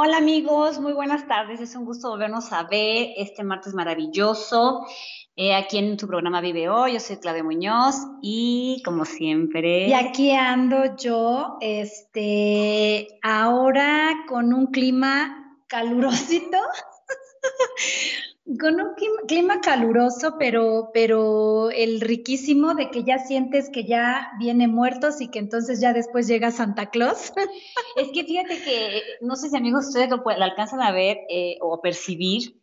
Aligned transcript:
Hola 0.00 0.18
amigos, 0.18 0.78
muy 0.78 0.92
buenas 0.92 1.26
tardes. 1.26 1.60
Es 1.60 1.74
un 1.74 1.84
gusto 1.84 2.10
volvernos 2.10 2.52
a 2.52 2.62
ver 2.62 3.14
este 3.16 3.42
martes 3.42 3.74
maravilloso. 3.74 4.86
Eh, 5.34 5.52
aquí 5.52 5.78
en 5.78 5.96
tu 5.96 6.06
programa 6.06 6.40
Vive 6.40 6.68
Hoy, 6.68 6.92
yo 6.92 7.00
soy 7.00 7.16
Claudia 7.16 7.42
Muñoz 7.42 7.96
y 8.22 8.80
como 8.84 9.04
siempre. 9.04 9.88
Y 9.88 9.94
aquí 9.94 10.30
ando 10.30 10.96
yo, 10.96 11.56
este, 11.60 13.08
ahora 13.22 14.24
con 14.28 14.54
un 14.54 14.68
clima 14.68 15.58
calurosito. 15.66 16.58
Con 18.58 18.80
un 18.80 18.94
clima 19.26 19.60
caluroso, 19.60 20.36
pero, 20.38 20.90
pero 20.94 21.70
el 21.70 22.00
riquísimo 22.00 22.74
de 22.74 22.90
que 22.90 23.04
ya 23.04 23.18
sientes 23.18 23.68
que 23.68 23.84
ya 23.84 24.30
viene 24.38 24.68
muertos 24.68 25.20
y 25.20 25.28
que 25.28 25.38
entonces 25.38 25.80
ya 25.80 25.92
después 25.92 26.26
llega 26.26 26.50
Santa 26.50 26.88
Claus. 26.90 27.32
Es 27.96 28.08
que 28.12 28.24
fíjate 28.24 28.62
que, 28.62 29.02
no 29.20 29.36
sé 29.36 29.50
si 29.50 29.56
amigos 29.56 29.88
ustedes 29.88 30.08
lo, 30.08 30.22
alcanzan 30.26 30.80
a 30.80 30.92
ver 30.92 31.18
eh, 31.28 31.58
o 31.60 31.74
a 31.74 31.82
percibir, 31.82 32.62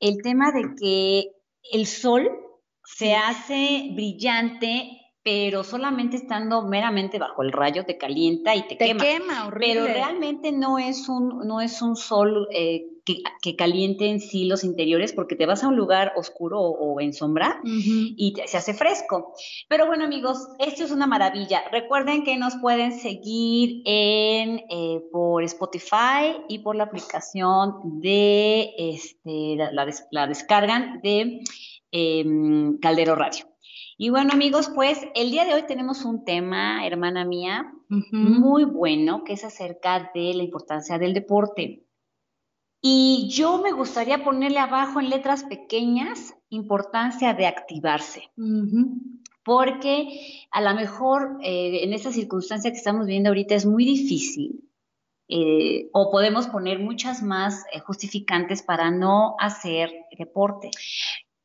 el 0.00 0.22
tema 0.22 0.50
de 0.50 0.74
que 0.74 1.30
el 1.72 1.86
sol 1.86 2.28
se 2.84 3.14
hace 3.14 3.90
brillante 3.94 4.98
pero 5.24 5.62
solamente 5.62 6.16
estando 6.16 6.62
meramente 6.62 7.20
bajo 7.20 7.42
el 7.42 7.52
rayo 7.52 7.84
te 7.84 7.96
calienta 7.96 8.56
y 8.56 8.62
te, 8.62 8.74
te 8.74 8.86
quema. 8.86 9.04
quema 9.04 9.46
horrible. 9.46 9.82
Pero 9.82 9.86
realmente 9.86 10.50
no 10.50 10.78
es 10.78 11.08
un, 11.08 11.46
no 11.46 11.60
es 11.60 11.80
un 11.80 11.94
sol 11.94 12.48
eh, 12.50 12.91
que, 13.04 13.56
caliente 13.56 14.08
en 14.08 14.20
sí 14.20 14.44
los 14.44 14.64
interiores 14.64 15.12
porque 15.12 15.36
te 15.36 15.46
vas 15.46 15.64
a 15.64 15.68
un 15.68 15.76
lugar 15.76 16.12
oscuro 16.16 16.60
o, 16.60 17.00
en 17.00 17.12
sombra 17.12 17.60
y 17.64 18.34
se 18.46 18.56
hace 18.56 18.74
fresco. 18.74 19.34
Pero 19.68 19.86
bueno 19.86 20.04
amigos, 20.04 20.48
esto 20.58 20.84
es 20.84 20.90
una 20.90 21.06
maravilla. 21.06 21.62
Recuerden 21.70 22.24
que 22.24 22.36
nos 22.36 22.56
pueden 22.56 22.92
seguir 22.92 23.82
en, 23.84 24.62
eh, 24.70 25.02
por 25.10 25.42
Spotify 25.44 26.36
y 26.48 26.60
por 26.60 26.76
la 26.76 26.84
aplicación 26.84 28.00
de, 28.00 28.72
este, 28.76 29.56
la, 30.10 30.26
descargan 30.26 31.00
de 31.02 31.40
em, 31.90 32.78
Caldero 32.78 33.16
Radio. 33.16 33.46
Y 33.98 34.10
bueno, 34.10 34.30
amigos, 34.32 34.70
pues 34.74 34.98
el 35.14 35.30
día 35.30 35.44
de 35.44 35.54
hoy 35.54 35.62
tenemos 35.62 36.04
un 36.04 36.24
tema, 36.24 36.86
hermana 36.86 37.24
mía, 37.24 37.72
muy 38.10 38.64
bueno, 38.64 39.22
que 39.22 39.34
es 39.34 39.44
acerca 39.44 40.10
de 40.14 40.34
la 40.34 40.42
importancia 40.42 40.98
del 40.98 41.14
deporte. 41.14 41.84
Y 42.84 43.28
yo 43.30 43.58
me 43.62 43.70
gustaría 43.70 44.24
ponerle 44.24 44.58
abajo 44.58 44.98
en 44.98 45.08
letras 45.08 45.44
pequeñas 45.44 46.34
importancia 46.48 47.32
de 47.32 47.46
activarse. 47.46 48.30
Porque 49.44 50.46
a 50.50 50.60
lo 50.60 50.74
mejor 50.74 51.38
eh, 51.42 51.84
en 51.84 51.92
esta 51.92 52.10
circunstancia 52.10 52.72
que 52.72 52.76
estamos 52.76 53.06
viviendo 53.06 53.30
ahorita 53.30 53.54
es 53.54 53.66
muy 53.66 53.84
difícil. 53.84 54.68
Eh, 55.28 55.88
o 55.92 56.10
podemos 56.10 56.48
poner 56.48 56.80
muchas 56.80 57.22
más 57.22 57.64
eh, 57.72 57.78
justificantes 57.78 58.62
para 58.62 58.90
no 58.90 59.36
hacer 59.38 59.90
deporte. 60.18 60.70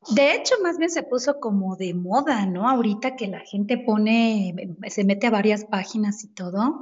De 0.10 0.34
hecho, 0.34 0.56
más 0.64 0.78
bien 0.78 0.90
se 0.90 1.04
puso 1.04 1.40
como 1.40 1.76
de 1.76 1.94
moda, 1.94 2.46
¿no? 2.46 2.70
Ahorita 2.70 3.16
que 3.16 3.28
la 3.28 3.42
gente 3.42 3.78
pone, 3.78 4.56
se 4.88 5.04
mete 5.04 5.28
a 5.28 5.32
varias 5.32 5.66
páginas 5.66 6.24
y 6.24 6.34
todo. 6.34 6.82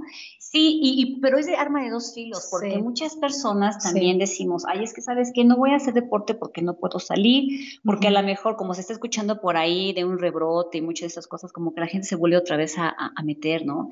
Sí, 0.56 0.80
y, 0.82 1.20
pero 1.20 1.38
es 1.38 1.48
de 1.48 1.58
arma 1.58 1.84
de 1.84 1.90
dos 1.90 2.14
filos, 2.14 2.48
porque 2.50 2.78
muchas 2.78 3.18
personas 3.18 3.78
también 3.84 4.18
decimos, 4.18 4.64
ay, 4.66 4.86
es 4.86 4.94
que 4.94 5.02
sabes 5.02 5.34
que 5.36 5.44
no 5.44 5.58
voy 5.58 5.72
a 5.72 5.76
hacer 5.76 5.94
deporte 5.94 6.34
porque 6.34 6.62
no 6.62 6.78
puedo 6.78 6.98
salir, 7.00 7.78
porque 7.84 8.08
a 8.08 8.12
lo 8.12 8.24
mejor 8.24 8.56
como 8.56 8.74
se 8.74 8.80
está 8.80 8.94
escuchando 8.94 9.42
por 9.42 9.58
ahí 9.58 9.92
de 9.92 10.06
un 10.06 10.18
rebrote 10.18 10.78
y 10.78 10.82
muchas 10.82 11.02
de 11.02 11.08
esas 11.08 11.28
cosas, 11.28 11.52
como 11.52 11.74
que 11.74 11.82
la 11.82 11.88
gente 11.88 12.08
se 12.08 12.16
vuelve 12.16 12.38
otra 12.38 12.56
vez 12.56 12.76
a, 12.78 12.96
meter, 13.26 13.66
¿no? 13.66 13.90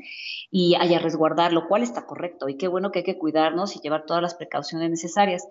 Y 0.51 0.75
a 0.75 0.99
resguardar, 0.99 1.51
lo 1.51 1.67
cual 1.67 1.83
está 1.83 2.05
correcto, 2.05 2.47
y 2.47 2.55
qué 2.55 2.69
bueno 2.69 2.93
que 2.93 2.99
hay 2.99 3.05
que 3.05 3.17
cuidarnos 3.17 3.75
y 3.75 3.81
llevar 3.81 4.05
todas 4.05 4.21
las 4.21 4.35
precauciones 4.35 4.89
necesarias. 4.89 5.45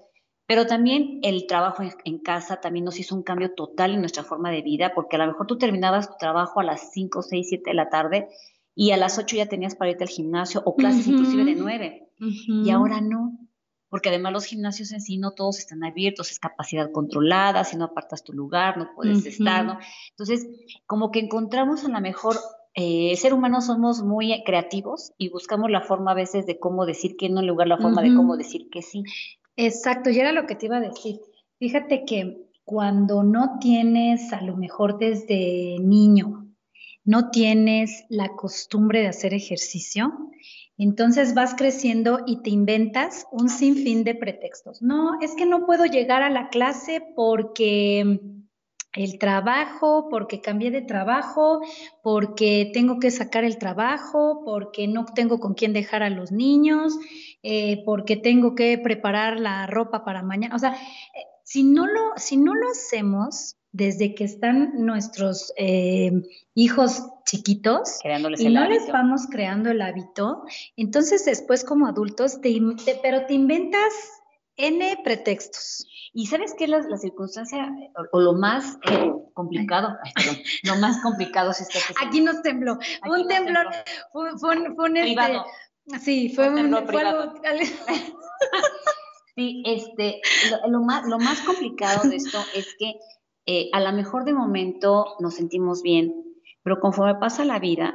Pero 0.46 0.66
también 0.66 1.20
el 1.24 1.46
trabajo 1.46 1.82
en, 2.06 2.20
casa 2.20 2.62
también 2.62 2.86
nos 2.86 2.98
hizo 2.98 3.14
un 3.14 3.22
cambio 3.22 3.52
total 3.52 3.92
en 3.92 4.00
nuestra 4.00 4.24
forma 4.24 4.50
de 4.50 4.62
vida, 4.62 4.94
porque 4.94 5.16
a 5.16 5.18
lo 5.18 5.26
mejor 5.26 5.46
tú 5.46 5.58
terminabas 5.58 6.08
tu 6.08 6.16
trabajo 6.18 6.60
a 6.60 6.64
las 6.64 6.90
5, 6.92 7.20
6, 7.20 7.46
7 7.50 7.62
de 7.66 7.74
la 7.74 7.90
tarde 7.90 8.28
y 8.74 8.92
a 8.92 8.96
las 8.96 9.18
8 9.18 9.36
ya 9.36 9.46
tenías 9.46 9.74
para 9.74 9.90
irte 9.90 10.04
al 10.04 10.10
gimnasio 10.10 10.62
o 10.64 10.74
clases 10.76 11.06
inclusive 11.06 11.44
de 11.44 11.54
9. 11.54 12.08
Y 12.46 12.70
ahora 12.70 13.00
no, 13.00 13.38
porque 13.88 14.08
además 14.08 14.32
los 14.32 14.44
gimnasios 14.44 14.92
en 14.92 15.00
sí 15.00 15.18
no 15.18 15.32
todos 15.32 15.58
están 15.58 15.84
abiertos, 15.84 16.30
es 16.30 16.38
capacidad 16.38 16.90
controlada, 16.92 17.64
si 17.64 17.76
no 17.76 17.84
apartas 17.84 18.24
tu 18.24 18.32
lugar 18.32 18.78
no 18.78 18.88
puedes 18.94 19.26
estar, 19.26 19.64
¿no? 19.64 19.78
Entonces, 20.10 20.46
como 20.86 21.10
que 21.10 21.18
encontramos 21.20 21.84
a 21.84 21.88
lo 21.88 22.00
mejor 22.00 22.36
eh, 22.74 23.14
ser 23.16 23.34
humanos 23.34 23.66
somos 23.66 24.02
muy 24.02 24.42
creativos 24.44 25.12
y 25.18 25.28
buscamos 25.28 25.70
la 25.70 25.82
forma 25.82 26.12
a 26.12 26.14
veces 26.14 26.46
de 26.46 26.58
cómo 26.58 26.86
decir 26.86 27.16
que 27.18 27.28
no 27.28 27.40
en 27.40 27.46
lugar 27.46 27.68
la 27.68 27.76
forma 27.76 28.00
de 28.00 28.14
cómo 28.14 28.36
decir 28.36 28.70
que 28.70 28.80
sí. 28.80 29.02
Exacto, 29.56 30.08
y 30.08 30.18
era 30.18 30.32
lo 30.32 30.46
que 30.46 30.54
te 30.54 30.66
iba 30.66 30.78
a 30.78 30.80
decir. 30.80 31.20
Fíjate 31.58 32.04
que 32.06 32.46
cuando 32.64 33.22
no 33.22 33.58
tienes, 33.60 34.32
a 34.32 34.40
lo 34.40 34.56
mejor 34.56 34.98
desde 34.98 35.76
niño, 35.80 36.41
no 37.04 37.30
tienes 37.30 38.04
la 38.08 38.30
costumbre 38.36 39.00
de 39.00 39.08
hacer 39.08 39.34
ejercicio, 39.34 40.12
entonces 40.78 41.34
vas 41.34 41.54
creciendo 41.54 42.20
y 42.26 42.42
te 42.42 42.50
inventas 42.50 43.26
un 43.30 43.48
sinfín 43.48 44.04
de 44.04 44.14
pretextos. 44.14 44.82
No, 44.82 45.20
es 45.20 45.34
que 45.34 45.46
no 45.46 45.66
puedo 45.66 45.84
llegar 45.84 46.22
a 46.22 46.30
la 46.30 46.48
clase 46.48 47.02
porque 47.14 48.20
el 48.94 49.18
trabajo, 49.18 50.08
porque 50.10 50.40
cambié 50.40 50.70
de 50.70 50.82
trabajo, 50.82 51.62
porque 52.02 52.70
tengo 52.74 52.98
que 52.98 53.10
sacar 53.10 53.44
el 53.44 53.58
trabajo, 53.58 54.42
porque 54.44 54.86
no 54.86 55.04
tengo 55.06 55.40
con 55.40 55.54
quién 55.54 55.72
dejar 55.72 56.02
a 56.02 56.10
los 56.10 56.30
niños, 56.30 56.98
eh, 57.42 57.82
porque 57.84 58.16
tengo 58.16 58.54
que 58.54 58.76
preparar 58.78 59.40
la 59.40 59.66
ropa 59.66 60.04
para 60.04 60.22
mañana. 60.22 60.54
O 60.54 60.58
sea, 60.58 60.74
eh, 60.74 61.24
si, 61.42 61.64
no 61.64 61.86
lo, 61.86 62.12
si 62.16 62.36
no 62.36 62.54
lo 62.54 62.68
hacemos 62.68 63.56
desde 63.72 64.14
que 64.14 64.24
están 64.24 64.72
nuestros 64.74 65.52
eh, 65.56 66.12
hijos 66.54 67.02
chiquitos 67.24 67.98
y 68.38 68.48
no 68.50 68.68
les 68.68 68.86
vamos 68.92 69.26
creando 69.30 69.70
el 69.70 69.80
hábito, 69.80 70.44
entonces 70.76 71.24
después 71.24 71.64
como 71.64 71.86
adultos, 71.86 72.40
te, 72.40 72.60
pero 73.02 73.26
te 73.26 73.34
inventas 73.34 73.92
N 74.56 75.00
pretextos. 75.02 75.86
Y 76.12 76.26
sabes 76.26 76.54
qué 76.58 76.64
es 76.64 76.70
la, 76.70 76.98
circunstancia 76.98 77.70
o, 78.12 78.20
lo 78.20 78.34
más 78.34 78.76
complicado, 79.32 79.96
lo 80.64 80.76
más 80.76 81.00
complicado 81.02 81.52
es 81.52 81.66
Aquí 82.04 82.20
nos 82.20 82.42
tembló, 82.42 82.78
un 83.06 83.26
temblor, 83.28 83.66
Fue, 84.12 84.56
un, 84.56 84.96
este, 84.96 85.02
Privado. 85.02 85.46
Sí, 86.02 86.28
fue 86.34 86.50
un, 86.50 86.70
Sí, 89.34 89.62
este, 89.64 90.20
lo, 90.68 90.82
más, 90.82 91.06
lo 91.06 91.18
más 91.18 91.40
complicado 91.40 92.06
de 92.06 92.16
esto 92.16 92.38
es 92.54 92.66
que 92.78 92.92
eh, 93.46 93.68
a 93.72 93.80
lo 93.80 93.92
mejor 93.92 94.24
de 94.24 94.32
momento 94.32 95.16
nos 95.20 95.34
sentimos 95.34 95.82
bien, 95.82 96.14
pero 96.62 96.80
conforme 96.80 97.16
pasa 97.16 97.44
la 97.44 97.58
vida, 97.58 97.94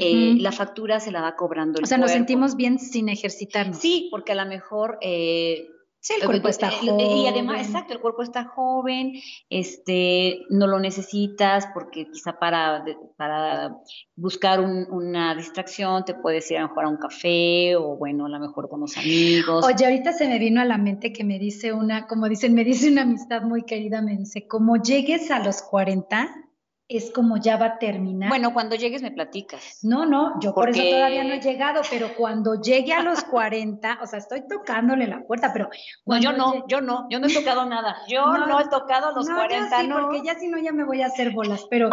eh, 0.00 0.34
la 0.40 0.50
factura 0.50 0.98
se 0.98 1.12
la 1.12 1.20
va 1.20 1.36
cobrando 1.36 1.78
el 1.78 1.84
O 1.84 1.86
sea, 1.86 1.98
nos 1.98 2.10
sentimos 2.10 2.56
bien 2.56 2.80
sin 2.80 3.08
ejercitarnos. 3.08 3.76
Sí, 3.76 4.08
porque 4.10 4.32
a 4.32 4.34
lo 4.34 4.44
mejor 4.46 4.98
eh, 5.00 5.68
Sí, 6.00 6.14
el 6.20 6.26
cuerpo 6.26 6.48
está 6.48 6.70
joven. 6.70 7.00
Y 7.00 7.26
además, 7.26 7.66
exacto, 7.66 7.92
el 7.92 8.00
cuerpo 8.00 8.22
está 8.22 8.44
joven, 8.44 9.14
este, 9.50 10.40
no 10.50 10.66
lo 10.66 10.78
necesitas 10.78 11.66
porque 11.74 12.06
quizá 12.10 12.38
para, 12.38 12.84
para 13.16 13.76
buscar 14.14 14.60
una 14.60 15.34
distracción 15.34 16.04
te 16.04 16.14
puedes 16.14 16.48
ir 16.50 16.58
a 16.58 16.68
jugar 16.68 16.86
a 16.86 16.90
un 16.90 16.98
café 16.98 17.74
o 17.76 17.96
bueno, 17.96 18.26
a 18.26 18.28
lo 18.28 18.38
mejor 18.38 18.68
con 18.68 18.80
los 18.80 18.96
amigos. 18.96 19.64
Oye, 19.66 19.84
ahorita 19.84 20.12
se 20.12 20.28
me 20.28 20.38
vino 20.38 20.60
a 20.60 20.64
la 20.64 20.78
mente 20.78 21.12
que 21.12 21.24
me 21.24 21.38
dice 21.38 21.72
una, 21.72 22.06
como 22.06 22.28
dicen, 22.28 22.54
me 22.54 22.64
dice 22.64 22.90
una 22.90 23.02
amistad 23.02 23.42
muy 23.42 23.64
querida, 23.64 24.00
me 24.00 24.16
dice, 24.16 24.46
como 24.46 24.76
llegues 24.76 25.30
a 25.30 25.40
los 25.40 25.62
40, 25.62 26.45
es 26.88 27.10
como 27.10 27.36
ya 27.36 27.56
va 27.56 27.66
a 27.66 27.78
terminar. 27.78 28.28
Bueno, 28.28 28.52
cuando 28.52 28.76
llegues 28.76 29.02
me 29.02 29.10
platicas. 29.10 29.80
No, 29.82 30.06
no, 30.06 30.38
yo 30.40 30.54
por 30.54 30.70
eso 30.70 30.80
todavía 30.82 31.24
no 31.24 31.34
he 31.34 31.40
llegado, 31.40 31.82
pero 31.90 32.14
cuando 32.16 32.60
llegue 32.60 32.92
a 32.92 33.02
los 33.02 33.24
40, 33.24 33.98
o 34.02 34.06
sea, 34.06 34.20
estoy 34.20 34.46
tocándole 34.46 35.06
la 35.06 35.26
puerta, 35.26 35.52
pero... 35.52 35.68
No, 36.04 36.18
yo 36.18 36.32
no, 36.32 36.66
yo 36.68 36.80
no, 36.80 37.08
yo 37.10 37.18
no 37.18 37.26
he 37.26 37.34
tocado 37.34 37.66
nada. 37.66 37.96
Yo 38.08 38.24
no, 38.24 38.60
he 38.60 38.68
tocado 38.68 39.08
a 39.08 39.12
los 39.12 39.28
40, 39.28 39.82
no. 39.84 40.02
porque 40.02 40.22
ya 40.24 40.38
si 40.38 40.46
no 40.46 40.58
ya 40.58 40.72
me 40.72 40.84
voy 40.84 41.02
a 41.02 41.06
hacer 41.06 41.32
bolas, 41.32 41.66
pero 41.68 41.90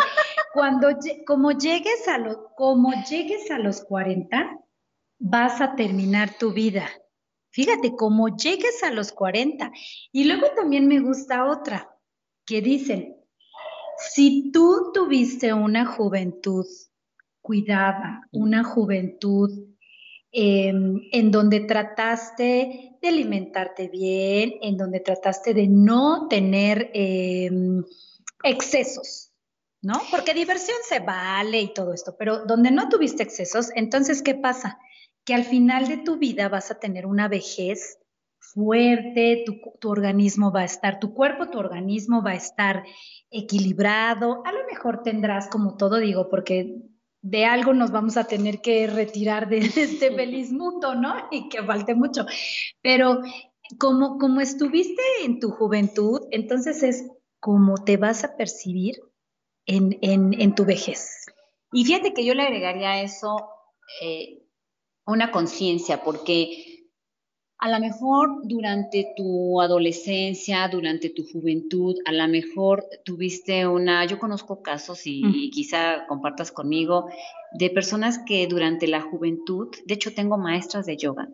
cuando, 0.53 0.89
como 1.25 1.51
llegues 1.51 2.07
a 2.07 2.19
los, 2.19 2.37
como 2.55 2.91
llegues 3.09 3.49
a 3.49 3.57
los 3.57 3.83
40, 3.83 4.59
vas 5.17 5.59
a 5.59 5.75
terminar 5.75 6.37
tu 6.37 6.53
vida. 6.53 6.87
Fíjate, 7.49 7.95
como 7.95 8.35
llegues 8.35 8.83
a 8.83 8.91
los 8.91 9.11
40. 9.11 9.71
Y 10.11 10.25
luego 10.25 10.47
también 10.55 10.87
me 10.87 10.99
gusta 10.99 11.45
otra, 11.45 11.95
que 12.45 12.61
dicen, 12.61 13.22
si 13.97 14.51
tú 14.51 14.91
tuviste 14.93 15.53
una 15.53 15.85
juventud 15.85 16.65
cuidada, 17.41 18.27
una 18.31 18.63
juventud 18.63 19.51
em, 20.31 21.01
en 21.11 21.31
donde 21.31 21.59
trataste 21.59 22.97
de 23.01 23.07
alimentarte 23.07 23.89
bien, 23.89 24.53
en 24.61 24.77
donde 24.77 25.01
trataste 25.01 25.53
de 25.53 25.67
no 25.67 26.27
tener 26.27 26.89
em, 26.93 27.83
excesos, 28.43 29.31
¿no? 29.81 30.01
Porque 30.09 30.33
diversión 30.33 30.77
se 30.87 30.99
vale 30.99 31.61
y 31.61 31.73
todo 31.73 31.93
esto, 31.93 32.15
pero 32.17 32.45
donde 32.45 32.71
no 32.71 32.89
tuviste 32.89 33.23
excesos, 33.23 33.69
entonces, 33.75 34.21
¿qué 34.21 34.35
pasa? 34.35 34.79
Que 35.25 35.33
al 35.33 35.43
final 35.43 35.87
de 35.87 35.97
tu 35.97 36.17
vida 36.17 36.49
vas 36.49 36.71
a 36.71 36.79
tener 36.79 37.05
una 37.05 37.27
vejez 37.27 37.99
fuerte, 38.53 39.45
tu, 39.79 39.89
organismo 39.89 40.51
va 40.51 40.61
a 40.61 40.65
estar, 40.65 40.99
tu 40.99 41.13
cuerpo, 41.13 41.49
tu 41.49 41.59
organismo 41.59 42.21
va 42.23 42.31
a 42.31 42.35
estar 42.35 42.83
equilibrado. 43.31 44.43
A 44.45 44.51
lo 44.51 44.65
mejor 44.71 45.03
tendrás, 45.03 45.47
como 45.47 45.75
todo 45.75 45.97
digo, 45.97 46.29
porque 46.29 46.75
de 47.21 47.45
algo 47.45 47.73
nos 47.73 47.91
vamos 47.91 48.17
a 48.17 48.25
tener 48.25 48.61
que 48.61 48.87
retirar 48.87 49.49
de 49.49 49.57
este 49.75 50.11
feliz 50.11 50.51
mundo, 50.51 50.95
¿no? 50.95 51.13
Y 51.31 51.49
que 51.49 51.63
falte 51.63 51.95
mucho. 51.95 52.25
Pero 52.81 53.21
como, 53.79 54.17
como 54.17 54.41
estuviste 54.41 55.01
en 55.23 55.39
tu 55.39 55.49
juventud, 55.51 56.21
entonces 56.31 56.83
es 56.83 57.05
como 57.39 57.75
te 57.83 57.97
vas 57.97 58.23
a 58.23 58.37
percibir 58.37 58.95
en, 59.65 59.97
en, 60.01 60.55
tu 60.55 60.65
vejez. 60.65 61.25
Y 61.71 61.85
fíjate 61.85 62.13
que 62.13 62.25
yo 62.25 62.33
le 62.33 62.43
agregaría 62.43 62.91
a 62.91 63.01
eso 63.01 63.49
eh, 64.01 64.43
una 65.05 65.31
conciencia, 65.31 66.03
porque 66.03 66.72
a 67.63 67.69
lo 67.69 67.79
mejor 67.79 68.41
durante 68.43 69.13
tu 69.15 69.61
adolescencia, 69.61 70.67
durante 70.67 71.09
tu 71.09 71.23
juventud, 71.23 71.95
a 72.03 72.11
lo 72.11 72.27
mejor 72.27 72.83
tuviste 73.05 73.65
una, 73.65 74.05
yo 74.05 74.19
conozco 74.19 74.61
casos 74.61 75.03
y, 75.05 75.49
quizá 75.49 76.05
compartas 76.07 76.51
conmigo, 76.51 77.05
de 77.57 77.69
personas 77.69 78.19
que 78.27 78.47
durante 78.47 78.85
la 78.85 78.99
juventud, 78.99 79.69
de 79.85 79.93
hecho 79.93 80.13
tengo 80.13 80.37
maestras 80.37 80.85
de 80.85 80.97
yoga, 80.97 81.29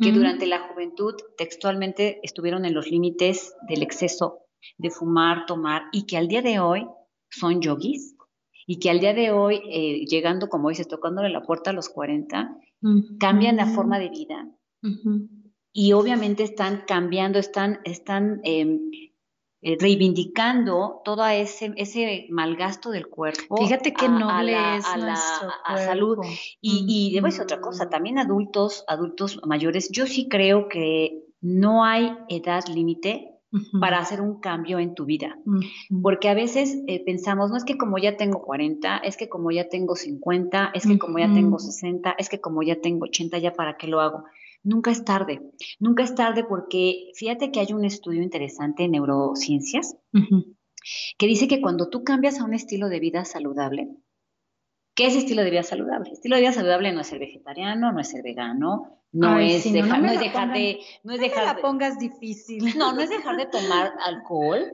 que 0.00 0.12
durante 0.12 0.46
la 0.46 0.60
juventud 0.68 1.14
textualmente 1.36 2.20
estuvieron 2.22 2.64
en 2.64 2.74
los 2.74 2.88
límites 2.88 3.52
del 3.68 3.82
exceso 3.82 4.38
de 4.78 4.90
fumar, 4.90 5.46
tomar, 5.46 5.82
y 5.90 6.06
que 6.06 6.16
al 6.16 6.28
día 6.28 6.42
de 6.42 6.60
hoy 6.60 6.86
son 7.28 7.60
yogis, 7.60 8.14
y 8.68 8.78
que 8.78 8.88
al 8.88 9.00
día 9.00 9.14
de 9.14 9.32
hoy, 9.32 9.60
eh, 9.68 10.04
llegando, 10.06 10.48
como 10.48 10.68
dices, 10.68 10.86
tocándole 10.86 11.28
la 11.30 11.42
puerta 11.42 11.70
a 11.70 11.72
los 11.72 11.88
40, 11.88 12.56
cambian 13.18 13.56
la 13.56 13.66
forma 13.66 13.98
de 13.98 14.10
vida 14.10 14.48
y 15.72 15.92
obviamente 15.92 16.42
están 16.42 16.84
cambiando, 16.86 17.38
están, 17.38 17.80
están 17.84 18.40
em, 18.44 18.90
eh, 19.62 19.76
reivindicando 19.78 21.00
todo 21.04 21.26
ese, 21.26 21.72
ese 21.76 22.26
malgasto 22.30 22.90
del 22.90 23.06
cuerpo. 23.06 23.56
Fíjate 23.56 23.94
que 23.94 24.08
no 24.08 24.28
a, 24.28 24.42
la, 24.42 24.76
a, 25.64 25.78
salud. 25.78 26.18
Y, 26.60 26.84
y 26.88 27.14
debo 27.14 27.26
decir 27.26 27.42
otra 27.42 27.60
cosa, 27.60 27.88
también 27.88 28.18
adultos, 28.18 28.84
adultos 28.88 29.40
mayores, 29.46 29.88
yo 29.90 30.06
sí 30.06 30.28
creo 30.28 30.68
que 30.68 31.22
no 31.40 31.84
hay 31.84 32.16
edad 32.28 32.66
límite 32.66 33.32
para 33.80 33.98
hacer 33.98 34.20
un 34.20 34.40
cambio 34.40 34.78
en 34.78 34.94
tu 34.94 35.04
vida. 35.04 35.38
Porque 36.02 36.28
a 36.28 36.34
veces 36.34 36.78
eh, 36.86 37.04
pensamos, 37.04 37.50
no 37.50 37.56
es 37.56 37.64
que 37.64 37.76
como 37.76 37.98
ya 37.98 38.16
tengo 38.16 38.42
40, 38.42 38.98
es 38.98 39.16
que 39.16 39.28
como 39.28 39.50
ya 39.50 39.68
tengo 39.68 39.94
50, 39.94 40.70
es 40.74 40.86
que 40.86 40.98
como 40.98 41.18
ya 41.18 41.32
tengo 41.32 41.58
60, 41.58 42.14
es 42.18 42.28
que 42.28 42.40
como 42.40 42.62
ya 42.62 42.80
tengo 42.80 43.04
80, 43.04 43.38
ya 43.38 43.52
para 43.52 43.76
qué 43.76 43.88
lo 43.88 44.00
hago. 44.00 44.24
Nunca 44.64 44.90
es 44.90 45.04
tarde, 45.04 45.40
nunca 45.80 46.04
es 46.04 46.14
tarde 46.14 46.44
porque 46.44 47.10
fíjate 47.14 47.50
que 47.50 47.60
hay 47.60 47.72
un 47.72 47.84
estudio 47.84 48.22
interesante 48.22 48.84
en 48.84 48.92
neurociencias 48.92 49.96
que 51.18 51.26
dice 51.26 51.48
que 51.48 51.60
cuando 51.60 51.88
tú 51.88 52.04
cambias 52.04 52.40
a 52.40 52.44
un 52.44 52.54
estilo 52.54 52.88
de 52.88 53.00
vida 53.00 53.24
saludable, 53.24 53.88
¿qué 54.94 55.06
es 55.06 55.16
estilo 55.16 55.42
de 55.42 55.50
vida 55.50 55.62
saludable? 55.62 56.10
Estilo 56.12 56.36
de 56.36 56.42
vida 56.42 56.52
saludable 56.52 56.92
no 56.92 57.00
es 57.00 57.08
ser 57.08 57.18
vegetariano, 57.18 57.92
no 57.92 58.00
es 58.00 58.08
ser 58.08 58.22
vegano, 58.22 59.02
no 59.12 59.38
es 59.38 59.64
dejar, 59.64 60.00
no, 60.00 60.10
es 60.10 60.20
dejar 60.20 60.52
de, 60.52 60.78
no 61.02 61.12
es 61.12 61.20
dejar 61.20 61.44
la 61.44 61.60
pongas 61.60 61.98
difícil. 61.98 62.78
No, 62.78 62.92
no 62.92 63.00
es 63.00 63.10
dejar 63.10 63.36
de 63.36 63.46
tomar 63.46 63.92
alcohol, 64.04 64.72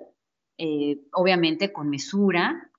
eh, 0.58 1.00
obviamente 1.12 1.72
con 1.72 1.88
mesura, 1.88 2.70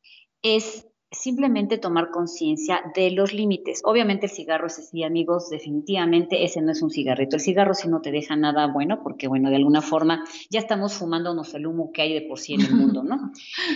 es 0.42 0.88
simplemente 1.12 1.78
tomar 1.78 2.12
conciencia 2.12 2.82
de 2.96 3.12
los 3.12 3.34
límites. 3.34 3.82
Obviamente 3.84 4.28
el 4.28 4.32
cigarro 4.32 4.68
es 4.68 4.78
así, 4.80 5.04
amigos, 5.04 5.50
definitivamente 5.50 6.44
ese 6.44 6.62
no 6.62 6.72
es 6.72 6.82
un 6.82 6.92
cigarrito. 6.92 7.36
El 7.36 7.42
cigarro 7.42 7.74
sí 7.74 7.88
no 7.88 8.02
te 8.02 8.12
deja 8.12 8.36
nada 8.36 8.68
bueno 8.68 9.02
porque, 9.02 9.28
bueno, 9.28 9.50
de 9.50 9.56
alguna 9.56 9.82
forma 9.82 10.24
ya 10.50 10.60
estamos 10.60 10.94
fumándonos 10.94 11.54
el 11.56 11.66
humo 11.66 11.92
que 11.92 12.04
hay 12.04 12.14
de 12.14 12.22
por 12.22 12.40
sí 12.40 12.54
en 12.54 12.62
el 12.62 12.74
mundo, 12.76 13.04
¿no? 13.04 13.32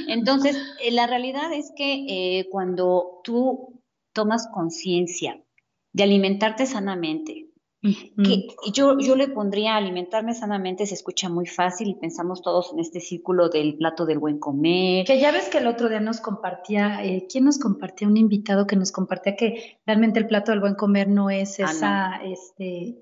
Entonces, 0.08 0.58
eh, 0.84 0.92
la 0.92 1.08
realidad 1.08 1.52
es 1.54 1.72
que 1.76 2.06
eh, 2.08 2.50
cuando 2.52 3.22
tú 3.24 3.82
tomas 4.14 4.48
conciencia 4.54 5.44
de 5.92 6.04
alimentarte 6.04 6.66
sanamente, 6.66 7.48
que 7.84 8.48
yo, 8.72 8.98
yo 8.98 9.16
le 9.16 9.28
pondría 9.28 9.76
alimentarme 9.76 10.34
sanamente, 10.34 10.86
se 10.86 10.94
escucha 10.94 11.28
muy 11.28 11.46
fácil 11.46 11.90
y 11.90 11.96
pensamos 11.96 12.42
todos 12.42 12.72
en 12.72 12.80
este 12.80 13.02
círculo 13.02 13.50
del 13.50 13.76
plato 13.76 14.06
del 14.06 14.20
buen 14.20 14.40
comer. 14.40 15.06
Que 15.06 15.20
ya 15.20 15.32
ves 15.32 15.50
que 15.50 15.58
el 15.58 15.68
otro 15.68 15.90
día 15.90 16.00
nos 16.00 16.22
compartía, 16.22 17.04
eh, 17.04 17.28
¿quién 17.30 17.44
nos 17.44 17.60
compartía? 17.60 18.08
Un 18.08 18.16
invitado 18.16 18.68
que 18.68 18.78
nos 18.78 18.92
compartía 18.92 19.36
que 19.36 19.80
realmente 19.86 20.20
el 20.20 20.28
plato 20.28 20.52
del 20.52 20.62
buen 20.62 20.76
comer 20.76 21.10
no 21.10 21.30
es 21.30 21.60
ah, 21.60 21.64
esa, 21.64 22.22
este... 22.24 23.00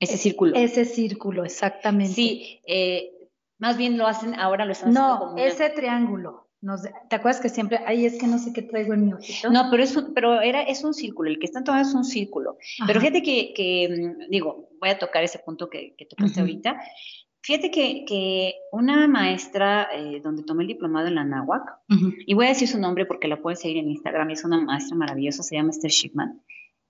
Ese 0.00 0.16
círculo. 0.16 0.56
Ese 0.56 0.84
círculo, 0.84 1.44
exactamente. 1.44 2.14
Sí, 2.14 2.60
eh, 2.66 3.28
más 3.58 3.76
bien 3.76 3.98
lo 3.98 4.06
hacen, 4.06 4.34
ahora 4.34 4.64
lo 4.64 4.72
están 4.72 4.96
haciendo 4.96 5.32
No, 5.32 5.36
ese 5.36 5.70
triángulo. 5.70 6.48
¿Te 7.08 7.16
acuerdas 7.16 7.40
que 7.40 7.48
siempre, 7.48 7.80
ay, 7.86 8.06
es 8.06 8.20
que 8.20 8.28
no 8.28 8.38
sé 8.38 8.52
qué 8.52 8.62
traigo 8.62 8.94
en 8.94 9.06
mi 9.06 9.12
ojito? 9.12 9.50
No, 9.50 9.68
pero 9.68 9.82
es 9.82 9.96
un, 9.96 10.14
pero 10.14 10.40
era, 10.40 10.62
es 10.62 10.84
un 10.84 10.94
círculo, 10.94 11.28
el 11.28 11.40
que 11.40 11.46
están 11.46 11.64
tomando 11.64 11.88
es 11.88 11.94
un 11.94 12.04
círculo. 12.04 12.56
Pero 12.86 13.00
fíjate 13.00 13.22
que, 13.22 13.52
que, 13.52 13.88
mm, 13.88 14.30
digo, 14.30 14.68
voy 14.80 14.90
a 14.90 14.98
tocar 14.98 15.24
ese 15.24 15.40
punto 15.40 15.68
que, 15.68 15.94
que 15.98 16.06
tocaste 16.06 16.40
ahorita. 16.40 16.80
Fíjate 17.40 17.72
que, 17.72 18.04
que 18.06 18.54
una 18.70 19.08
maestra 19.08 19.88
eh, 19.92 20.20
donde 20.22 20.44
tomé 20.44 20.62
el 20.62 20.68
diplomado 20.68 21.08
en 21.08 21.16
la 21.16 21.24
NAWAC, 21.24 21.62
y 22.26 22.34
voy 22.34 22.46
a 22.46 22.50
decir 22.50 22.68
su 22.68 22.78
nombre 22.78 23.06
porque 23.06 23.26
la 23.26 23.42
pueden 23.42 23.56
seguir 23.56 23.78
en 23.78 23.90
Instagram, 23.90 24.30
es 24.30 24.44
una 24.44 24.60
maestra 24.60 24.96
maravillosa, 24.96 25.42
se 25.42 25.56
llama 25.56 25.70
Esther 25.70 25.90
Shipman. 25.90 26.40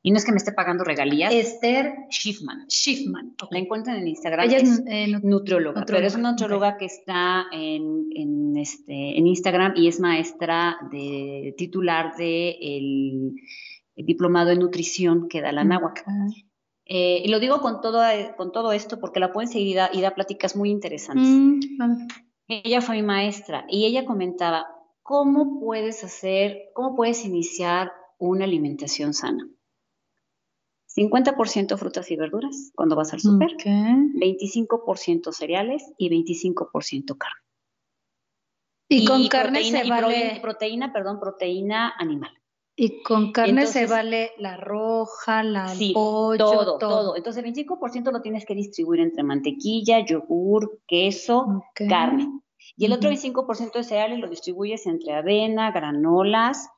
Y 0.05 0.11
no 0.11 0.17
es 0.17 0.25
que 0.25 0.33
me 0.33 0.39
esté 0.39 0.53
pagando 0.53 0.83
regalías. 0.83 1.33
Esther 1.33 1.95
Schiffman. 2.11 2.67
Schiffman. 2.69 3.37
La 3.51 3.59
encuentran 3.59 3.99
en 3.99 4.09
Instagram. 4.09 4.49
Ella 4.49 4.59
es, 4.59 4.83
eh, 4.87 5.07
nutrióloga, 5.23 5.85
pero 5.87 6.05
es 6.05 6.17
una 6.17 6.33
nutrióloga 6.33 6.77
que 6.77 6.87
está 6.87 7.47
en, 7.53 8.09
en, 8.15 8.57
este, 8.57 9.17
en 9.17 9.27
Instagram 9.29 9.75
y 9.77 9.87
es 9.87 10.01
maestra 10.01 10.77
de 10.91 11.55
titular 11.57 12.17
del 12.17 12.19
de 12.19 12.59
el 13.95 14.07
diplomado 14.07 14.51
en 14.51 14.59
nutrición 14.59 15.29
que 15.29 15.41
da 15.41 15.53
la 15.53 15.63
náhuac. 15.63 16.05
Eh, 16.85 17.23
y 17.25 17.29
lo 17.29 17.39
digo 17.39 17.61
con 17.61 17.81
todo, 17.81 18.03
con 18.37 18.51
todo 18.51 18.73
esto 18.73 18.99
porque 18.99 19.21
la 19.21 19.33
pueden 19.33 19.49
seguir 19.49 19.79
y 19.93 20.01
da, 20.01 20.15
pláticas 20.15 20.57
muy 20.57 20.71
interesantes. 20.71 21.27
Mm, 21.29 22.09
ella 22.49 22.81
fue 22.81 22.97
mi 22.97 23.03
maestra 23.03 23.65
y 23.69 23.87
ella 23.87 24.05
comentaba, 24.05 24.67
¿cómo 25.03 25.61
puedes 25.61 26.03
hacer, 26.03 26.71
cómo 26.75 26.97
puedes 26.97 27.25
iniciar 27.25 27.93
una 28.19 28.45
alimentación 28.45 29.15
sana? 29.15 29.49
50% 30.97 31.77
frutas 31.79 32.11
y 32.11 32.17
verduras 32.17 32.73
cuando 32.75 32.97
vas 32.97 33.13
al 33.13 33.21
súper, 33.21 33.57
25% 33.57 35.33
cereales 35.33 35.91
y 35.97 36.11
25% 36.11 37.17
carne. 37.17 37.41
Y, 38.89 39.07
con 39.07 39.27
carne 39.29 39.65
se 39.65 39.89
vale 39.89 40.39
proteína, 40.43 40.93
perdón, 40.93 41.19
proteína 41.19 41.95
animal. 41.99 42.31
Y 42.77 43.03
con 43.03 43.33
carne 43.33 43.67
se 43.67 43.87
vale 43.87 44.33
la 44.39 44.57
roja, 44.57 45.43
la 45.43 45.69
sí, 45.69 45.93
pollo, 45.93 46.39
todo, 46.39 46.79
todo, 46.79 47.17
Entonces 47.17 47.43
el 47.45 47.53
25% 47.53 48.11
lo 48.11 48.23
tienes 48.23 48.45
que 48.45 48.55
distribuir 48.55 49.01
entre 49.01 49.23
mantequilla, 49.23 50.05
yogur, 50.05 50.81
queso, 50.87 51.65
carne. 51.75 52.29
Y 52.77 52.87
el 52.87 52.93
otro 52.93 53.11
25% 53.11 53.73
de 53.73 53.85
cereales 53.85 54.21
lo 54.21 54.29
distribuyes 54.29 54.87
entre 54.87 55.15
avena, 55.15 55.71
granolas, 55.71 56.69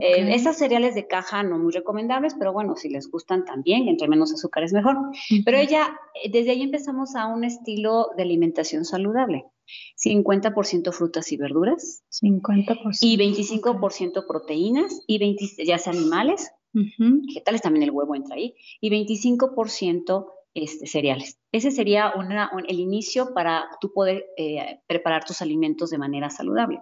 eh, 0.00 0.34
esas 0.34 0.58
cereales 0.58 0.94
de 0.94 1.06
caja 1.06 1.42
no 1.42 1.58
muy 1.58 1.72
recomendables, 1.72 2.34
pero 2.38 2.52
bueno, 2.52 2.76
si 2.76 2.88
les 2.88 3.10
gustan 3.10 3.44
también, 3.44 3.88
entre 3.88 4.08
menos 4.08 4.32
azúcar 4.32 4.62
es 4.62 4.72
mejor. 4.72 4.96
Pero 5.44 5.58
ella, 5.58 5.98
eh, 6.22 6.30
desde 6.30 6.52
ahí 6.52 6.62
empezamos 6.62 7.16
a 7.16 7.26
un 7.26 7.44
estilo 7.44 8.10
de 8.16 8.22
alimentación 8.22 8.84
saludable. 8.84 9.44
50% 9.96 10.92
frutas 10.92 11.32
y 11.32 11.36
verduras. 11.36 12.04
50%. 12.10 12.98
Y 13.00 13.16
25% 13.16 14.26
proteínas 14.26 15.02
y 15.06 15.18
20, 15.18 15.64
ya 15.64 15.78
sea 15.78 15.92
animales, 15.92 16.50
que 16.72 17.40
tal 17.40 17.54
es 17.54 17.62
también 17.62 17.82
el 17.82 17.90
huevo 17.90 18.14
entra 18.14 18.36
ahí, 18.36 18.54
y 18.80 18.90
25% 18.90 20.26
este, 20.54 20.86
cereales. 20.86 21.38
Ese 21.50 21.70
sería 21.70 22.12
una, 22.16 22.50
el 22.68 22.78
inicio 22.78 23.34
para 23.34 23.68
tú 23.80 23.92
poder 23.92 24.26
eh, 24.36 24.80
preparar 24.86 25.24
tus 25.24 25.42
alimentos 25.42 25.90
de 25.90 25.98
manera 25.98 26.30
saludable. 26.30 26.80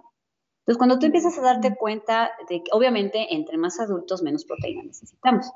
Entonces, 0.61 0.77
cuando 0.77 0.99
tú 0.99 1.07
empiezas 1.07 1.37
a 1.37 1.41
darte 1.41 1.75
cuenta 1.75 2.31
de 2.47 2.61
que, 2.63 2.71
obviamente, 2.71 3.33
entre 3.33 3.57
más 3.57 3.79
adultos, 3.79 4.21
menos 4.21 4.45
proteína 4.45 4.83
necesitamos. 4.83 5.51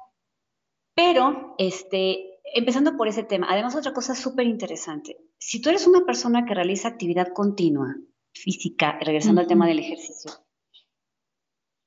Pero, 0.95 1.55
este, 1.59 2.39
empezando 2.55 2.97
por 2.97 3.07
ese 3.07 3.23
tema, 3.23 3.47
además 3.49 3.75
otra 3.75 3.93
cosa 3.93 4.15
súper 4.15 4.47
interesante, 4.47 5.17
si 5.37 5.61
tú 5.61 5.69
eres 5.69 5.85
una 5.85 6.05
persona 6.05 6.45
que 6.45 6.55
realiza 6.55 6.87
actividad 6.87 7.27
continua, 7.33 7.95
física, 8.33 8.97
regresando 8.99 9.41
al 9.41 9.47
tema 9.47 9.67
del 9.67 9.79
ejercicio, 9.79 10.31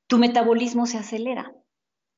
tu 0.06 0.18
metabolismo 0.18 0.86
se 0.86 0.98
acelera. 0.98 1.54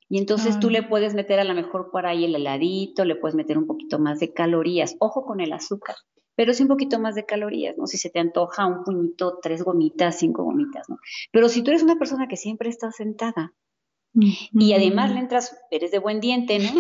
Y 0.09 0.19
entonces 0.19 0.59
tú 0.59 0.71
le 0.71 0.83
puedes 0.83 1.15
meter 1.15 1.39
a 1.39 1.45
lo 1.45 1.55
mejor 1.55 1.91
por 1.93 2.05
ahí 2.05 2.25
el 2.25 2.35
heladito, 2.35 3.05
le 3.05 3.15
puedes 3.15 3.37
meter 3.37 3.57
un 3.57 3.67
poquito 3.67 4.01
más 4.01 4.19
de 4.19 4.33
calorías. 4.33 4.97
Ojo 4.99 5.25
con 5.25 5.41
el 5.41 5.53
azúcar 5.53 5.95
pero 6.41 6.55
sí 6.55 6.63
un 6.63 6.71
poquito 6.71 6.99
más 6.99 7.15
de 7.15 7.27
calorías, 7.27 7.77
¿no? 7.77 7.87
Si 7.87 7.99
se 7.99 8.09
te 8.09 8.19
antoja 8.19 8.65
un 8.65 8.83
puñito, 8.83 9.41
tres 9.43 9.63
gomitas, 9.63 10.21
cinco 10.21 10.43
gomitas, 10.43 10.89
¿no? 10.89 10.97
Pero 11.31 11.51
si 11.51 11.61
tú 11.61 11.71
eres 11.71 11.83
una 11.83 11.99
persona 11.99 12.29
que 12.29 12.39
siempre 12.39 12.71
está 12.71 12.91
sentada, 12.93 13.53
Y 14.15 14.73
además 14.73 15.13
le 15.13 15.19
entras, 15.19 15.55
eres 15.71 15.91
de 15.91 15.99
buen 15.99 16.19
diente, 16.19 16.59
¿no? 16.59 16.71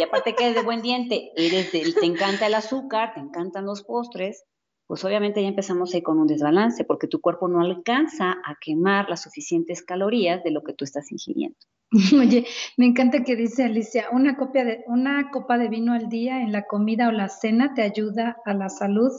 y 0.00 0.02
aparte 0.02 0.34
que 0.34 0.46
eres 0.46 0.56
de 0.56 0.64
buen 0.64 0.82
diente, 0.82 1.30
eres 1.36 1.70
de, 1.70 1.92
te 1.92 2.06
encanta 2.06 2.48
el 2.48 2.54
azúcar, 2.54 3.14
te 3.14 3.20
encantan 3.20 3.66
los 3.66 3.84
postres, 3.84 4.44
pues 4.88 5.04
obviamente 5.04 5.42
ya 5.42 5.48
empezamos 5.48 5.94
ahí 5.94 6.02
con 6.02 6.18
un 6.18 6.26
desbalance, 6.26 6.84
porque 6.84 7.06
tu 7.06 7.20
cuerpo 7.20 7.46
no 7.46 7.60
alcanza 7.60 8.32
a 8.32 8.56
quemar 8.60 9.08
las 9.08 9.22
suficientes 9.22 9.84
calorías 9.84 10.42
de 10.42 10.50
lo 10.50 10.64
que 10.64 10.72
tú 10.72 10.84
estás 10.84 11.12
ingiriendo. 11.12 11.56
Oye, 12.20 12.46
me 12.76 12.86
encanta 12.86 13.24
que 13.24 13.34
dice 13.34 13.64
Alicia, 13.64 14.08
una, 14.12 14.36
copia 14.36 14.64
de, 14.64 14.84
una 14.86 15.30
copa 15.30 15.56
de 15.56 15.68
vino 15.68 15.94
al 15.94 16.08
día 16.08 16.42
en 16.42 16.52
la 16.52 16.66
comida 16.66 17.08
o 17.08 17.12
la 17.12 17.28
cena 17.28 17.72
te 17.74 17.82
ayuda 17.82 18.36
a 18.44 18.52
la 18.52 18.68
salud 18.68 19.10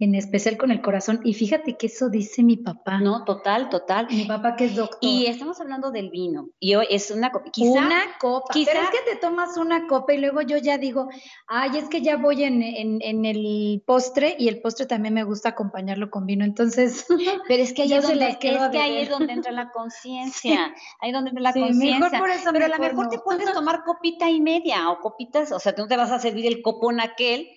en 0.00 0.14
especial 0.14 0.56
con 0.56 0.70
el 0.70 0.80
corazón. 0.80 1.20
Y 1.24 1.34
fíjate 1.34 1.76
que 1.76 1.86
eso 1.86 2.08
dice 2.08 2.42
mi 2.42 2.56
papá. 2.56 2.98
No, 3.00 3.24
total, 3.24 3.68
total. 3.68 4.08
Mi 4.10 4.24
papá 4.24 4.56
que 4.56 4.64
es 4.64 4.74
doctor. 4.74 4.98
Y 5.02 5.26
estamos 5.26 5.60
hablando 5.60 5.90
del 5.90 6.08
vino. 6.08 6.48
Y 6.58 6.74
hoy 6.74 6.86
es 6.88 7.10
una 7.10 7.30
copa. 7.30 7.50
una 7.58 8.02
copa. 8.18 8.48
Quizá, 8.50 8.70
Pero 8.72 8.84
es 8.84 8.90
que 8.90 9.10
te 9.10 9.16
tomas 9.16 9.58
una 9.58 9.86
copa 9.86 10.14
y 10.14 10.18
luego 10.18 10.40
yo 10.40 10.56
ya 10.56 10.78
digo, 10.78 11.10
ay, 11.46 11.76
es 11.76 11.90
que 11.90 12.00
ya 12.00 12.16
voy 12.16 12.44
en, 12.44 12.62
en, 12.62 13.24
el 13.26 13.82
postre 13.86 14.36
y 14.38 14.48
el 14.48 14.62
postre 14.62 14.86
también 14.86 15.12
me 15.12 15.24
gusta 15.24 15.50
acompañarlo 15.50 16.10
con 16.10 16.24
vino. 16.24 16.46
Entonces, 16.46 17.06
pero 17.48 17.62
es 17.62 17.74
que 17.74 17.82
ahí, 17.82 17.92
es 17.92 18.02
donde, 18.02 18.26
es 18.26 18.36
que 18.38 18.48
ahí 18.80 18.96
es 19.02 19.10
donde 19.10 19.34
entra 19.34 19.52
la 19.52 19.70
conciencia. 19.70 20.74
Ahí 21.00 21.12
donde 21.12 21.28
entra 21.28 21.42
la 21.42 21.52
conciencia. 21.52 22.10
Pero 22.52 22.64
a 22.64 22.68
lo 22.68 22.78
mejor 22.78 23.10
te 23.10 23.18
puedes 23.18 23.52
tomar 23.52 23.84
copita 23.84 24.30
y 24.30 24.40
media 24.40 24.88
o 24.90 24.98
copitas, 25.00 25.52
o 25.52 25.58
sea, 25.58 25.74
tú 25.74 25.82
no 25.82 25.88
te 25.88 25.96
vas 25.98 26.10
a 26.10 26.18
servir 26.18 26.46
el 26.46 26.62
copón 26.62 27.00
aquel 27.00 27.50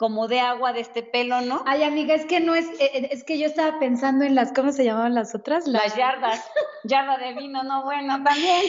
como 0.00 0.28
de 0.28 0.40
agua 0.40 0.72
de 0.72 0.80
este 0.80 1.02
pelo, 1.02 1.42
¿no? 1.42 1.62
Ay, 1.66 1.82
amiga, 1.82 2.14
es 2.14 2.24
que 2.24 2.40
no 2.40 2.54
es, 2.54 2.64
eh, 2.80 2.90
eh, 2.94 3.08
es 3.10 3.22
que 3.22 3.38
yo 3.38 3.44
estaba 3.44 3.78
pensando 3.78 4.24
en 4.24 4.34
las, 4.34 4.50
¿cómo 4.54 4.72
se 4.72 4.82
llamaban 4.82 5.14
las 5.14 5.34
otras? 5.34 5.66
Las, 5.66 5.94
yardas, 5.94 6.42
yarda 6.84 7.18
de 7.18 7.34
vino, 7.34 7.62
no, 7.64 7.84
bueno, 7.84 8.14
también. 8.24 8.62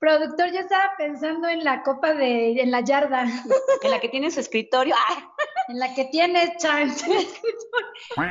Productor, 0.00 0.50
yo 0.50 0.58
estaba 0.58 0.90
pensando 0.98 1.48
en 1.48 1.62
la 1.62 1.84
copa 1.84 2.14
de, 2.14 2.60
en 2.60 2.72
la 2.72 2.80
yarda. 2.80 3.26
En 3.82 3.90
la 3.92 4.00
que 4.00 4.08
tiene 4.08 4.32
su 4.32 4.40
escritorio. 4.40 4.96
En 5.68 5.78
la 5.78 5.94
que 5.94 6.06
tiene 6.06 6.52
Charles. 6.58 7.04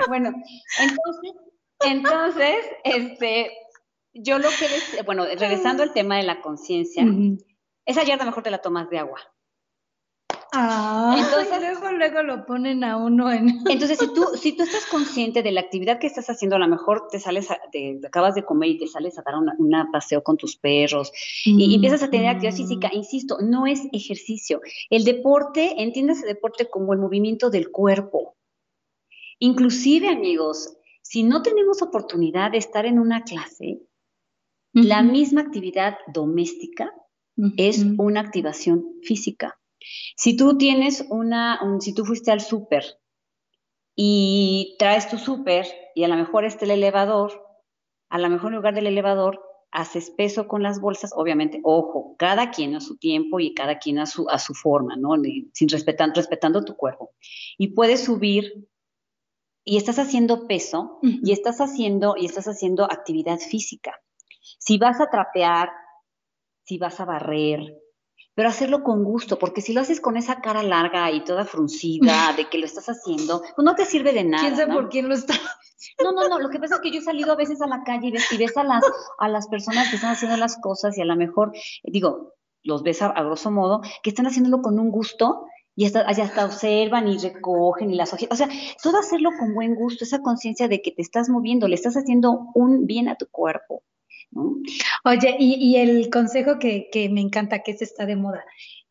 bueno, 0.09 0.33
entonces, 0.77 1.33
entonces, 1.85 2.65
este, 2.83 3.57
yo 4.13 4.39
lo 4.39 4.49
que, 4.49 5.01
bueno, 5.03 5.23
regresando 5.23 5.83
al 5.83 5.93
tema 5.93 6.17
de 6.17 6.23
la 6.23 6.41
conciencia, 6.41 7.05
esa 7.85 8.03
yarda 8.03 8.25
mejor 8.25 8.43
te 8.43 8.51
la 8.51 8.61
tomas 8.61 8.89
de 8.89 8.99
agua. 8.99 9.21
Ah, 10.53 11.15
entonces 11.17 11.61
luego, 11.61 11.97
luego 11.97 12.23
lo 12.23 12.45
ponen 12.45 12.83
a 12.83 12.97
uno 12.97 13.31
en. 13.31 13.47
Entonces, 13.69 13.97
si 13.97 14.13
tú, 14.13 14.25
si 14.35 14.51
tú 14.51 14.63
estás 14.63 14.85
consciente 14.85 15.43
de 15.43 15.51
la 15.53 15.61
actividad 15.61 15.97
que 15.97 16.07
estás 16.07 16.29
haciendo, 16.29 16.57
a 16.57 16.59
lo 16.59 16.67
mejor 16.67 17.07
te 17.09 17.19
sales, 17.19 17.47
te, 17.71 18.01
acabas 18.05 18.35
de 18.35 18.43
comer 18.43 18.71
y 18.71 18.77
te 18.77 18.87
sales 18.87 19.17
a 19.17 19.21
dar 19.21 19.35
un 19.35 19.71
paseo 19.93 20.23
con 20.23 20.35
tus 20.35 20.57
perros 20.57 21.13
y, 21.45 21.73
empiezas 21.73 22.03
a 22.03 22.09
tener 22.09 22.27
actividad 22.27 22.55
física, 22.55 22.89
mm. 22.89 22.97
insisto, 22.97 23.37
no 23.39 23.65
es 23.65 23.87
ejercicio. 23.93 24.59
El 24.89 25.05
deporte, 25.05 25.81
entiéndase 25.81 26.25
deporte 26.25 26.69
como 26.69 26.91
el 26.91 26.99
movimiento 26.99 27.49
del 27.49 27.71
cuerpo. 27.71 28.35
Inclusive, 29.39 30.09
amigos, 30.09 30.75
si 31.01 31.23
no 31.23 31.43
tenemos 31.43 31.81
oportunidad 31.81 32.51
de 32.51 32.57
estar 32.57 32.85
en 32.85 32.99
una 32.99 33.23
clase, 33.23 33.79
la 34.73 35.01
misma 35.01 35.41
actividad 35.41 35.97
doméstica 36.13 36.93
es 37.55 37.85
una 37.97 38.19
activación 38.19 38.85
física. 39.01 39.60
Si 40.15 40.35
tú 40.35 40.57
tienes 40.57 41.05
una, 41.09 41.59
si 41.79 41.93
tú 41.93 42.05
fuiste 42.05 42.31
al 42.31 42.41
súper 42.41 42.83
y 43.95 44.75
traes 44.79 45.09
tu 45.09 45.17
súper 45.17 45.65
y 45.95 46.03
a 46.03 46.07
lo 46.07 46.15
mejor 46.15 46.45
está 46.45 46.65
el 46.65 46.71
elevador, 46.71 47.43
a 48.09 48.17
lo 48.17 48.29
mejor 48.29 48.51
en 48.51 48.57
lugar 48.57 48.73
del 48.73 48.87
elevador 48.87 49.41
haces 49.71 50.09
peso 50.09 50.47
con 50.47 50.63
las 50.63 50.81
bolsas, 50.81 51.11
obviamente, 51.15 51.61
ojo, 51.63 52.15
cada 52.17 52.51
quien 52.51 52.75
a 52.75 52.81
su 52.81 52.97
tiempo 52.97 53.39
y 53.39 53.53
cada 53.53 53.79
quien 53.79 53.99
a 53.99 54.05
su, 54.05 54.29
a 54.29 54.37
su 54.37 54.53
forma, 54.53 54.97
¿no? 54.97 55.15
Sin 55.53 55.69
respetando, 55.69 56.15
respetando 56.15 56.63
tu 56.63 56.75
cuerpo. 56.75 57.11
Y 57.57 57.69
puedes 57.69 58.03
subir 58.03 58.67
y 59.63 59.77
estás 59.77 59.99
haciendo 59.99 60.47
peso 60.47 60.99
y 61.01 61.31
estás 61.31 61.61
haciendo, 61.61 62.15
y 62.17 62.25
estás 62.25 62.47
haciendo 62.47 62.83
actividad 62.83 63.39
física. 63.39 64.01
Si 64.59 64.77
vas 64.77 64.99
a 64.99 65.09
trapear, 65.09 65.69
si 66.65 66.77
vas 66.77 66.99
a 66.99 67.05
barrer, 67.05 67.80
pero 68.33 68.49
hacerlo 68.49 68.83
con 68.83 69.03
gusto, 69.03 69.37
porque 69.37 69.61
si 69.61 69.73
lo 69.73 69.81
haces 69.81 69.99
con 69.99 70.17
esa 70.17 70.41
cara 70.41 70.63
larga 70.63 71.11
y 71.11 71.23
toda 71.23 71.45
fruncida 71.45 72.33
de 72.37 72.49
que 72.49 72.57
lo 72.57 72.65
estás 72.65 72.87
haciendo, 72.87 73.41
pues 73.55 73.65
no 73.65 73.75
te 73.75 73.85
sirve 73.85 74.13
de 74.13 74.23
nada. 74.23 74.43
¿Quién 74.43 74.55
sabe 74.55 74.73
por 74.73 74.89
quién 74.89 75.07
lo 75.07 75.15
está? 75.15 75.33
No, 76.03 76.11
no, 76.11 76.29
no, 76.29 76.39
lo 76.39 76.49
que 76.49 76.59
pasa 76.59 76.75
es 76.75 76.81
que 76.81 76.91
yo 76.91 76.99
he 76.99 77.03
salido 77.03 77.31
a 77.31 77.35
veces 77.35 77.61
a 77.61 77.67
la 77.67 77.83
calle 77.83 78.09
y 78.09 78.37
ves, 78.37 78.57
a, 78.57 78.63
las, 78.63 78.83
a 79.17 79.27
las 79.27 79.47
personas 79.47 79.89
que 79.89 79.95
están 79.95 80.11
haciendo 80.11 80.37
las 80.37 80.57
cosas 80.61 80.97
y 80.97 81.01
a 81.01 81.05
lo 81.05 81.15
mejor, 81.15 81.51
digo, 81.83 82.35
los 82.63 82.83
ves 82.83 83.01
a, 83.01 83.09
grosso 83.09 83.51
modo, 83.51 83.81
que 84.03 84.11
están 84.11 84.27
haciéndolo 84.27 84.61
con 84.61 84.79
un 84.79 84.91
gusto 84.91 85.45
y 85.75 85.85
hasta, 85.85 86.01
hasta 86.01 86.45
observan 86.45 87.07
y 87.07 87.17
recogen 87.17 87.91
y 87.91 87.95
las 87.95 88.13
hojas. 88.13 88.27
O 88.29 88.35
sea, 88.35 88.49
todo 88.83 88.99
hacerlo 88.99 89.31
con 89.39 89.53
buen 89.53 89.75
gusto, 89.75 90.03
esa 90.03 90.21
conciencia 90.21 90.67
de 90.67 90.81
que 90.81 90.91
te 90.91 91.01
estás 91.01 91.29
moviendo, 91.29 91.67
le 91.67 91.75
estás 91.75 91.95
haciendo 91.95 92.47
un 92.53 92.85
bien 92.85 93.07
a 93.07 93.15
tu 93.15 93.27
cuerpo. 93.27 93.83
Oye, 95.03 95.35
y, 95.39 95.75
el 95.77 96.09
consejo 96.09 96.59
que, 96.59 96.89
me 97.11 97.21
encanta, 97.21 97.59
que 97.59 97.75
se 97.75 97.83
está 97.83 98.05
de 98.05 98.15
moda, 98.15 98.43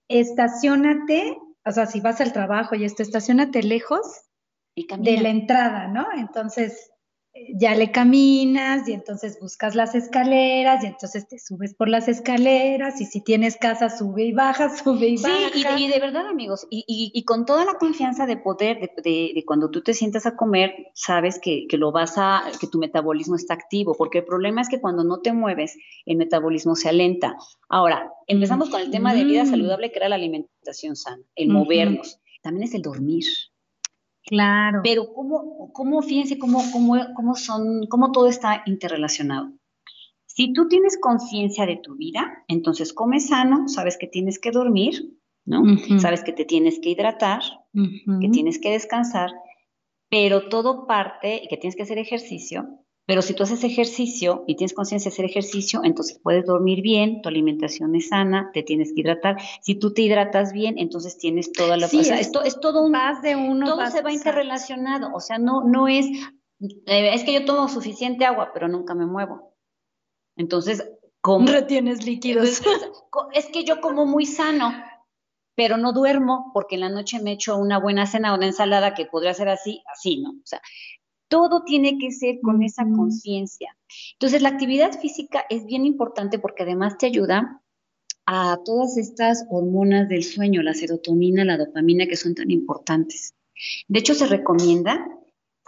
estacionate, 0.09 1.39
o 1.65 1.71
sea, 1.71 1.87
si 1.87 2.01
vas 2.01 2.21
al 2.21 2.33
trabajo 2.33 2.75
y 2.75 2.85
esto, 2.85 3.03
estacionate 3.03 3.63
lejos 3.63 4.23
de 4.77 5.21
la 5.21 5.29
entrada, 5.29 5.89
¿no? 5.89 6.07
Entonces, 6.17 6.90
ya 7.55 7.75
le 7.75 7.91
caminas 7.91 8.89
y 8.89 8.93
entonces 8.93 9.39
buscas 9.41 9.75
las 9.75 9.95
escaleras 9.95 10.83
y 10.85 10.87
entonces 10.87 11.27
te 11.29 11.39
subes 11.39 11.75
por 11.75 11.89
las 11.89 12.09
escaleras 12.09 13.01
y 13.01 13.07
si 13.07 13.21
tienes 13.21 13.57
casa 13.57 13.89
sube 13.89 14.25
y 14.25 14.33
baja, 14.33 14.75
sube 14.77 15.09
y 15.09 15.17
baja. 15.17 15.51
Sí, 15.53 15.65
y, 15.77 15.89
de 15.89 15.99
verdad 16.01 16.27
amigos, 16.27 16.67
y, 16.71 17.25
con 17.25 17.47
toda 17.47 17.65
la 17.65 17.75
confianza 17.75 18.27
de 18.27 18.37
poder, 18.37 18.91
de, 19.03 19.43
cuando 19.47 19.71
tú 19.71 19.83
te 19.83 19.95
sientas 19.95 20.27
a 20.27 20.37
comer, 20.37 20.75
sabes 20.95 21.39
que, 21.39 21.67
lo 21.73 21.93
vas 21.93 22.15
a, 22.17 22.45
que 22.61 22.67
tu 22.67 22.79
metabolismo 22.79 23.37
está 23.37 23.55
activo, 23.55 23.95
porque 23.97 24.19
el 24.19 24.25
problema 24.25 24.61
es 24.61 24.69
que 24.69 24.81
cuando 24.81 25.05
no 25.05 25.21
te 25.21 25.33
mueves, 25.33 25.77
el 26.07 26.17
metabolismo 26.17 26.77
se 26.77 26.89
alenta. 26.89 27.37
Ahora, 27.69 28.13
empezamos 28.27 28.71
con 28.71 28.81
el 28.81 28.91
tema 28.91 29.15
de 29.15 29.25
vida 29.25 29.47
saludable, 29.47 29.91
que 29.91 29.99
era 29.99 30.09
la 30.09 30.17
alimentación 30.17 30.97
sana, 30.97 31.23
el 31.35 31.49
movernos, 31.49 32.21
también 32.43 32.65
es 32.65 32.75
el 32.75 32.83
dormir. 32.83 33.25
Claro. 34.27 34.81
Pero 34.85 35.13
cómo, 35.13 35.73
cómo 35.73 36.03
fíjense 36.03 36.39
cómo, 36.39 36.63
cómo, 36.73 36.97
cómo 37.15 37.35
son, 37.35 37.87
cómo 37.89 38.13
todo 38.13 38.29
está 38.29 38.63
interrelacionado. 38.67 39.53
Si 40.27 40.53
tú 40.53 40.69
tienes 40.69 40.99
conciencia 40.99 41.67
de 41.67 41.77
tu 41.77 41.97
vida, 41.97 42.45
entonces 42.49 42.93
comes 42.93 43.29
sano, 43.29 43.69
sabes 43.69 43.99
que 43.99 44.07
tienes 44.07 44.39
que 44.39 44.53
dormir, 44.53 45.19
¿no? 45.45 45.63
Sabes 45.99 46.23
que 46.23 46.33
te 46.33 46.45
tienes 46.45 46.79
que 46.81 46.91
hidratar, 46.91 47.43
que 47.73 48.29
tienes 48.29 48.61
que 48.61 48.71
descansar, 48.71 49.31
pero 50.09 50.49
todo 50.49 50.87
parte 50.87 51.43
y 51.43 51.49
que 51.49 51.57
tienes 51.57 51.77
que 51.77 51.83
hacer 51.83 51.99
ejercicio 51.99 52.81
pero 53.07 53.23
si 53.23 53.35
tú 53.35 53.43
haces 53.43 53.65
ejercicio 53.65 54.45
y 54.47 54.57
tienes 54.57 54.73
conciencia 54.73 55.11
de 55.11 55.15
hacer 55.15 55.25
ejercicio, 55.25 55.81
entonces 55.83 56.21
puedes 56.23 56.47
dormir 56.47 56.81
bien, 56.81 57.23
tu 57.23 57.29
alimentación 57.29 57.95
es 57.97 58.09
sana, 58.09 58.51
te 58.53 58.63
tienes 58.63 58.93
que 58.93 59.01
hidratar. 59.01 59.37
Si 59.63 59.75
tú 59.75 59.93
te 59.93 60.03
hidratas 60.03 60.53
bien, 60.53 60.79
entonces 60.79 61.19
tienes 61.19 61.53
toda 61.53 61.77
la... 61.77 61.89
Sí, 61.89 61.99
o 61.99 62.05
sea, 62.05 62.21
esto 62.21 62.43
es 62.45 62.61
todo 62.61 62.83
un... 62.83 62.93
Más 62.93 63.21
de 63.23 63.35
uno. 63.35 63.67
Todo 63.67 63.87
se 63.91 64.03
va 64.03 64.13
interrelacionado. 64.13 65.11
O 65.13 65.21
sea, 65.21 65.39
no, 65.39 65.65
no 65.65 65.89
es... 65.89 66.07
Eh, 66.87 67.15
es 67.15 67.25
que 67.25 67.33
yo 67.33 67.45
tomo 67.45 67.69
suficiente 67.69 68.25
agua, 68.25 68.51
pero 68.55 68.69
nunca 68.69 68.95
me 68.95 69.07
muevo. 69.07 69.57
Entonces, 70.37 70.89
¿cómo? 71.21 71.47
Retienes 71.47 72.05
líquidos. 72.05 72.63
Es 73.33 73.47
que 73.47 73.65
yo 73.65 73.81
como 73.81 74.07
muy 74.07 74.25
sano, 74.25 74.73
pero 75.57 75.77
no 75.77 75.93
duermo 75.93 76.51
porque 76.55 76.77
en 76.77 76.83
la 76.83 76.89
noche 76.89 77.21
me 77.21 77.33
echo 77.33 77.57
una 77.57 77.79
buena 77.79 78.07
cena, 78.07 78.35
una 78.35 78.47
ensalada 78.47 78.95
que 78.95 79.07
podría 79.07 79.35
ser 79.35 79.49
así, 79.49 79.83
así, 79.93 80.21
¿no? 80.21 80.31
O 80.31 80.47
sea, 80.47 80.61
todo 81.31 81.63
tiene 81.65 81.97
que 81.97 82.11
ser 82.11 82.41
con 82.43 82.63
esa 82.63 82.85
conciencia. 82.85 83.75
Entonces, 84.15 84.43
la 84.43 84.51
actividad 84.51 85.01
física 85.01 85.47
es 85.49 85.65
bien 85.65 85.87
importante 85.87 86.39
porque 86.39 86.65
además 86.65 86.99
te 86.99 87.07
ayuda 87.07 87.63
a 88.27 88.59
todas 88.65 88.99
estas 88.99 89.47
hormonas 89.49 90.09
del 90.09 90.25
sueño, 90.25 90.63
la 90.63 90.75
serotonina, 90.75 91.45
la 91.45 91.57
dopamina, 91.57 92.07
que 92.07 92.17
son 92.17 92.35
tan 92.35 92.51
importantes. 92.51 93.35
De 93.89 94.01
hecho, 94.01 94.15
se 94.15 94.27
recomienda, 94.27 95.07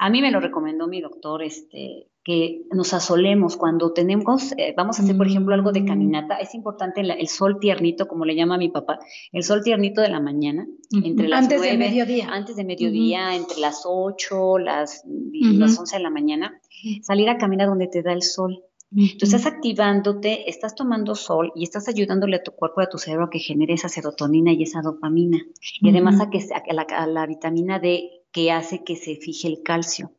a 0.02 0.10
mí 0.10 0.20
me 0.20 0.32
lo 0.32 0.40
recomendó 0.40 0.88
mi 0.88 1.00
doctor, 1.00 1.44
este, 1.44 2.08
que 2.24 2.62
nos 2.72 2.92
asolemos 2.92 3.56
cuando 3.56 3.92
tenemos, 3.92 4.50
eh, 4.56 4.74
vamos 4.76 4.98
a 4.98 5.04
hacer, 5.04 5.16
por 5.16 5.28
ejemplo, 5.28 5.54
algo 5.54 5.70
de 5.70 5.82
mm. 5.82 5.86
caminata, 5.86 6.36
es 6.38 6.56
importante 6.56 7.02
el, 7.02 7.28
sol 7.28 7.60
tiernito, 7.60 8.08
como 8.08 8.24
le 8.24 8.34
llama 8.34 8.58
mi 8.58 8.68
papá, 8.68 8.98
el 9.30 9.44
sol 9.44 9.62
tiernito 9.62 10.00
de 10.00 10.08
la 10.08 10.18
mañana, 10.18 10.66
entre 11.04 11.28
las 11.28 11.44
Antes 11.44 11.62
de 11.62 11.78
mediodía. 11.78 12.28
Antes 12.32 12.56
de 12.56 12.64
mediodía, 12.64 13.36
entre 13.36 13.60
las 13.60 13.82
8, 13.84 14.58
las, 14.58 15.04
las 15.06 15.78
11 15.78 15.96
de 15.96 16.02
la 16.02 16.10
mañana, 16.10 16.60
salir 17.02 17.30
a 17.30 17.38
caminar 17.38 17.68
donde 17.68 17.86
te 17.86 18.02
da 18.02 18.12
el 18.12 18.22
sol. 18.22 18.60
Tú 18.90 19.24
estás 19.24 19.46
activándote, 19.46 20.50
estás 20.50 20.74
tomando 20.74 21.14
sol 21.14 21.52
y 21.54 21.62
estás 21.62 21.86
ayudándole 21.88 22.36
a 22.36 22.42
tu 22.42 22.50
cuerpo 22.50 22.80
y 22.80 22.84
a 22.84 22.88
tu 22.88 22.98
cerebro 22.98 23.26
a 23.26 23.30
que 23.30 23.38
genere 23.38 23.74
esa 23.74 23.88
serotonina 23.88 24.52
y 24.52 24.64
esa 24.64 24.82
dopamina. 24.82 25.38
Y 25.80 25.88
además 25.90 26.20
a, 26.20 26.28
que, 26.28 26.38
a 26.38 26.74
la, 26.74 26.82
a 26.82 27.06
la 27.06 27.24
vitamina 27.26 27.78
D 27.78 28.21
que 28.32 28.50
hace 28.50 28.82
que 28.84 28.96
se 28.96 29.16
fije 29.16 29.48
el 29.48 29.62
calcio. 29.62 30.12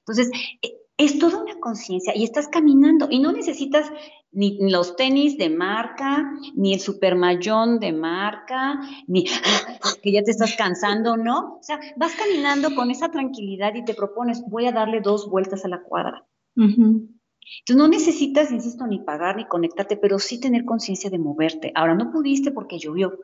Entonces, 0.00 0.30
eh, 0.62 0.76
es 0.96 1.18
toda 1.18 1.42
una 1.42 1.58
conciencia 1.58 2.12
y 2.14 2.24
estás 2.24 2.48
caminando 2.48 3.08
y 3.10 3.20
no 3.20 3.32
necesitas 3.32 3.90
ni 4.32 4.58
los 4.70 4.96
tenis 4.96 5.38
de 5.38 5.48
marca, 5.48 6.30
ni 6.54 6.74
el 6.74 6.80
supermayón 6.80 7.80
de 7.80 7.92
marca, 7.92 8.78
ni 9.06 9.24
que 10.02 10.12
ya 10.12 10.22
te 10.22 10.30
estás 10.30 10.56
cansando, 10.56 11.16
¿no? 11.16 11.56
O 11.56 11.62
sea, 11.62 11.80
vas 11.96 12.14
caminando 12.14 12.74
con 12.74 12.90
esa 12.90 13.10
tranquilidad 13.10 13.74
y 13.74 13.84
te 13.84 13.94
propones, 13.94 14.42
voy 14.48 14.66
a 14.66 14.72
darle 14.72 15.00
dos 15.00 15.28
vueltas 15.28 15.64
a 15.64 15.68
la 15.68 15.82
cuadra. 15.82 16.26
Entonces 17.60 17.76
no 17.76 17.88
necesitas, 17.88 18.52
insisto, 18.52 18.86
ni 18.86 19.00
pagar 19.00 19.36
ni 19.36 19.46
conectarte, 19.46 19.96
pero 19.96 20.18
sí 20.18 20.38
tener 20.38 20.64
conciencia 20.64 21.10
de 21.10 21.18
moverte. 21.18 21.72
Ahora, 21.74 21.94
no 21.94 22.12
pudiste 22.12 22.52
porque 22.52 22.78
llovió, 22.78 23.18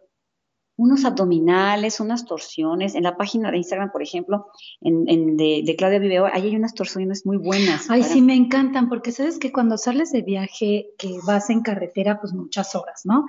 unos 0.76 1.04
abdominales, 1.04 2.00
unas 2.00 2.24
torsiones. 2.26 2.94
En 2.94 3.02
la 3.02 3.16
página 3.16 3.50
de 3.50 3.58
Instagram, 3.58 3.90
por 3.90 4.02
ejemplo, 4.02 4.46
en, 4.80 5.36
de, 5.36 5.74
Claudia 5.76 5.98
Viveo, 5.98 6.26
ahí 6.26 6.48
hay 6.48 6.56
unas 6.56 6.74
torsiones 6.74 7.24
muy 7.24 7.38
buenas. 7.38 7.90
Ay, 7.90 8.02
sí, 8.02 8.20
me 8.20 8.34
encantan, 8.34 8.88
porque 8.88 9.12
sabes 9.12 9.38
que 9.38 9.52
cuando 9.52 9.78
sales 9.78 10.12
de 10.12 10.22
viaje, 10.22 10.88
que 10.98 11.18
vas 11.26 11.50
en 11.50 11.62
carretera, 11.62 12.20
pues 12.20 12.32
muchas 12.32 12.74
horas, 12.74 13.02
¿no? 13.04 13.24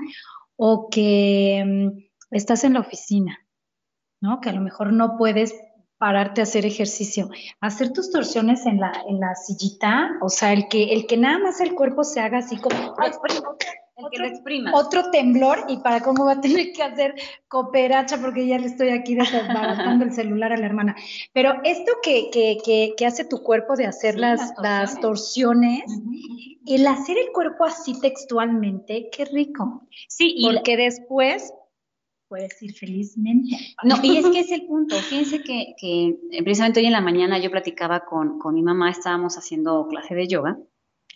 O 0.56 0.90
que 0.90 1.64
mm, 1.66 2.36
estás 2.36 2.64
en 2.64 2.74
la 2.74 2.82
oficina, 2.82 3.40
¿no? 4.22 4.42
Que 4.42 4.50
a 4.50 4.54
lo 4.54 4.62
mejor 4.62 4.92
no 4.92 5.18
puedes 5.18 5.56
pararte 5.98 6.42
a 6.42 6.44
hacer 6.44 6.66
ejercicio, 6.66 7.30
hacer 7.60 7.92
tus 7.92 8.12
torsiones 8.12 8.66
en 8.66 8.80
la, 8.80 8.92
en 9.08 9.20
la 9.20 9.34
sillita, 9.36 10.12
o 10.22 10.30
sea, 10.30 10.54
el 10.54 10.68
que, 10.68 10.94
el 10.94 11.08
que 11.08 11.18
nada 11.18 11.40
más 11.40 11.60
el 11.60 11.74
cuerpo 11.74 12.04
se 12.04 12.20
haga 12.20 12.40
así 12.40 12.58
como, 12.58 12.96
otro, 14.74 15.10
temblor 15.12 15.66
y 15.68 15.78
para 15.78 16.02
cómo 16.02 16.26
va 16.26 16.34
a 16.34 16.42
tener 16.42 16.72
que 16.72 16.84
hacer 16.84 17.16
cooperacha 17.48 18.20
porque 18.22 18.48
ya 18.48 18.60
le 18.60 18.68
estoy 18.68 18.90
aquí 18.90 19.16
desbaratando 19.16 20.06
el 20.06 20.14
celular 20.14 20.54
a 20.54 20.58
la 20.58 20.66
hermana. 20.66 20.96
Pero 21.34 21.56
esto 21.64 21.94
que, 22.04 22.30
que, 22.32 22.94
que, 22.96 23.06
hace 23.06 23.26
tu 23.26 23.42
cuerpo 23.42 23.76
de 23.76 23.86
hacer 23.86 24.18
las, 24.18 24.54
las, 24.62 25.00
torsiones, 25.00 25.84
el 26.66 26.86
hacer 26.88 27.18
el 27.18 27.32
cuerpo 27.32 27.66
así 27.66 28.00
textualmente, 28.00 29.10
qué 29.12 29.26
rico. 29.26 29.88
Sí, 30.08 30.34
y 30.38 30.46
porque 30.46 30.78
después 30.78 31.54
puedes 32.28 32.62
ir 32.62 32.74
felizmente. 32.74 33.58
No, 33.84 33.96
y 34.04 34.18
es 34.18 34.28
que 34.28 34.42
es 34.42 34.52
el 34.52 34.68
punto. 34.68 34.96
Fíjense 34.98 35.42
que, 35.42 35.76
que 35.80 36.18
precisamente 36.44 36.82
hoy 36.82 36.86
en 36.86 36.92
la 36.92 37.02
mañana 37.02 37.40
yo 37.40 37.50
platicaba 37.50 38.06
con, 38.06 38.38
con 38.38 38.54
mi 38.54 38.62
mamá, 38.62 38.92
estábamos 38.92 39.38
haciendo 39.38 39.88
clase 39.88 40.14
de 40.14 40.28
yoga 40.28 40.58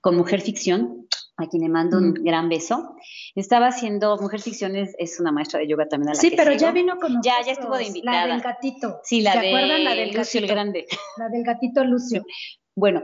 con 0.01 0.17
Mujer 0.17 0.41
Ficción, 0.41 1.07
a 1.41 1.48
quien 1.48 1.63
le 1.63 1.69
mando 1.69 1.98
un 1.98 2.10
mm. 2.10 2.24
gran 2.24 2.50
beso. 2.50 2.95
Estaba 3.36 3.68
haciendo, 3.68 4.18
Mujer 4.18 4.42
Ficción 4.42 4.75
es, 4.75 5.20
una 5.20 5.31
maestra 5.31 5.59
de 5.59 5.68
yoga 5.68 5.87
también 5.87 6.09
a 6.09 6.13
la 6.13 6.20
Sí, 6.20 6.33
pero 6.35 6.53
ya 6.53 6.72
vino 6.72 6.98
con 6.98 7.13
nosotros. 7.13 7.25
Ya, 7.25 7.46
ya 7.46 7.51
estuvo 7.53 7.77
de 7.77 7.85
invitada. 7.85 8.27
La 8.27 8.33
del 8.33 8.42
gatito. 8.42 9.00
Sí, 9.03 9.22
la 9.22 9.33
¿Se 9.33 9.39
acuerdan? 9.39 9.83
La 9.83 9.96
del 9.96 10.13
Lucio 10.13 10.39
el 10.39 10.48
Grande. 10.48 10.85
La 11.18 11.29
del 11.29 11.44
gatito 11.44 11.83
Lucio. 11.83 12.25
Bueno, 12.75 13.03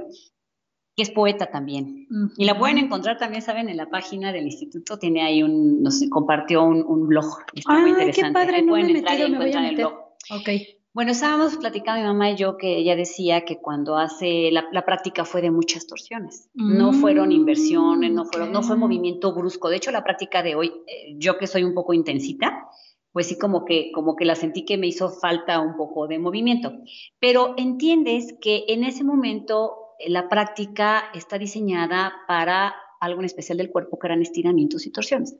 que 0.95 1.03
es 1.03 1.11
poeta 1.11 1.45
también. 1.47 2.07
Y 2.37 2.45
la 2.45 2.57
pueden 2.57 2.79
encontrar 2.79 3.17
también, 3.17 3.43
¿saben? 3.43 3.69
En 3.69 3.77
la 3.77 3.89
página 3.89 4.33
del 4.33 4.45
instituto 4.45 4.97
tiene 4.97 5.21
ahí 5.21 5.43
un, 5.43 5.83
no 5.83 5.91
sé, 5.91 6.09
compartió 6.09 6.63
un, 6.63 7.07
blog. 7.07 7.25
Está 7.53 7.73
muy 7.73 7.91
interesante. 7.91 8.27
qué 8.27 8.33
padre, 8.33 8.61
no 8.63 8.73
me 8.73 8.81
he 8.81 8.93
metido, 8.93 9.29
me 9.29 9.37
voy 9.37 9.53
a 9.53 9.61
meter. 9.61 9.85
Ok. 9.85 10.76
Bueno, 10.97 11.11
estábamos 11.11 11.57
platicando 11.57 12.01
mi 12.01 12.07
mamá 12.07 12.31
y 12.31 12.37
yo 12.37 12.57
que 12.57 12.75
ella 12.75 12.95
decía 12.95 13.45
que 13.45 13.59
cuando 13.59 13.97
hace 13.97 14.49
la, 14.49 14.83
práctica 14.83 15.25
fue 15.25 15.43
de 15.43 15.51
muchas 15.51 15.85
torsiones, 15.85 16.49
no 16.55 16.91
fueron 16.91 17.31
inversiones, 17.31 18.11
no 18.11 18.25
fueron, 18.25 18.51
no 18.51 18.63
fue 18.63 18.77
movimiento 18.77 19.31
brusco. 19.35 19.69
De 19.69 19.75
hecho, 19.75 19.91
la 19.91 20.03
práctica 20.03 20.41
de 20.41 20.55
hoy, 20.55 20.73
eh, 20.87 21.13
yo 21.19 21.37
que 21.37 21.45
soy 21.45 21.63
un 21.63 21.75
poco 21.75 21.93
intensita, 21.93 22.67
pues 23.11 23.27
sí 23.27 23.37
como 23.37 23.63
que 23.63 23.91
como 23.93 24.15
que 24.15 24.25
la 24.25 24.33
sentí 24.33 24.65
que 24.65 24.79
me 24.79 24.87
hizo 24.87 25.09
falta 25.09 25.59
un 25.59 25.77
poco 25.77 26.07
de 26.07 26.17
movimiento. 26.17 26.73
Pero 27.19 27.53
entiendes 27.57 28.33
que 28.41 28.65
en 28.67 28.83
ese 28.83 29.03
momento 29.03 29.75
eh, 29.99 30.09
la 30.09 30.27
práctica 30.29 31.11
está 31.13 31.37
diseñada 31.37 32.11
para 32.27 32.73
algo 32.99 33.19
en 33.19 33.25
especial 33.25 33.59
del 33.59 33.69
cuerpo 33.69 33.99
que 33.99 34.07
eran 34.07 34.23
estiramientos 34.23 34.87
y 34.87 34.91
torsiones. 34.91 35.37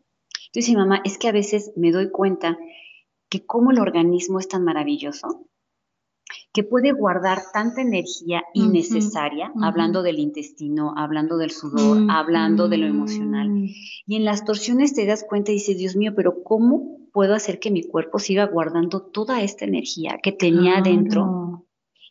Entonces, 0.49 0.69
mi 0.69 0.75
mamá, 0.75 1.01
es 1.03 1.17
que 1.17 1.27
a 1.27 1.31
veces 1.31 1.73
me 1.75 1.91
doy 1.91 2.11
cuenta 2.11 2.59
que 3.29 3.45
como 3.45 3.71
el 3.71 3.79
organismo 3.79 4.39
es 4.39 4.47
tan 4.47 4.63
maravilloso, 4.63 5.47
que 6.53 6.63
puede 6.63 6.91
guardar 6.91 7.39
tanta 7.53 7.81
energía 7.81 8.43
innecesaria, 8.53 9.51
hablando 9.61 10.01
del 10.01 10.19
intestino, 10.19 10.93
hablando 10.97 11.37
del 11.37 11.51
sudor, 11.51 12.07
hablando 12.09 12.67
de 12.67 12.77
lo 12.77 12.87
emocional. 12.87 13.69
Y 14.05 14.15
en 14.15 14.25
las 14.25 14.43
torsiones 14.43 14.93
te 14.93 15.05
das 15.05 15.23
cuenta 15.23 15.51
y 15.51 15.55
dices, 15.55 15.77
Dios 15.77 15.95
mío, 15.95 16.13
pero 16.15 16.43
¿cómo 16.43 16.97
puedo 17.13 17.35
hacer 17.35 17.59
que 17.59 17.71
mi 17.71 17.83
cuerpo 17.83 18.19
siga 18.19 18.45
guardando 18.45 19.01
toda 19.01 19.41
esta 19.41 19.65
energía 19.65 20.19
que 20.21 20.31
tenía 20.31 20.81
dentro? 20.81 21.67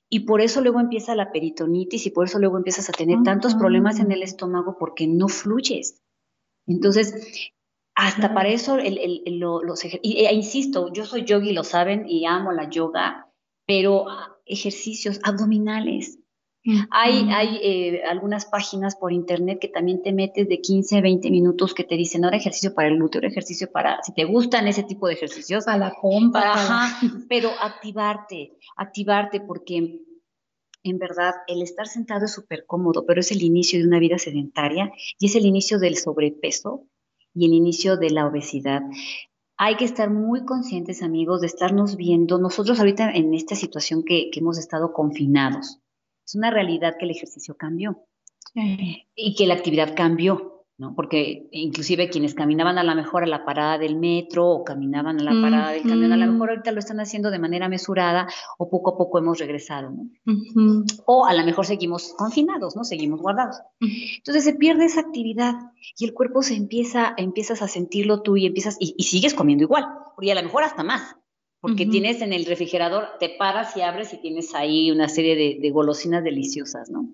Y 0.08 0.20
por 0.20 0.40
eso 0.40 0.60
luego 0.60 0.78
empieza 0.78 1.16
la 1.16 1.32
peritonitis 1.32 2.06
y 2.06 2.10
por 2.10 2.26
eso 2.26 2.38
luego 2.38 2.56
empiezas 2.56 2.88
a 2.88 2.92
tener 2.92 3.22
tantos 3.24 3.56
problemas 3.56 3.98
en 3.98 4.12
el 4.12 4.22
estómago 4.22 4.76
porque 4.78 5.08
no 5.08 5.26
fluyes. 5.28 6.00
Entonces, 6.68 7.52
hasta 7.96 8.34
para 8.34 8.50
eso, 8.50 8.76
el, 8.78 8.98
el, 8.98 9.38
los 9.38 9.84
y, 9.84 10.26
e, 10.26 10.34
insisto, 10.34 10.92
yo 10.92 11.06
soy 11.06 11.24
yogi, 11.24 11.52
lo 11.54 11.64
saben, 11.64 12.04
y 12.06 12.26
amo 12.26 12.52
la 12.52 12.68
yoga, 12.68 13.32
pero 13.66 14.04
ejercicios 14.44 15.18
abdominales. 15.24 16.18
Hay, 16.90 17.28
hay 17.30 17.60
eh, 17.62 18.02
algunas 18.10 18.44
páginas 18.46 18.96
por 18.96 19.12
internet 19.12 19.60
que 19.60 19.68
también 19.68 20.02
te 20.02 20.12
metes 20.12 20.48
de 20.48 20.60
15 20.60 20.98
a 20.98 21.00
20 21.00 21.30
minutos 21.30 21.74
que 21.74 21.84
te 21.84 21.96
dicen, 21.96 22.24
ahora 22.24 22.36
ejercicio 22.36 22.74
para 22.74 22.88
el 22.88 22.96
glúteo, 22.96 23.22
ejercicio 23.22 23.70
para, 23.70 24.02
si 24.02 24.12
te 24.12 24.24
gustan 24.24 24.66
ese 24.66 24.82
tipo 24.82 25.06
de 25.06 25.14
ejercicios. 25.14 25.64
Para 25.64 25.78
la 25.78 25.94
compa. 25.94 26.90
pero 27.28 27.50
activarte, 27.62 28.58
activarte 28.76 29.40
porque 29.40 30.00
en 30.82 30.98
verdad 30.98 31.34
el 31.46 31.62
estar 31.62 31.86
sentado 31.86 32.24
es 32.24 32.32
súper 32.32 32.66
cómodo, 32.66 33.06
pero 33.06 33.20
es 33.20 33.30
el 33.30 33.42
inicio 33.42 33.78
de 33.78 33.86
una 33.86 34.00
vida 34.00 34.18
sedentaria 34.18 34.90
y 35.20 35.26
es 35.26 35.36
el 35.36 35.46
inicio 35.46 35.78
del 35.78 35.96
sobrepeso 35.96 36.88
y 37.36 37.46
el 37.46 37.52
inicio 37.52 37.96
de 37.96 38.10
la 38.10 38.26
obesidad. 38.26 38.82
Hay 39.58 39.76
que 39.76 39.84
estar 39.84 40.10
muy 40.10 40.44
conscientes, 40.44 41.02
amigos, 41.02 41.42
de 41.42 41.46
estarnos 41.46 41.96
viendo. 41.96 42.38
Nosotros 42.38 42.78
ahorita 42.78 43.10
en 43.10 43.34
esta 43.34 43.54
situación 43.54 44.02
que, 44.02 44.30
que 44.30 44.40
hemos 44.40 44.58
estado 44.58 44.92
confinados, 44.92 45.78
es 46.26 46.34
una 46.34 46.50
realidad 46.50 46.96
que 46.98 47.04
el 47.04 47.12
ejercicio 47.12 47.56
cambió 47.56 48.04
y 49.14 49.34
que 49.36 49.46
la 49.46 49.54
actividad 49.54 49.94
cambió. 49.94 50.55
¿No? 50.78 50.94
Porque 50.94 51.48
inclusive 51.52 52.10
quienes 52.10 52.34
caminaban 52.34 52.76
a 52.76 52.84
la 52.84 52.94
mejor 52.94 53.22
a 53.22 53.26
la 53.26 53.46
parada 53.46 53.78
del 53.78 53.96
metro 53.96 54.46
o 54.46 54.64
caminaban 54.64 55.18
a 55.20 55.24
la 55.24 55.40
parada 55.40 55.70
del 55.70 55.82
camión, 55.82 56.12
a 56.12 56.18
lo 56.18 56.30
mejor 56.30 56.50
ahorita 56.50 56.70
lo 56.72 56.80
están 56.80 57.00
haciendo 57.00 57.30
de 57.30 57.38
manera 57.38 57.68
mesurada 57.68 58.28
o 58.58 58.68
poco 58.68 58.90
a 58.90 58.98
poco 58.98 59.18
hemos 59.18 59.38
regresado, 59.38 59.90
¿no? 59.90 60.10
O 61.06 61.24
a 61.24 61.32
lo 61.32 61.44
mejor 61.44 61.64
seguimos 61.64 62.14
confinados, 62.18 62.76
¿no? 62.76 62.84
Seguimos 62.84 63.22
guardados. 63.22 63.56
Entonces 63.80 64.44
se 64.44 64.54
pierde 64.54 64.84
esa 64.84 65.00
actividad 65.00 65.54
y 65.96 66.04
el 66.04 66.12
cuerpo 66.12 66.42
se 66.42 66.54
empieza, 66.54 67.14
empiezas 67.16 67.62
a 67.62 67.68
sentirlo 67.68 68.20
tú 68.20 68.36
y 68.36 68.44
empiezas, 68.44 68.76
y, 68.78 69.02
sigues 69.02 69.32
comiendo 69.32 69.64
igual, 69.64 69.86
porque 70.14 70.32
a 70.32 70.34
lo 70.34 70.42
mejor 70.42 70.64
hasta 70.64 70.82
más. 70.82 71.16
Porque 71.58 71.86
tienes 71.86 72.20
en 72.20 72.32
el 72.32 72.44
refrigerador, 72.44 73.08
te 73.18 73.30
paras 73.30 73.76
y 73.76 73.80
abres 73.80 74.12
y 74.12 74.18
tienes 74.18 74.54
ahí 74.54 74.92
una 74.92 75.08
serie 75.08 75.34
de, 75.34 75.58
de 75.60 75.70
golosinas 75.72 76.22
deliciosas, 76.22 76.90
¿no? 76.90 77.08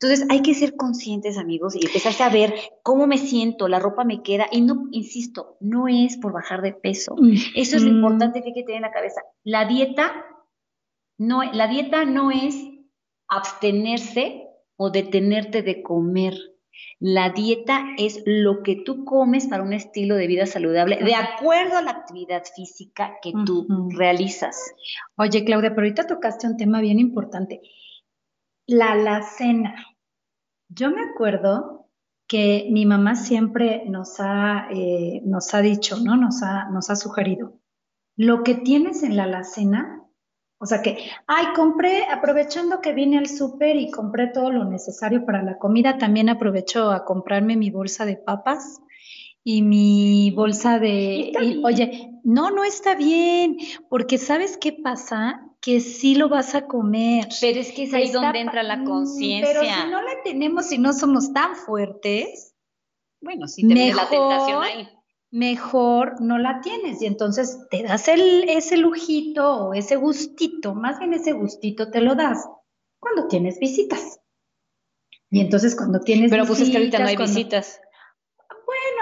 Entonces 0.00 0.26
hay 0.30 0.40
que 0.40 0.54
ser 0.54 0.76
conscientes, 0.76 1.36
amigos, 1.36 1.76
y 1.76 1.84
empezar 1.84 2.14
a 2.26 2.32
ver 2.32 2.54
cómo 2.82 3.06
me 3.06 3.18
siento, 3.18 3.68
la 3.68 3.78
ropa 3.78 4.04
me 4.04 4.22
queda, 4.22 4.46
y 4.50 4.62
no, 4.62 4.88
insisto, 4.92 5.58
no 5.60 5.88
es 5.88 6.16
por 6.16 6.32
bajar 6.32 6.62
de 6.62 6.72
peso. 6.72 7.16
Eso 7.54 7.76
es 7.76 7.82
lo 7.82 7.90
importante 7.90 8.40
que 8.40 8.48
hay 8.48 8.54
que 8.54 8.62
tener 8.62 8.76
en 8.76 8.82
la 8.82 8.92
cabeza. 8.92 9.20
La 9.44 9.66
dieta 9.66 10.24
no, 11.20 11.42
la 11.42 11.68
dieta 11.68 12.06
no 12.06 12.30
es 12.30 12.56
abstenerse 13.28 14.46
o 14.76 14.88
detenerte 14.88 15.60
de 15.60 15.82
comer. 15.82 16.34
La 16.98 17.28
dieta 17.28 17.84
es 17.98 18.22
lo 18.24 18.62
que 18.62 18.76
tú 18.76 19.04
comes 19.04 19.48
para 19.48 19.62
un 19.62 19.74
estilo 19.74 20.16
de 20.16 20.26
vida 20.26 20.46
saludable, 20.46 20.96
de 20.96 21.14
acuerdo 21.14 21.76
a 21.76 21.82
la 21.82 21.90
actividad 21.90 22.42
física 22.56 23.18
que 23.20 23.34
tú 23.44 23.66
realizas. 23.90 24.72
Oye, 25.16 25.44
Claudia, 25.44 25.74
pero 25.74 25.82
ahorita 25.82 26.06
tocaste 26.06 26.46
un 26.46 26.56
tema 26.56 26.80
bien 26.80 26.98
importante. 26.98 27.60
La 28.66 28.92
alacena. 28.92 29.74
Yo 30.72 30.90
me 30.90 31.02
acuerdo 31.02 31.88
que 32.28 32.68
mi 32.70 32.86
mamá 32.86 33.16
siempre 33.16 33.82
nos 33.86 34.20
ha, 34.20 34.68
eh, 34.70 35.20
nos 35.24 35.52
ha 35.52 35.60
dicho, 35.60 35.96
¿no? 35.98 36.16
Nos 36.16 36.44
ha, 36.44 36.70
nos 36.70 36.88
ha 36.90 36.96
sugerido, 36.96 37.60
lo 38.16 38.44
que 38.44 38.54
tienes 38.54 39.02
en 39.02 39.16
la 39.16 39.24
alacena, 39.24 40.06
o 40.58 40.66
sea 40.66 40.80
que, 40.80 40.98
ay, 41.26 41.46
compré, 41.56 42.04
aprovechando 42.04 42.80
que 42.80 42.92
vine 42.92 43.18
al 43.18 43.26
súper 43.26 43.76
y 43.76 43.90
compré 43.90 44.28
todo 44.28 44.52
lo 44.52 44.64
necesario 44.64 45.26
para 45.26 45.42
la 45.42 45.58
comida, 45.58 45.98
también 45.98 46.28
aprovecho 46.28 46.92
a 46.92 47.04
comprarme 47.04 47.56
mi 47.56 47.70
bolsa 47.70 48.04
de 48.04 48.16
papas 48.16 48.80
y 49.44 49.62
mi 49.62 50.30
bolsa 50.32 50.78
de... 50.78 51.32
oye, 51.64 52.10
no, 52.24 52.50
no 52.50 52.64
está 52.64 52.94
bien, 52.94 53.56
porque 53.88 54.18
¿sabes 54.18 54.58
qué 54.58 54.72
pasa? 54.72 55.46
Que 55.60 55.80
sí 55.80 56.14
lo 56.14 56.28
vas 56.28 56.54
a 56.54 56.66
comer. 56.66 57.28
Pero 57.40 57.60
es 57.60 57.72
que 57.72 57.84
es 57.84 57.94
ahí 57.94 58.10
donde 58.10 58.40
entra 58.40 58.62
la 58.62 58.84
conciencia. 58.84 59.60
Pero 59.60 59.62
si 59.62 59.90
no 59.90 60.02
la 60.02 60.22
tenemos 60.24 60.72
y 60.72 60.78
no 60.78 60.92
somos 60.92 61.32
tan 61.32 61.54
fuertes, 61.56 62.54
bueno, 63.20 63.46
si 63.46 63.66
te 63.66 63.74
mejor, 63.74 63.96
la 63.96 64.08
tentación 64.08 64.62
ahí. 64.62 64.88
Mejor 65.30 66.20
no 66.20 66.38
la 66.38 66.60
tienes 66.60 67.00
y 67.02 67.06
entonces 67.06 67.58
te 67.70 67.82
das 67.82 68.08
el, 68.08 68.48
ese 68.48 68.76
lujito 68.76 69.66
o 69.66 69.74
ese 69.74 69.96
gustito, 69.96 70.74
más 70.74 70.98
bien 70.98 71.14
ese 71.14 71.32
gustito 71.32 71.90
te 71.90 72.00
lo 72.00 72.14
das 72.14 72.48
cuando 72.98 73.28
tienes 73.28 73.60
visitas. 73.60 74.20
Y 75.30 75.40
entonces 75.40 75.76
cuando 75.76 76.00
tienes 76.00 76.30
Pero 76.30 76.46
pues 76.46 76.60
es 76.60 76.70
que 76.70 76.78
ahorita 76.78 76.98
no 76.98 77.06
hay 77.06 77.16
visitas. 77.16 77.80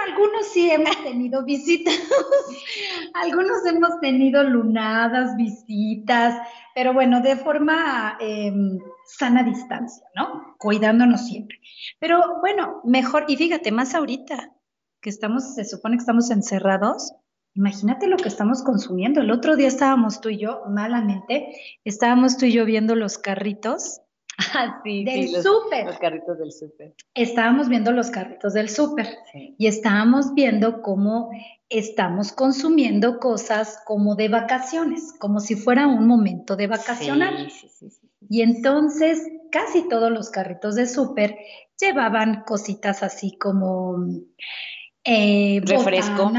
Algunos 0.09 0.47
sí 0.53 0.71
hemos 0.71 0.97
tenido 1.03 1.45
visitas, 1.45 1.95
algunos 3.15 3.65
hemos 3.67 4.01
tenido 4.01 4.43
lunadas, 4.43 5.37
visitas, 5.37 6.35
pero 6.75 6.95
bueno, 6.95 7.21
de 7.21 7.37
forma 7.37 8.17
em, 8.21 8.79
sana 9.07 9.43
distancia, 9.43 10.07
¿no? 10.17 10.55
Cuidándonos 10.59 11.27
siempre. 11.27 11.59
Pero 11.99 12.41
bueno, 12.41 12.81
mejor, 12.85 13.25
y 13.29 13.37
fíjate, 13.37 13.71
más 13.71 13.95
ahorita 13.95 14.55
que 15.01 15.11
estamos, 15.11 15.55
se 15.55 15.65
supone 15.65 15.97
que 15.97 16.03
estamos 16.03 16.31
encerrados, 16.31 17.13
imagínate 17.55 18.07
lo 18.07 18.17
que 18.17 18.29
estamos 18.29 18.63
consumiendo. 18.63 19.21
El 19.21 19.31
otro 19.31 19.57
día 19.57 19.69
estábamos 19.69 20.21
tú 20.21 20.31
y 20.31 20.39
yo, 20.39 20.63
malamente, 20.69 21.55
estábamos 21.85 22.39
tú 22.39 22.47
y 22.47 22.53
yo 22.53 22.65
viendo 22.65 22.95
los 22.95 23.19
carritos 23.19 24.01
Ah, 24.55 24.81
sí, 24.85 25.05
del 25.05 25.29
súper. 25.43 25.87
Los 25.87 25.99
carritos 25.99 26.39
del 26.39 26.53
súper. 26.53 26.95
Estábamos 27.15 27.69
viendo 27.69 27.93
los 27.93 28.11
carritos 28.11 28.55
del 28.55 28.69
súper 28.69 29.07
y 29.35 29.67
estábamos 29.67 30.33
viendo 30.35 30.81
cómo 30.81 31.31
estamos 31.69 32.33
consumiendo 32.33 33.19
cosas 33.19 33.81
como 33.85 34.15
de 34.15 34.29
vacaciones, 34.29 35.13
como 35.19 35.41
si 35.41 35.55
fuera 35.57 35.87
un 35.87 36.07
momento 36.07 36.57
de 36.57 36.69
vacacionar. 36.69 37.35
y 38.31 38.43
entonces 38.43 39.27
casi 39.51 39.89
todos 39.89 40.11
los 40.11 40.31
carritos 40.31 40.77
de 40.77 40.87
súper 40.87 41.37
llevaban 41.81 42.45
cositas 42.45 43.03
así 43.03 43.37
como 43.39 43.97
eh, 45.05 45.61
refresco 45.65 46.31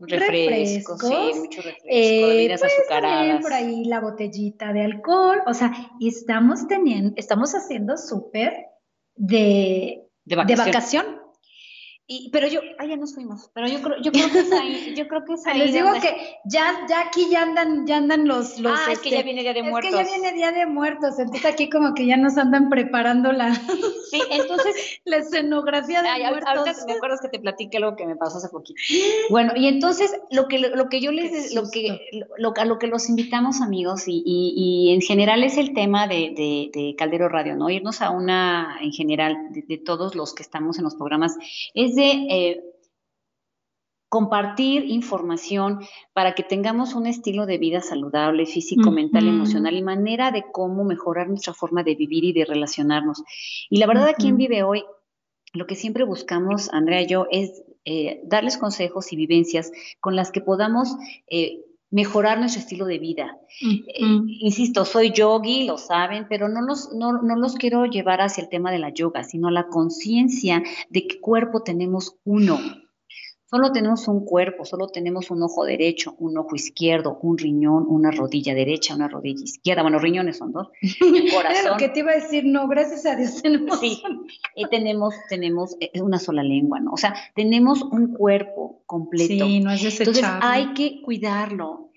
refresco, 0.00 0.96
sí, 0.98 1.38
mucho 1.38 1.62
refresco, 1.62 1.88
eh, 1.88 2.56
pues 2.58 2.72
por 3.42 3.52
ahí 3.52 3.84
la 3.84 4.00
botellita 4.00 4.72
de 4.72 4.82
alcohol, 4.82 5.42
o 5.46 5.54
sea, 5.54 5.72
estamos 6.00 6.68
teniendo, 6.68 7.14
estamos 7.16 7.54
haciendo 7.54 7.96
súper 7.96 8.52
de, 9.16 10.04
de 10.24 10.56
vacación. 10.56 11.17
Y, 12.10 12.30
pero 12.30 12.48
yo, 12.48 12.60
ah, 12.78 12.86
ya 12.86 12.96
nos 12.96 13.14
fuimos, 13.14 13.50
pero 13.52 13.68
yo 13.68 13.82
creo, 13.82 14.00
yo 14.00 14.10
creo 14.10 14.30
que 14.30 14.38
es 14.38 14.50
ahí, 14.50 14.94
yo 14.96 15.06
creo 15.08 15.26
que 15.26 15.34
es 15.34 15.46
ahí. 15.46 15.58
Les 15.58 15.74
digo 15.74 15.92
que 16.00 16.38
ya, 16.46 16.86
ya 16.88 17.02
aquí 17.02 17.28
ya 17.30 17.42
andan, 17.42 17.86
ya 17.86 17.98
andan 17.98 18.26
los, 18.26 18.58
los 18.58 18.72
Ah, 18.78 18.92
es 18.92 19.00
que 19.00 19.10
ya 19.10 19.18
este, 19.18 19.26
viene 19.26 19.42
Día 19.42 19.52
de 19.52 19.62
Muertos. 19.62 19.92
Es 19.92 19.98
que 19.98 20.04
ya 20.04 20.10
viene 20.10 20.32
Día 20.32 20.52
de 20.52 20.64
Muertos, 20.64 21.18
entonces 21.18 21.44
aquí 21.44 21.68
como 21.68 21.92
que 21.92 22.06
ya 22.06 22.16
nos 22.16 22.38
andan 22.38 22.70
preparando 22.70 23.30
la, 23.32 23.54
sí, 24.10 24.22
entonces, 24.30 25.00
la 25.04 25.18
escenografía 25.18 26.02
de 26.02 26.08
muertos. 26.30 26.48
Ahorita 26.48 26.86
me 26.86 26.92
acuerdas 26.94 27.20
que 27.20 27.28
te 27.28 27.40
platiqué 27.40 27.76
algo 27.76 27.94
que 27.94 28.06
me 28.06 28.16
pasó 28.16 28.38
hace 28.38 28.48
poquito. 28.48 28.80
Bueno, 29.30 29.52
y 29.54 29.66
entonces 29.66 30.10
lo 30.30 30.48
que, 30.48 30.58
lo 30.58 30.88
que 30.88 31.00
yo 31.00 31.12
les, 31.12 31.54
lo 31.54 31.68
que, 31.70 32.00
lo, 32.38 32.54
a 32.56 32.64
lo 32.64 32.78
que 32.78 32.86
los 32.86 33.10
invitamos 33.10 33.60
amigos 33.60 34.04
y, 34.06 34.22
y, 34.24 34.94
en 34.94 35.02
general 35.02 35.44
es 35.44 35.58
el 35.58 35.74
tema 35.74 36.08
de, 36.08 36.32
de, 36.34 36.70
de, 36.72 36.94
Caldero 36.96 37.28
Radio, 37.28 37.56
¿no? 37.56 37.68
Irnos 37.68 38.00
a 38.00 38.10
una, 38.10 38.78
en 38.80 38.92
general, 38.92 39.36
de, 39.50 39.76
todos 39.78 40.14
los 40.14 40.34
que 40.34 40.42
estamos 40.42 40.78
en 40.78 40.84
los 40.84 40.94
programas, 40.94 41.36
es 41.74 41.94
de... 41.98 42.10
Eh, 42.30 42.64
compartir 44.08 44.86
información 44.86 45.80
para 46.14 46.34
que 46.34 46.42
tengamos 46.42 46.94
un 46.94 47.06
estilo 47.06 47.44
de 47.44 47.58
vida 47.58 47.82
saludable, 47.82 48.46
físico, 48.46 48.90
mental, 48.90 49.28
emocional 49.28 49.76
y 49.76 49.82
manera 49.82 50.30
de 50.30 50.44
cómo 50.50 50.84
mejorar 50.84 51.28
nuestra 51.28 51.52
forma 51.52 51.82
de 51.82 51.94
vivir 51.94 52.24
y 52.24 52.32
de 52.32 52.46
relacionarnos. 52.46 53.22
Y 53.68 53.78
la 53.78 53.86
verdad, 53.86 54.08
aquí 54.08 54.28
en 54.28 54.38
Vive 54.38 54.62
Hoy, 54.62 54.84
lo 55.52 55.66
que 55.66 55.74
siempre 55.74 56.04
buscamos, 56.04 56.72
Andrea 56.72 57.02
y 57.02 57.06
yo, 57.06 57.26
es 57.30 57.62
eh, 57.84 58.20
darles 58.24 58.56
consejos 58.56 59.12
y 59.12 59.16
vivencias 59.16 59.72
con 60.00 60.16
las 60.16 60.30
que 60.30 60.40
podamos 60.40 60.96
eh, 61.26 61.64
mejorar 61.90 62.38
nuestro 62.38 62.60
estilo 62.60 62.84
de 62.86 62.98
vida. 62.98 63.38
Eh, 63.62 64.20
insisto, 64.40 64.84
soy 64.84 65.10
yogi, 65.10 65.64
lo 65.64 65.78
saben, 65.78 66.26
pero 66.28 66.48
no 66.48 66.60
los, 66.60 66.92
no, 66.92 67.22
no 67.22 67.36
los 67.36 67.54
quiero 67.54 67.86
llevar 67.86 68.20
hacia 68.20 68.42
el 68.42 68.50
tema 68.50 68.70
de 68.70 68.78
la 68.78 68.90
yoga, 68.90 69.24
sino 69.24 69.50
la 69.50 69.68
conciencia 69.68 70.62
de 70.90 71.06
qué 71.06 71.20
cuerpo 71.20 71.62
tenemos 71.62 72.16
uno. 72.24 72.58
Solo 73.50 73.72
tenemos 73.72 74.06
un 74.08 74.26
cuerpo, 74.26 74.66
solo 74.66 74.88
tenemos 74.88 75.30
un 75.30 75.42
ojo 75.42 75.64
derecho, 75.64 76.14
un 76.18 76.36
ojo 76.36 76.54
izquierdo, 76.54 77.18
un 77.22 77.38
riñón, 77.38 77.86
una 77.88 78.10
rodilla 78.10 78.54
derecha, 78.54 78.94
una 78.94 79.08
rodilla 79.08 79.42
izquierda. 79.42 79.80
Bueno, 79.80 79.98
riñones 79.98 80.36
son 80.36 80.52
dos. 80.52 80.68
corazón. 81.34 81.78
que 81.78 81.88
te 81.88 82.00
iba 82.00 82.12
a 82.12 82.16
decir, 82.16 82.44
no, 82.44 82.68
gracias 82.68 83.06
a 83.06 83.16
Dios 83.16 83.40
tenemos. 83.40 83.80
Sí, 83.80 84.02
eh, 84.54 84.64
tenemos, 84.70 85.14
tenemos 85.30 85.76
eh, 85.80 86.02
una 86.02 86.18
sola 86.18 86.42
lengua, 86.42 86.78
¿no? 86.80 86.92
O 86.92 86.98
sea, 86.98 87.14
tenemos 87.34 87.80
un 87.80 88.12
cuerpo 88.12 88.82
completo. 88.84 89.46
Sí, 89.46 89.60
no 89.60 89.70
es 89.70 89.82
desechable. 89.82 90.18
Entonces 90.18 90.40
hay 90.42 90.74
que 90.74 91.00
cuidarlo. 91.00 91.90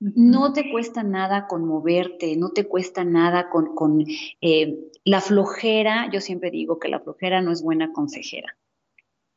No 0.00 0.52
te 0.52 0.70
cuesta 0.70 1.02
nada 1.02 1.46
con 1.46 1.64
moverte, 1.64 2.36
no 2.36 2.50
te 2.50 2.68
cuesta 2.68 3.04
nada 3.04 3.48
con, 3.48 3.74
con 3.74 4.04
eh, 4.42 4.78
la 5.04 5.22
flojera. 5.22 6.10
Yo 6.12 6.20
siempre 6.20 6.50
digo 6.50 6.78
que 6.78 6.88
la 6.88 7.00
flojera 7.00 7.40
no 7.40 7.52
es 7.52 7.62
buena 7.62 7.90
consejera. 7.90 8.54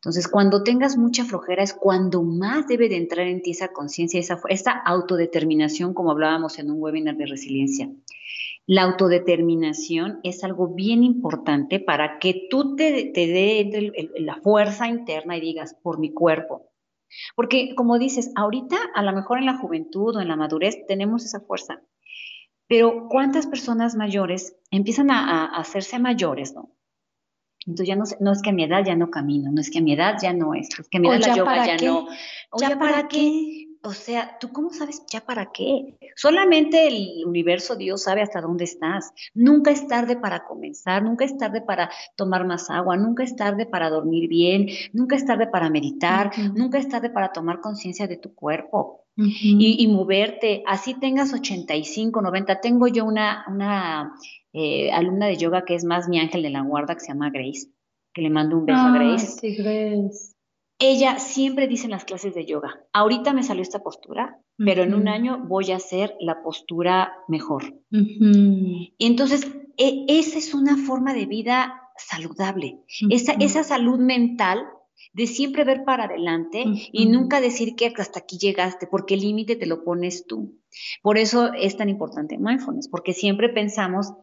Entonces, 0.03 0.27
cuando 0.27 0.63
tengas 0.63 0.97
mucha 0.97 1.23
flojera 1.23 1.63
es 1.63 1.73
cuando 1.73 2.23
más 2.23 2.67
debe 2.67 2.89
de 2.89 2.97
entrar 2.97 3.25
en 3.25 3.41
ti 3.41 3.51
esa 3.51 3.69
conciencia, 3.69 4.19
esa, 4.19 4.71
autodeterminación, 4.71 5.93
como 5.93 6.11
hablábamos 6.11 6.59
en 6.59 6.69
un 6.69 6.83
webinar 6.83 7.15
de 7.15 7.25
resiliencia. 7.25 7.89
La 8.65 8.81
autodeterminación 8.81 10.19
es 10.23 10.43
algo 10.43 10.67
bien 10.67 11.05
importante 11.05 11.79
para 11.79 12.19
que 12.19 12.47
tú 12.49 12.75
te, 12.75 13.11
te 13.13 13.27
dé 13.27 13.93
la 14.17 14.35
fuerza 14.41 14.89
interna 14.89 15.37
y 15.37 15.41
digas, 15.41 15.73
por 15.81 15.99
mi 15.99 16.11
cuerpo. 16.11 16.69
Porque, 17.33 17.73
como 17.73 17.97
dices, 17.97 18.33
ahorita 18.35 18.75
a 18.93 19.03
lo 19.03 19.13
mejor 19.13 19.37
en 19.37 19.45
la 19.45 19.57
juventud 19.57 20.17
o 20.17 20.19
en 20.19 20.27
la 20.27 20.35
madurez 20.35 20.85
tenemos 20.85 21.23
esa 21.23 21.39
fuerza, 21.39 21.81
pero 22.67 23.07
¿cuántas 23.07 23.47
personas 23.47 23.95
mayores 23.95 24.57
empiezan 24.69 25.11
a, 25.11 25.45
a 25.45 25.61
hacerse 25.61 25.97
mayores, 25.97 26.53
¿no? 26.53 26.73
Entonces 27.65 27.87
ya 27.87 27.95
no, 27.95 28.03
no 28.19 28.31
es 28.31 28.41
que 28.41 28.49
a 28.49 28.53
mi 28.53 28.63
edad 28.63 28.83
ya 28.85 28.95
no 28.95 29.09
camino, 29.09 29.51
no 29.51 29.61
es 29.61 29.69
que 29.69 29.79
a 29.79 29.81
mi 29.81 29.93
edad 29.93 30.15
ya 30.21 30.33
no 30.33 30.53
es, 30.53 30.69
es 30.77 30.89
que 30.89 30.97
a 30.97 31.01
mi 31.01 31.09
edad 31.09 31.19
la 31.19 31.35
yoga 31.35 31.65
ya 31.65 31.77
no. 31.77 32.07
O 32.51 32.59
¿Ya, 32.59 32.77
para, 32.77 33.07
qué? 33.07 33.67
O 33.83 33.91
sea, 33.91 34.37
¿tú 34.39 34.51
cómo 34.51 34.69
sabes 34.69 35.03
ya 35.11 35.21
para 35.21 35.51
qué? 35.51 35.97
Solamente 36.15 36.87
el 36.87 37.25
universo, 37.25 37.75
Dios 37.75 38.03
sabe 38.03 38.21
hasta 38.21 38.41
dónde 38.41 38.63
estás. 38.63 39.11
Nunca 39.33 39.71
es 39.71 39.87
tarde 39.87 40.15
para 40.15 40.45
comenzar, 40.45 41.03
nunca 41.03 41.25
es 41.25 41.37
tarde 41.37 41.61
para 41.61 41.89
tomar 42.15 42.45
más 42.45 42.69
agua, 42.69 42.95
nunca 42.95 43.23
es 43.23 43.35
tarde 43.35 43.65
para 43.65 43.89
dormir 43.89 44.29
bien, 44.29 44.67
nunca 44.93 45.15
es 45.15 45.25
tarde 45.25 45.47
para 45.47 45.69
meditar, 45.69 46.31
nunca 46.53 46.77
es 46.77 46.87
tarde 46.87 47.09
para 47.09 47.31
tomar 47.31 47.59
conciencia 47.59 48.07
de 48.07 48.17
tu 48.17 48.33
cuerpo. 48.33 49.02
Y, 49.15 49.83
y, 49.83 49.87
moverte, 49.87 50.63
así 50.65 50.95
tengas 50.95 51.33
85, 51.33 52.21
90. 52.21 52.61
Tengo 52.61 52.87
yo 52.87 53.05
una, 53.05 53.45
una 53.47 54.13
eh, 54.53 54.91
alumna 54.91 55.27
de 55.27 55.37
yoga 55.37 55.65
que 55.65 55.75
es 55.75 55.83
más 55.83 56.07
mi 56.07 56.19
ángel 56.19 56.41
de 56.41 56.49
la 56.49 56.61
guarda, 56.61 56.95
que 56.95 57.01
se 57.01 57.07
llama 57.09 57.29
Grace, 57.29 57.69
que 58.13 58.21
le 58.21 58.29
mando 58.29 58.57
un 58.57 58.65
beso 58.65 58.79
a 58.79 58.91
Grace. 58.91 59.27
Sí, 59.27 59.55
Grace. 59.55 60.33
Ella 60.79 61.19
siempre 61.19 61.67
dice 61.67 61.85
en 61.85 61.91
las 61.91 62.03
clases 62.03 62.33
de 62.33 62.45
yoga, 62.45 62.83
ahorita 62.91 63.31
me 63.33 63.43
salió 63.43 63.61
esta 63.61 63.83
postura, 63.83 64.39
pero 64.57 64.83
en 64.83 64.93
un 64.93 65.07
año 65.07 65.45
voy 65.47 65.71
a 65.71 65.77
hacer 65.77 66.15
la 66.19 66.43
postura 66.43 67.13
mejor. 67.27 67.75
Y 67.89 68.93
entonces, 68.99 69.47
e, 69.77 70.05
esa 70.09 70.39
es 70.39 70.53
una 70.53 70.75
forma 70.75 71.13
de 71.13 71.25
vida 71.25 71.89
saludable. 71.95 72.79
esa, 73.09 73.33
esa 73.33 73.63
salud 73.63 73.99
mental 73.99 74.65
de 75.13 75.27
siempre 75.27 75.63
ver 75.63 75.83
para 75.83 76.05
adelante 76.05 76.63
y 76.65 77.05
nunca 77.07 77.41
decir 77.41 77.75
que 77.75 77.93
hasta 77.97 78.19
aquí 78.19 78.37
llegaste, 78.37 78.87
porque 78.87 79.13
el 79.13 79.21
límite 79.21 79.55
te 79.55 79.65
lo 79.65 79.83
pones 79.83 80.25
tú. 80.25 80.59
Por 81.01 81.17
eso 81.17 81.53
es 81.53 81.77
tan 81.77 81.89
importante 81.89 82.37
mindfulness, 82.37 82.87
porque 82.87 83.13
siempre 83.13 83.49
pensamos 83.49 84.13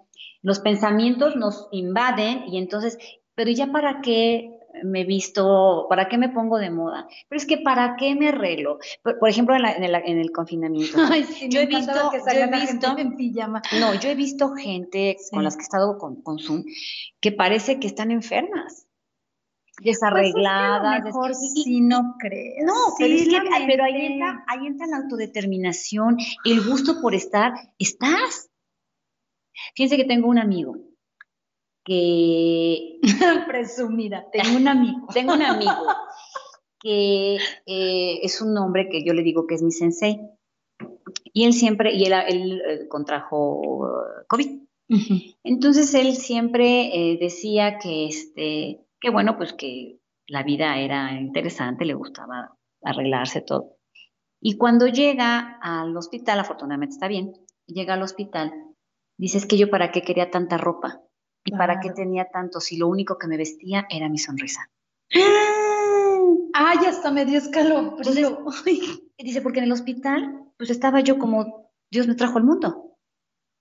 los 0.43 0.61
pensamientos 0.61 1.37
nos 1.37 1.69
invaden 1.71 2.45
y 2.49 2.59
entonces, 2.59 2.99
pero 3.35 3.51
ya 3.51 3.71
para 3.71 4.01
qué 4.01 4.57
me 4.85 5.05
visto, 5.05 5.87
para 5.89 6.09
qué 6.09 6.17
me 6.17 6.29
pongo 6.29 6.59
de 6.59 6.71
moda, 6.71 7.07
pero 7.29 7.39
es 7.39 7.47
que 7.47 7.59
para 7.59 7.97
qué 7.97 8.15
me 8.15 8.29
arreglo. 8.29 8.79
Por, 9.03 9.29
ejemplo, 9.29 9.55
en, 9.55 9.85
el, 9.85 10.31
confinamiento. 10.33 10.97
yo 11.49 11.61
he 11.61 11.67
visto, 11.67 11.93
yo 11.93 12.41
he 12.41 12.47
visto, 12.47 12.99
en 12.99 13.17
pijama. 13.17 13.63
No, 13.81 13.95
yo 13.95 14.09
he 14.09 14.15
visto 14.15 14.55
gente 14.55 15.17
con 15.31 15.45
las 15.45 15.57
que 15.57 15.63
he 15.63 15.65
estado 15.65 15.99
con, 15.99 16.39
Zoom 16.39 16.65
que 17.21 17.33
parece 17.33 17.81
que 17.81 17.87
están 17.87 18.11
enfermas 18.11 18.87
desarregladas. 19.81 21.03
Pues 21.03 21.15
mejor 21.15 21.35
si 21.35 21.81
no 21.81 22.17
crees. 22.19 22.65
No, 22.65 22.75
pero, 22.99 23.15
es 23.15 23.29
que, 23.29 23.39
pero 23.67 23.85
ahí, 23.85 24.07
entra, 24.07 24.45
ahí 24.47 24.67
entra 24.67 24.87
la 24.87 24.99
autodeterminación, 24.99 26.19
el 26.45 26.67
gusto 26.67 27.01
por 27.01 27.15
estar. 27.15 27.53
Estás. 27.79 28.51
Fíjense 29.75 29.97
que 29.97 30.05
tengo 30.05 30.29
un 30.29 30.39
amigo 30.39 30.77
que... 31.85 33.01
Presumida, 33.47 34.27
tengo 34.33 34.57
un 34.57 34.69
amigo. 34.69 35.07
tengo 35.13 35.35
un 35.35 35.43
amigo 35.43 35.87
que 36.81 37.37
eh, 37.67 38.21
es 38.23 38.41
un 38.41 38.57
hombre 38.57 38.89
que 38.89 39.05
yo 39.05 39.13
le 39.13 39.23
digo 39.23 39.47
que 39.47 39.55
es 39.55 39.63
mi 39.63 39.71
sensei. 39.71 40.21
Y 41.33 41.45
él 41.45 41.53
siempre, 41.53 41.95
y 41.95 42.05
él, 42.05 42.63
eh, 42.67 42.89
contrajo 42.89 43.89
COVID. 44.29 44.61
Entonces 45.45 45.95
él 45.95 46.17
siempre 46.17 47.13
eh, 47.13 47.19
decía 47.21 47.79
que, 47.79 48.07
este, 48.07 48.81
que 49.01 49.11
bueno, 49.11 49.37
pues 49.37 49.53
que 49.53 49.99
la 50.27 50.43
vida 50.43 50.79
era 50.79 51.13
interesante, 51.13 51.85
le 51.85 51.95
gustaba 51.95 52.57
arreglarse 52.83 53.41
todo. 53.41 53.77
Y 54.41 54.57
cuando 54.57 54.87
llega 54.87 55.59
al 55.61 55.97
hospital, 55.97 56.41
afortunadamente 56.41 56.95
está 56.95 57.09
bien, 57.09 57.33
llega 57.67 57.95
al 57.95 58.03
hospital, 58.03 58.53
Dices 59.21 59.45
que 59.45 59.59
yo 59.59 59.69
para 59.69 59.93
qué 59.93 60.01
quería 60.01 60.31
tanta 60.31 60.57
ropa. 60.57 61.03
¿Y 61.45 61.53
para 61.53 61.79
qué 61.81 61.91
tenía 61.91 62.31
tanto 62.33 62.59
si 62.59 62.79
lo 62.79 62.89
único 62.89 63.19
que 63.19 63.27
me 63.27 63.37
vestía 63.37 63.87
era 63.91 64.09
mi 64.09 64.17
sonrisa? 64.17 64.71
Ay, 66.55 66.79
hasta 66.89 67.11
me 67.11 67.27
dio 67.27 67.37
escalofrío. 67.37 68.47
dice, 69.19 69.43
porque 69.43 69.59
en 69.59 69.67
el 69.67 69.73
hospital, 69.73 70.47
pues 70.57 70.71
estaba 70.71 71.01
yo 71.01 71.19
como 71.19 71.71
Dios 71.91 72.07
me 72.09 72.15
trajo 72.15 72.39
al 72.39 72.45
mundo. 72.45 72.97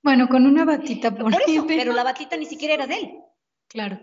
Bueno, 0.01 0.29
con 0.29 0.45
una 0.45 0.63
batita 0.63 1.13
por, 1.13 1.33
eso, 1.33 1.65
pero 1.67 1.91
la 1.91 2.05
batita 2.05 2.37
ni 2.37 2.45
siquiera 2.45 2.75
era 2.75 2.87
de 2.87 2.95
él. 2.95 3.19
Claro. 3.67 3.99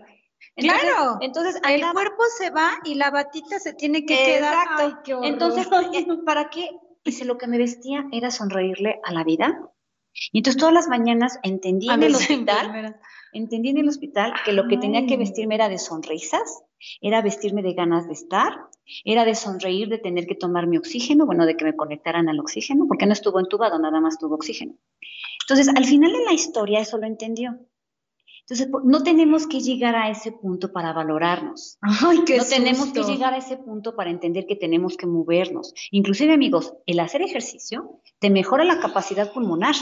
Claro. 0.55 1.17
Entonces, 1.21 1.59
el 1.67 1.81
cuerpo 1.91 2.23
se 2.37 2.49
va 2.49 2.71
y 2.83 2.95
la 2.95 3.11
batita 3.11 3.59
se 3.59 3.73
tiene 3.73 4.05
que 4.05 4.15
quedar. 4.15 4.53
Exacto. 4.53 5.23
entonces, 5.23 5.67
eh, 5.93 6.05
¿para 6.25 6.49
qué? 6.49 6.69
Dice, 7.03 7.25
lo 7.25 7.37
que 7.37 7.47
me 7.47 7.57
vestía 7.57 8.05
era 8.11 8.31
sonreírle 8.31 8.99
a 9.03 9.13
la 9.13 9.23
vida. 9.23 9.71
Y 10.31 10.39
entonces 10.39 10.59
todas 10.59 10.73
las 10.73 10.87
mañanas 10.87 11.39
entendí 11.43 11.89
en 11.89 12.01
el 12.01 12.15
hospital, 12.15 12.95
entendí 13.33 13.69
en 13.69 13.77
el 13.77 13.87
hospital 13.87 14.33
que 14.43 14.51
lo 14.51 14.67
que 14.67 14.77
tenía 14.77 15.05
que 15.05 15.15
vestirme 15.15 15.55
era 15.55 15.69
de 15.69 15.77
sonrisas, 15.77 16.63
era 17.01 17.21
vestirme 17.21 17.61
de 17.61 17.73
ganas 17.73 18.07
de 18.07 18.13
estar, 18.13 18.51
era 19.05 19.25
de 19.25 19.35
sonreír, 19.35 19.89
de 19.89 19.99
tener 19.99 20.25
que 20.25 20.35
tomar 20.35 20.67
mi 20.67 20.77
oxígeno, 20.77 21.25
bueno, 21.25 21.45
de 21.45 21.55
que 21.55 21.65
me 21.65 21.75
conectaran 21.75 22.29
al 22.29 22.39
oxígeno, 22.39 22.87
porque 22.87 23.05
no 23.05 23.13
estuvo 23.13 23.39
entubado, 23.39 23.77
nada 23.79 23.99
más 23.99 24.17
tuvo 24.17 24.35
oxígeno. 24.35 24.73
Entonces, 25.41 25.69
al 25.69 25.85
final 25.85 26.11
de 26.11 26.25
la 26.25 26.33
historia 26.33 26.79
eso 26.79 26.97
lo 26.97 27.05
entendió. 27.05 27.59
Entonces, 28.49 28.69
no 28.85 29.03
tenemos 29.03 29.45
que 29.45 29.59
llegar 29.59 29.93
a 29.97 30.09
ese 30.09 30.31
punto 30.31 30.71
para 30.71 30.93
valorarnos. 30.93 31.77
Ay, 31.81 32.19
qué 32.25 32.37
no 32.37 32.45
tenemos 32.45 32.93
que 32.93 33.03
llegar 33.03 33.33
a 33.33 33.37
ese 33.37 33.57
punto 33.57 33.93
para 33.93 34.09
entender 34.09 34.45
que 34.45 34.55
tenemos 34.55 34.95
que 34.95 35.05
movernos. 35.05 35.73
Inclusive, 35.91 36.33
amigos, 36.33 36.73
el 36.85 37.01
hacer 37.01 37.21
ejercicio 37.21 37.99
te 38.19 38.29
mejora 38.29 38.63
la 38.63 38.79
capacidad 38.79 39.33
pulmonar. 39.33 39.75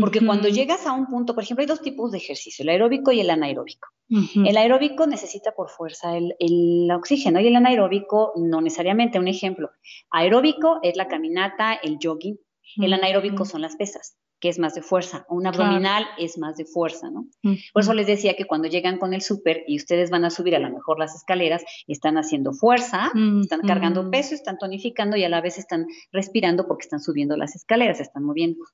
Porque 0.00 0.24
cuando 0.24 0.48
llegas 0.48 0.86
a 0.86 0.92
un 0.92 1.06
punto, 1.06 1.34
por 1.34 1.42
ejemplo, 1.44 1.62
hay 1.62 1.66
dos 1.66 1.82
tipos 1.82 2.10
de 2.10 2.18
ejercicio, 2.18 2.62
el 2.62 2.70
aeróbico 2.70 3.12
y 3.12 3.20
el 3.20 3.30
anaeróbico. 3.30 3.88
El 4.08 4.56
aeróbico 4.56 5.06
necesita 5.06 5.52
por 5.52 5.68
fuerza 5.68 6.16
el, 6.16 6.34
el, 6.38 6.90
oxígeno 6.90 7.40
y 7.40 7.48
el 7.48 7.56
anaeróbico 7.56 8.32
no 8.36 8.62
necesariamente. 8.62 9.18
Un 9.18 9.28
ejemplo, 9.28 9.70
aeróbico 10.10 10.78
es 10.82 10.96
la 10.96 11.06
caminata, 11.08 11.74
el 11.74 11.98
jogging, 12.02 12.38
el 12.76 12.92
anaeróbico 12.94 13.44
son 13.44 13.60
las 13.60 13.76
pesas 13.76 14.16
que 14.40 14.48
es 14.48 14.58
más 14.58 14.74
de 14.74 14.82
fuerza, 14.82 15.26
un 15.28 15.46
abdominal 15.46 16.06
es 16.16 16.38
más 16.38 16.56
de 16.56 16.64
fuerza, 16.64 17.10
¿no? 17.10 17.26
Por 17.72 17.82
eso 17.82 17.92
les 17.94 18.06
decía 18.06 18.34
que 18.36 18.46
cuando 18.46 18.68
llegan 18.68 18.98
con 18.98 19.14
el 19.14 19.20
súper 19.20 19.64
y 19.66 19.76
ustedes 19.76 20.10
van 20.10 20.24
a 20.24 20.30
subir 20.30 20.54
a 20.54 20.60
lo 20.60 20.70
mejor 20.70 20.98
las 20.98 21.14
escaleras, 21.14 21.64
están 21.86 22.16
haciendo 22.18 22.52
fuerza, 22.52 23.10
están 23.42 23.60
cargando 23.66 24.10
peso, 24.10 24.34
están 24.34 24.58
tonificando 24.58 25.16
y 25.16 25.24
a 25.24 25.28
la 25.28 25.40
vez 25.40 25.58
están 25.58 25.86
respirando 26.12 26.66
porque 26.66 26.82
están 26.84 27.00
subiendo 27.00 27.36
las 27.36 27.56
escaleras, 27.56 28.00
están 28.00 28.24
moviendo. 28.24 28.64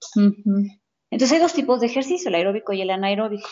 Entonces 1.11 1.33
hay 1.33 1.41
dos 1.41 1.55
tipos 1.55 1.81
de 1.81 1.87
ejercicio, 1.87 2.29
el 2.29 2.35
aeróbico 2.35 2.73
y 2.73 2.83
el 2.83 2.91
anaeróbico. 2.91 3.49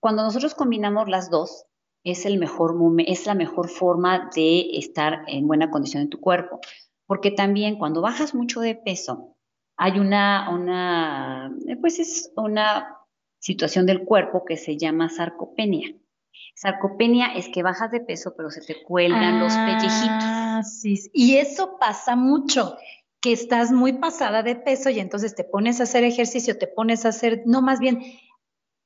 Cuando 0.00 0.22
nosotros 0.22 0.54
combinamos 0.54 1.08
las 1.08 1.30
dos, 1.30 1.66
es, 2.04 2.26
el 2.26 2.38
mejor, 2.38 2.76
es 3.06 3.26
la 3.26 3.34
mejor 3.34 3.68
forma 3.68 4.30
de 4.34 4.68
estar 4.74 5.24
en 5.26 5.46
buena 5.46 5.70
condición 5.70 6.02
en 6.02 6.10
tu 6.10 6.20
cuerpo. 6.20 6.60
Porque 7.06 7.30
también 7.30 7.76
cuando 7.76 8.02
bajas 8.02 8.34
mucho 8.34 8.60
de 8.60 8.74
peso, 8.74 9.33
hay 9.76 9.98
una, 9.98 10.50
una, 10.50 11.52
eh, 11.66 11.76
pues 11.76 11.98
es 11.98 12.32
una 12.36 12.98
situación 13.38 13.86
del 13.86 14.04
cuerpo 14.04 14.44
que 14.44 14.56
se 14.56 14.76
llama 14.76 15.08
sarcopenia. 15.08 15.94
Sarcopenia 16.54 17.34
es 17.34 17.48
que 17.48 17.62
bajas 17.62 17.90
de 17.90 18.00
peso, 18.00 18.34
pero 18.36 18.50
se 18.50 18.60
te 18.60 18.82
cuelgan 18.82 19.40
los 19.40 19.52
pellejitos. 19.54 20.24
Ah, 20.24 20.62
sí, 20.62 21.10
y 21.12 21.36
eso 21.36 21.76
pasa 21.78 22.16
mucho, 22.16 22.76
que 23.20 23.32
estás 23.32 23.72
muy 23.72 23.94
pasada 23.94 24.42
de 24.42 24.54
peso 24.54 24.90
y 24.90 25.00
entonces 25.00 25.34
te 25.34 25.44
pones 25.44 25.80
a 25.80 25.84
hacer 25.84 26.04
ejercicio, 26.04 26.58
te 26.58 26.66
pones 26.66 27.04
a 27.04 27.08
hacer, 27.08 27.42
no, 27.46 27.62
más 27.62 27.80
bien, 27.80 28.02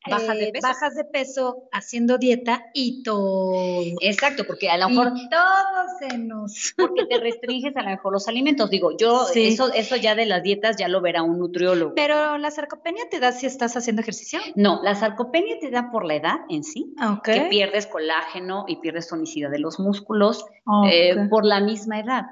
eh, 0.08 0.52
bajas, 0.62 0.94
de 0.94 1.04
peso. 1.04 1.68
haciendo 1.72 2.18
dieta 2.18 2.66
y 2.74 3.02
todo. 3.02 3.52
Exacto, 4.00 4.44
porque 4.46 4.70
a 4.70 4.76
lo 4.76 4.88
mejor 4.88 5.12
todo 5.30 5.84
se 5.98 6.18
nos 6.18 6.74
porque 6.76 7.06
te 7.06 7.18
restringes 7.18 7.76
a 7.76 7.82
lo 7.82 7.90
mejor 7.90 8.12
los 8.12 8.28
alimentos. 8.28 8.70
Digo, 8.70 8.96
yo 8.96 9.26
eso 9.34 9.72
eso 9.72 9.96
ya 9.96 10.14
de 10.14 10.26
las 10.26 10.42
dietas 10.42 10.76
ya 10.76 10.88
lo 10.88 11.00
verá 11.00 11.22
un 11.22 11.38
nutriólogo. 11.38 11.94
Pero 11.94 12.38
la 12.38 12.50
sarcopenia 12.50 13.08
te 13.10 13.20
da 13.20 13.32
si 13.32 13.46
estás 13.46 13.76
haciendo 13.76 14.02
ejercicio? 14.02 14.40
No, 14.54 14.80
la 14.82 14.94
sarcopenia 14.94 15.58
te 15.60 15.70
da 15.70 15.90
por 15.90 16.04
la 16.04 16.14
edad 16.14 16.36
en 16.48 16.64
sí, 16.64 16.94
que 17.24 17.46
pierdes 17.50 17.86
colágeno 17.86 18.64
y 18.66 18.76
pierdes 18.76 19.08
tonicidad 19.08 19.50
de 19.50 19.58
los 19.58 19.78
músculos 19.78 20.44
eh, 20.90 21.16
por 21.30 21.44
la 21.44 21.60
misma 21.60 22.00
edad. 22.00 22.24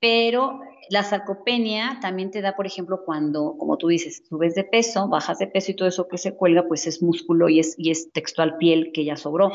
Pero 0.00 0.60
la 0.90 1.02
sarcopenia 1.02 1.98
también 2.00 2.30
te 2.30 2.40
da, 2.40 2.56
por 2.56 2.66
ejemplo, 2.66 3.02
cuando, 3.04 3.56
como 3.58 3.76
tú 3.76 3.88
dices, 3.88 4.22
subes 4.28 4.54
de 4.54 4.64
peso, 4.64 5.08
bajas 5.08 5.38
de 5.38 5.46
peso 5.46 5.70
y 5.70 5.74
todo 5.74 5.88
eso 5.88 6.08
que 6.08 6.18
se 6.18 6.34
cuelga, 6.34 6.66
pues 6.66 6.86
es 6.86 7.02
músculo 7.02 7.48
y 7.48 7.60
es, 7.60 7.74
y 7.78 7.90
es 7.90 8.12
textual 8.12 8.56
piel 8.58 8.90
que 8.92 9.04
ya 9.04 9.16
sobró. 9.16 9.52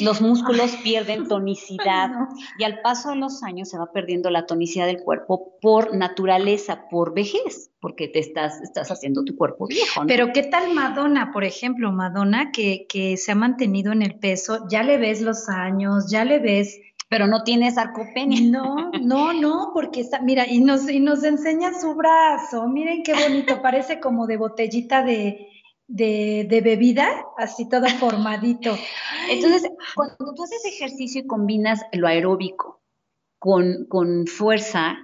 Los 0.00 0.20
músculos 0.20 0.76
pierden 0.82 1.28
tonicidad 1.28 2.10
y 2.58 2.64
al 2.64 2.80
paso 2.80 3.10
de 3.10 3.16
los 3.16 3.42
años 3.42 3.68
se 3.68 3.78
va 3.78 3.92
perdiendo 3.92 4.30
la 4.30 4.46
tonicidad 4.46 4.86
del 4.86 5.02
cuerpo 5.02 5.58
por 5.60 5.94
naturaleza, 5.94 6.88
por 6.90 7.14
vejez, 7.14 7.70
porque 7.80 8.08
te 8.08 8.20
estás, 8.20 8.60
estás 8.62 8.90
haciendo 8.90 9.24
tu 9.24 9.36
cuerpo 9.36 9.66
viejo. 9.66 10.02
Pero 10.06 10.32
¿qué 10.32 10.42
tal 10.44 10.74
Madonna, 10.74 11.30
por 11.32 11.44
ejemplo? 11.44 11.92
Madonna 11.92 12.52
que, 12.52 12.86
que 12.88 13.16
se 13.16 13.32
ha 13.32 13.34
mantenido 13.34 13.92
en 13.92 14.02
el 14.02 14.18
peso, 14.18 14.66
ya 14.70 14.82
le 14.82 14.98
ves 14.98 15.20
los 15.20 15.48
años, 15.48 16.10
ya 16.10 16.24
le 16.24 16.38
ves 16.38 16.80
pero 17.08 17.26
no 17.26 17.42
tiene 17.42 17.70
sarcopenia. 17.70 18.40
No, 18.40 18.90
no, 19.00 19.32
no, 19.32 19.70
porque 19.72 20.00
está, 20.00 20.20
mira, 20.20 20.46
y 20.46 20.60
nos, 20.60 20.88
y 20.88 21.00
nos 21.00 21.24
enseña 21.24 21.72
su 21.78 21.94
brazo, 21.94 22.68
miren 22.68 23.02
qué 23.02 23.14
bonito, 23.14 23.60
parece 23.62 23.98
como 24.00 24.26
de 24.26 24.36
botellita 24.36 25.02
de, 25.02 25.48
de, 25.86 26.60
bebida, 26.62 27.08
así 27.38 27.68
todo 27.68 27.86
formadito. 27.88 28.76
Entonces, 29.30 29.70
cuando 29.94 30.34
tú 30.34 30.44
haces 30.44 30.64
ejercicio 30.66 31.22
y 31.22 31.26
combinas 31.26 31.82
lo 31.92 32.06
aeróbico 32.06 32.82
con, 33.38 33.86
con 33.88 34.26
fuerza, 34.26 34.98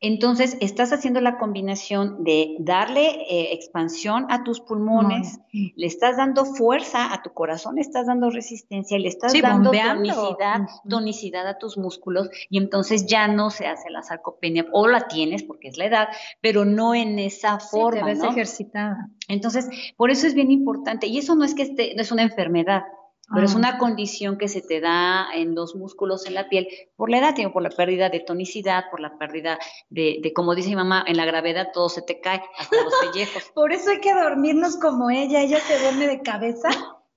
entonces, 0.00 0.56
estás 0.60 0.92
haciendo 0.92 1.20
la 1.20 1.38
combinación 1.38 2.22
de 2.22 2.56
darle 2.60 3.08
eh, 3.08 3.52
expansión 3.52 4.26
a 4.28 4.44
tus 4.44 4.60
pulmones, 4.60 5.40
le 5.52 5.86
estás 5.86 6.16
dando 6.16 6.44
fuerza 6.44 7.12
a 7.12 7.20
tu 7.22 7.32
corazón, 7.32 7.74
le 7.74 7.80
estás 7.80 8.06
dando 8.06 8.30
resistencia, 8.30 8.96
le 8.96 9.08
estás 9.08 9.32
dando 9.42 9.72
tonicidad, 9.72 10.60
tonicidad 10.88 11.48
a 11.48 11.58
tus 11.58 11.76
músculos 11.76 12.30
y 12.48 12.58
entonces 12.58 13.06
ya 13.06 13.26
no 13.26 13.50
se 13.50 13.66
hace 13.66 13.90
la 13.90 14.02
sarcopenia 14.02 14.66
o 14.72 14.86
la 14.86 15.08
tienes 15.08 15.42
porque 15.42 15.66
es 15.66 15.78
la 15.78 15.86
edad, 15.86 16.08
pero 16.40 16.64
no 16.64 16.94
en 16.94 17.18
esa 17.18 17.58
forma. 17.58 18.06
Te 18.06 18.14
ves 18.14 18.22
ejercitada. 18.22 19.10
Entonces, 19.26 19.68
por 19.96 20.12
eso 20.12 20.28
es 20.28 20.34
bien 20.34 20.52
importante 20.52 21.08
y 21.08 21.18
eso 21.18 21.34
no 21.34 21.44
es 21.44 21.56
que 21.56 21.62
esté, 21.62 21.94
no 21.96 22.02
es 22.02 22.12
una 22.12 22.22
enfermedad, 22.22 22.84
pero 23.32 23.46
es 23.46 23.54
ah. 23.54 23.58
una 23.58 23.78
condición 23.78 24.38
que 24.38 24.48
se 24.48 24.62
te 24.62 24.80
da 24.80 25.28
en 25.34 25.54
los 25.54 25.74
músculos, 25.74 26.26
en 26.26 26.34
la 26.34 26.48
piel, 26.48 26.68
por 26.96 27.10
la 27.10 27.18
edad, 27.18 27.34
por 27.52 27.62
la 27.62 27.70
pérdida 27.70 28.08
de 28.08 28.20
tonicidad, 28.20 28.84
por 28.90 29.00
la 29.00 29.18
pérdida 29.18 29.58
de, 29.90 30.18
de, 30.22 30.32
como 30.32 30.54
dice 30.54 30.70
mi 30.70 30.76
mamá, 30.76 31.04
en 31.06 31.16
la 31.16 31.26
gravedad 31.26 31.68
todo 31.72 31.88
se 31.88 32.02
te 32.02 32.20
cae, 32.20 32.42
hasta 32.56 32.76
los 32.82 32.94
pellejos. 33.12 33.50
por 33.54 33.72
eso 33.72 33.90
hay 33.90 34.00
que 34.00 34.14
dormirnos 34.14 34.76
como 34.76 35.10
ella, 35.10 35.42
ella 35.42 35.60
se 35.60 35.78
duerme 35.78 36.06
de 36.06 36.22
cabeza. 36.22 36.70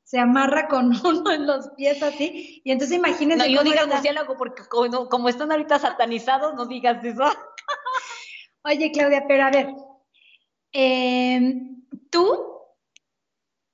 Se 0.04 0.20
amarra 0.20 0.68
con 0.68 0.92
uno 1.06 1.32
en 1.32 1.48
los 1.48 1.70
pies 1.78 2.04
así, 2.04 2.62
y 2.66 2.72
entonces 2.72 2.98
imagínense. 2.98 3.48
No, 3.48 3.54
yo 3.54 3.64
diga 3.64 3.88
murciélago 3.88 4.36
porque 4.38 4.64
como, 4.68 5.08
como, 5.08 5.30
están 5.30 5.52
ahorita 5.52 5.80
satanizados, 5.80 6.54
no 6.56 6.66
digas 6.66 7.02
eso. 7.06 7.24
Oye, 8.66 8.92
Claudia, 8.92 9.24
pero 9.26 9.46
a 9.46 9.52
ver, 9.52 9.74
em, 10.74 11.82
tú 12.10 12.51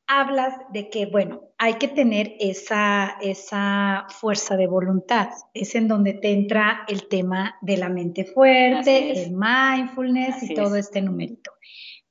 hablas 0.08 0.54
de 0.72 0.90
que, 0.90 1.06
bueno, 1.06 1.42
hay 1.58 1.76
que 1.76 1.90
tener 1.90 2.34
esa, 2.40 3.18
esa 3.22 4.08
fuerza 4.10 4.56
de 4.56 4.68
voluntad. 4.68 5.30
Es 5.54 5.76
en 5.76 5.88
donde 5.88 6.14
te 6.14 6.32
entra 6.32 6.86
el 6.88 7.08
tema 7.08 7.56
de 7.62 7.78
la 7.78 7.90
mente 7.90 8.24
fuerte, 8.24 9.12
el 9.12 9.34
mindfulness 9.34 10.44
y 10.44 10.54
todo 10.54 10.76
este 10.78 11.02
numerito. 11.02 11.52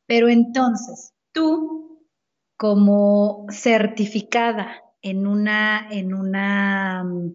Pero 0.06 0.28
entonces, 0.28 1.14
tú, 1.32 2.06
como 2.56 3.46
certificada 3.50 4.82
en 5.00 5.26
una, 5.26 5.88
en 5.90 6.14
una, 6.14 7.02
mm, 7.04 7.34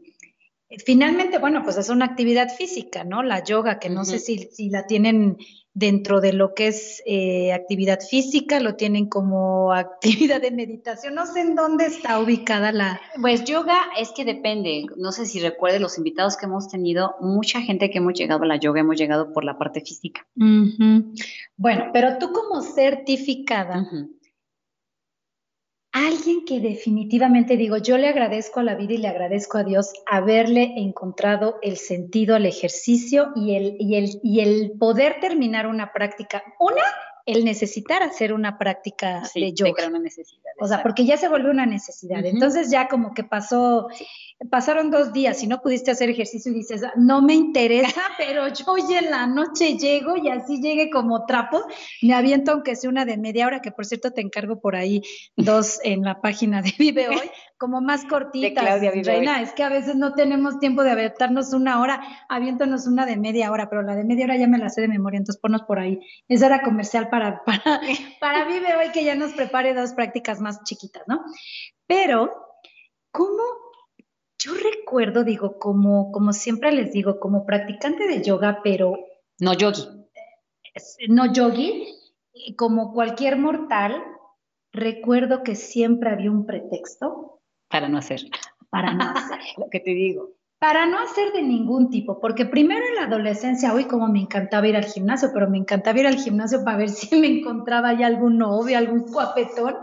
finalmente, 0.86 1.40
bueno, 1.40 1.64
pues 1.64 1.78
es 1.78 1.90
una 1.90 2.06
actividad 2.06 2.50
física, 2.50 3.04
¿no? 3.04 3.24
La 3.24 3.44
yoga, 3.44 3.80
que 3.80 3.90
no 3.90 4.06
sé 4.06 4.20
si, 4.20 4.50
si 4.52 4.70
la 4.70 4.86
tienen 4.86 5.38
dentro 5.74 6.20
de 6.20 6.34
lo 6.34 6.54
que 6.54 6.68
es 6.68 7.02
eh, 7.06 7.54
actividad 7.54 8.00
física, 8.02 8.60
lo 8.60 8.76
tienen 8.76 9.08
como 9.08 9.74
actividad 9.74 10.42
de 10.42 10.52
meditación. 10.52 11.16
No 11.16 11.26
sé 11.26 11.42
en 11.42 11.56
dónde 11.56 11.86
está 11.86 12.20
ubicada 12.20 12.72
la... 12.72 13.00
Pues 13.20 13.44
yoga 13.46 13.78
es 13.98 14.12
que 14.12 14.26
depende, 14.26 14.86
no 14.98 15.12
sé 15.12 15.26
si 15.26 15.40
recuerde 15.40 15.80
los 15.80 15.98
invitados 15.98 16.38
que 16.38 16.46
hemos 16.46 16.68
tenido, 16.68 17.16
mucha 17.20 17.62
gente 17.62 17.90
que 17.90 18.00
hemos 18.00 18.14
llegado 18.14 18.44
a 18.44 18.48
la 18.48 18.58
yoga 18.58 18.82
hemos 18.82 18.98
llegado 18.98 19.34
por 19.34 19.44
la 19.44 19.58
parte 19.58 19.82
física. 19.82 20.28
Bueno, 20.36 21.90
pero 21.94 22.18
tú 22.18 22.32
como 22.32 22.62
certificada, 22.62 23.88
alguien 25.92 26.46
que 26.46 26.60
definitivamente 26.60 27.58
digo, 27.58 27.78
yo 27.78 27.98
le 27.98 28.08
agradezco 28.08 28.60
a 28.60 28.64
la 28.64 28.76
vida 28.76 28.94
y 28.94 28.98
le 28.98 29.08
agradezco 29.08 29.58
a 29.58 29.64
Dios 29.64 29.92
haberle 30.06 30.74
encontrado 30.78 31.60
el 31.62 31.78
sentido 31.78 32.36
al 32.36 32.46
ejercicio 32.46 33.32
y 33.36 33.56
el, 33.56 33.76
y 33.80 33.96
el, 33.96 34.20
y 34.24 34.40
el 34.40 34.72
poder 34.80 35.20
terminar 35.20 35.68
una 35.68 35.92
práctica. 35.92 36.44
Una, 36.60 36.84
el 37.26 37.46
necesitar 37.46 38.04
hacer 38.04 38.34
una 38.34 38.58
práctica 38.58 39.24
de 39.34 39.54
yoga. 39.54 39.88
una 39.88 40.00
necesidad. 40.00 40.52
O 40.60 40.68
sea, 40.68 40.84
porque 40.84 41.06
ya 41.06 41.18
se 41.18 41.28
volvió 41.28 41.52
una 41.52 41.66
necesidad. 41.66 42.26
Entonces 42.26 42.70
ya 42.70 42.88
como 42.88 43.14
que 43.14 43.24
pasó, 43.24 43.88
pasaron 44.50 44.92
dos 44.92 45.14
días 45.14 45.42
y 45.44 45.48
no 45.48 45.62
pudiste 45.62 45.92
hacer 45.92 46.10
ejercicio 46.10 46.52
y 46.52 46.56
dices, 46.56 46.82
no 46.96 47.22
me 47.22 47.34
interesa, 47.34 48.02
pero 48.18 48.48
yo 48.48 48.66
hoy 48.68 48.94
en 48.94 49.10
la 49.10 49.28
noche 49.28 49.78
llego 49.78 50.18
y 50.18 50.30
así 50.30 50.62
llegue 50.62 50.90
como 50.90 51.26
trapo, 51.26 51.64
me 52.02 52.14
aviento 52.14 52.52
aunque 52.52 52.76
sea 52.76 52.90
una 52.90 53.06
de 53.06 53.18
media 53.18 53.48
hora, 53.48 53.62
que 53.62 53.72
por 53.72 53.86
cierto 53.86 54.12
te 54.12 54.22
encargo 54.22 54.60
por 54.60 54.76
ahí 54.76 55.02
dos 55.36 55.80
en 55.84 56.04
la 56.04 56.22
página 56.22 56.62
de 56.62 56.74
Vive 56.78 57.10
Hoy, 57.10 57.30
como 57.58 57.80
más 57.80 58.06
cortitas. 58.06 58.64
Claudia 58.64 58.92
Reina, 58.92 59.42
es 59.42 59.54
que 59.54 59.64
a 59.64 59.70
veces 59.70 59.96
no 59.96 60.14
tenemos 60.14 60.60
tiempo 60.60 60.84
de 60.84 60.92
aventarnos 60.92 61.54
una 61.54 61.80
hora, 61.80 62.02
aviéntanos 62.28 62.88
una 62.88 63.06
de 63.06 63.18
media 63.18 63.52
hora, 63.52 63.70
pero 63.70 63.84
la 63.84 63.96
de 63.96 64.04
media 64.04 64.26
hora 64.26 64.36
ya 64.36 64.48
me 64.48 64.58
la 64.58 64.70
sé 64.70 64.82
de 64.82 64.88
memoria, 64.88 65.20
entonces 65.20 65.40
ponnos 65.40 65.62
por 65.64 65.80
ahí. 65.80 66.00
Esa 66.28 66.48
era 66.48 66.64
comercial 66.64 67.10
para, 67.44 67.44
para, 67.44 67.82
para 68.20 68.46
Vive 68.46 68.76
Hoy 68.76 68.92
que 68.92 69.04
ya 69.04 69.16
nos 69.16 69.34
prepare 69.34 69.74
dos 69.74 69.94
prácticas 69.94 70.40
más 70.40 70.64
chiquitas, 70.64 71.04
¿no? 71.08 71.24
Pero, 71.86 72.32
¿cómo? 73.12 73.44
Yo 74.40 74.54
recuerdo, 74.56 75.24
digo, 75.24 75.60
como, 75.60 76.12
como 76.12 76.34
siempre 76.34 76.72
les 76.72 76.92
digo, 76.92 77.20
como 77.20 77.46
practicante 77.46 78.08
de 78.08 78.24
yoga, 78.24 78.62
pero... 78.64 78.98
No 79.40 79.54
yogi. 79.54 79.88
No 81.10 81.32
yogi, 81.32 81.86
como 82.58 82.94
cualquier 82.94 83.38
mortal, 83.38 84.02
recuerdo 84.72 85.44
que 85.44 85.56
siempre 85.56 86.10
había 86.10 86.32
un 86.32 86.48
pretexto. 86.48 87.42
Para 87.70 87.88
no 87.88 88.00
hacer. 88.00 88.22
Para 88.70 88.94
no 88.94 89.04
hacer. 89.16 89.40
Lo 89.58 89.70
que 89.70 89.80
te 89.80 89.92
digo 89.92 90.41
para 90.62 90.86
no 90.86 91.00
hacer 91.00 91.34
de 91.34 91.42
ningún 91.42 91.90
tipo, 91.90 92.20
porque 92.20 92.46
primero 92.46 92.86
en 92.88 92.94
la 92.94 93.06
adolescencia, 93.06 93.74
hoy 93.74 93.86
como 93.86 94.08
me 94.08 94.20
encantaba 94.20 94.68
ir 94.68 94.76
al 94.76 94.86
gimnasio, 94.86 95.32
pero 95.34 95.50
me 95.50 95.58
encantaba 95.58 95.98
ir 95.98 96.06
al 96.06 96.18
gimnasio 96.18 96.64
para 96.64 96.78
ver 96.78 96.90
si 96.90 97.20
me 97.20 97.40
encontraba 97.40 97.98
ya 97.98 98.06
algún 98.06 98.38
novio, 98.38 98.78
algún 98.78 99.12
guapetón, 99.12 99.78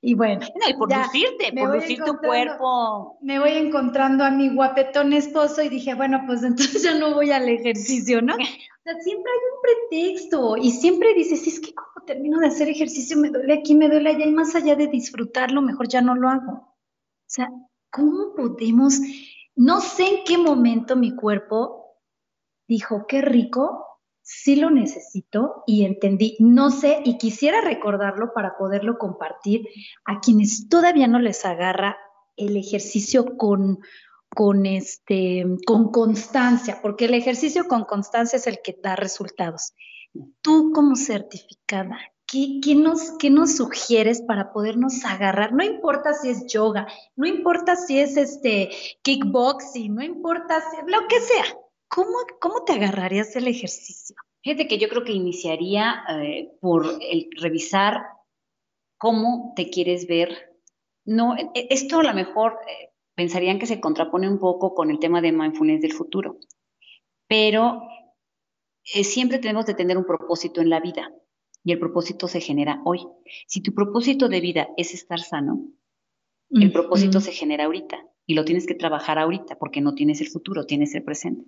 y 0.00 0.14
bueno. 0.14 0.40
No, 0.40 0.70
y 0.70 0.72
por 0.78 0.90
lucirte, 0.90 1.52
por 1.52 1.74
lucir 1.74 2.02
tu 2.02 2.16
cuerpo. 2.16 3.18
Me 3.20 3.38
voy 3.38 3.50
encontrando 3.50 4.24
a 4.24 4.30
mi 4.30 4.48
guapetón 4.48 5.12
esposo 5.12 5.60
y 5.62 5.68
dije, 5.68 5.92
bueno, 5.92 6.22
pues 6.26 6.42
entonces 6.42 6.82
ya 6.82 6.98
no 6.98 7.12
voy 7.12 7.30
al 7.30 7.46
ejercicio, 7.46 8.22
¿no? 8.22 8.34
O 8.86 8.90
sea, 8.90 9.00
siempre 9.00 9.32
hay 9.32 9.38
un 9.50 9.88
pretexto 9.88 10.56
y 10.58 10.70
siempre 10.70 11.14
dices, 11.14 11.46
es 11.46 11.58
que 11.58 11.72
como 11.72 12.04
termino 12.04 12.38
de 12.38 12.48
hacer 12.48 12.68
ejercicio, 12.68 13.16
me 13.16 13.30
duele 13.30 13.54
aquí, 13.54 13.74
me 13.74 13.88
duele 13.88 14.10
allá, 14.10 14.26
y 14.26 14.30
más 14.30 14.54
allá 14.54 14.76
de 14.76 14.88
disfrutarlo, 14.88 15.62
mejor 15.62 15.88
ya 15.88 16.02
no 16.02 16.14
lo 16.14 16.28
hago. 16.28 16.52
O 16.52 17.26
sea, 17.26 17.48
¿cómo 17.90 18.34
podemos 18.34 19.00
no 19.56 19.80
sé 19.80 20.06
en 20.06 20.24
qué 20.24 20.38
momento 20.38 20.96
mi 20.96 21.14
cuerpo 21.14 21.98
dijo, 22.66 23.06
qué 23.06 23.20
rico, 23.22 23.84
sí 24.22 24.56
lo 24.56 24.70
necesito 24.70 25.62
y 25.66 25.84
entendí, 25.84 26.36
no 26.40 26.70
sé, 26.70 27.02
y 27.04 27.18
quisiera 27.18 27.60
recordarlo 27.60 28.32
para 28.34 28.56
poderlo 28.56 28.98
compartir 28.98 29.68
a 30.04 30.20
quienes 30.20 30.68
todavía 30.68 31.06
no 31.06 31.18
les 31.18 31.44
agarra 31.44 31.96
el 32.36 32.56
ejercicio 32.56 33.36
con, 33.36 33.80
con, 34.30 34.66
este, 34.66 35.44
con 35.66 35.92
constancia, 35.92 36.80
porque 36.82 37.04
el 37.04 37.14
ejercicio 37.14 37.68
con 37.68 37.84
constancia 37.84 38.38
es 38.38 38.46
el 38.46 38.60
que 38.62 38.78
da 38.82 38.96
resultados. 38.96 39.74
Tú 40.40 40.72
como 40.74 40.96
certificada, 40.96 41.98
¿Qué, 42.34 42.74
nos, 42.74 43.12
¿Qué 43.18 43.30
nos 43.30 43.56
sugieres 43.56 44.20
para 44.22 44.52
podernos 44.52 45.04
agarrar? 45.04 45.52
No 45.52 45.62
importa 45.62 46.14
si 46.14 46.30
es 46.30 46.46
yoga, 46.52 46.88
no 47.14 47.28
importa 47.28 47.76
si 47.76 48.00
es 48.00 48.16
este 48.16 48.70
kickboxing, 49.02 49.94
no 49.94 50.02
importa 50.02 50.60
si, 50.60 50.78
lo 50.90 51.06
que 51.06 51.20
sea. 51.20 51.44
¿Cómo, 51.86 52.18
cómo 52.40 52.64
te 52.64 52.72
agarrarías 52.72 53.36
el 53.36 53.46
ejercicio? 53.46 54.16
Fíjate 54.42 54.66
que 54.66 54.78
yo 54.78 54.88
creo 54.88 55.04
que 55.04 55.12
iniciaría 55.12 56.02
eh, 56.10 56.50
por 56.60 56.86
el 57.00 57.28
revisar 57.40 58.02
cómo 58.98 59.52
te 59.54 59.70
quieres 59.70 60.08
ver. 60.08 60.58
No, 61.04 61.36
e, 61.36 61.68
esto 61.70 62.00
a 62.00 62.04
lo 62.04 62.14
mejor 62.14 62.58
eh, 62.66 62.90
pensarían 63.14 63.60
que 63.60 63.66
se 63.66 63.80
contrapone 63.80 64.28
un 64.28 64.40
poco 64.40 64.74
con 64.74 64.90
el 64.90 64.98
tema 64.98 65.20
de 65.20 65.30
mindfulness 65.30 65.82
del 65.82 65.92
futuro, 65.92 66.38
pero 67.28 67.82
eh, 68.92 69.04
siempre 69.04 69.38
tenemos 69.38 69.66
que 69.66 69.74
tener 69.74 69.96
un 69.96 70.04
propósito 70.04 70.60
en 70.60 70.70
la 70.70 70.80
vida 70.80 71.12
y 71.64 71.72
el 71.72 71.78
propósito 71.78 72.28
se 72.28 72.40
genera 72.40 72.80
hoy. 72.84 73.00
Si 73.46 73.62
tu 73.62 73.74
propósito 73.74 74.28
de 74.28 74.40
vida 74.40 74.68
es 74.76 74.94
estar 74.94 75.20
sano, 75.20 75.66
el 76.50 76.70
propósito 76.70 77.20
se 77.20 77.32
genera 77.32 77.64
ahorita 77.64 78.06
y 78.26 78.34
lo 78.34 78.44
tienes 78.44 78.66
que 78.66 78.74
trabajar 78.74 79.18
ahorita 79.18 79.58
porque 79.58 79.80
no 79.80 79.94
tienes 79.94 80.20
el 80.20 80.28
futuro, 80.28 80.66
tienes 80.66 80.94
el 80.94 81.02
presente. 81.02 81.46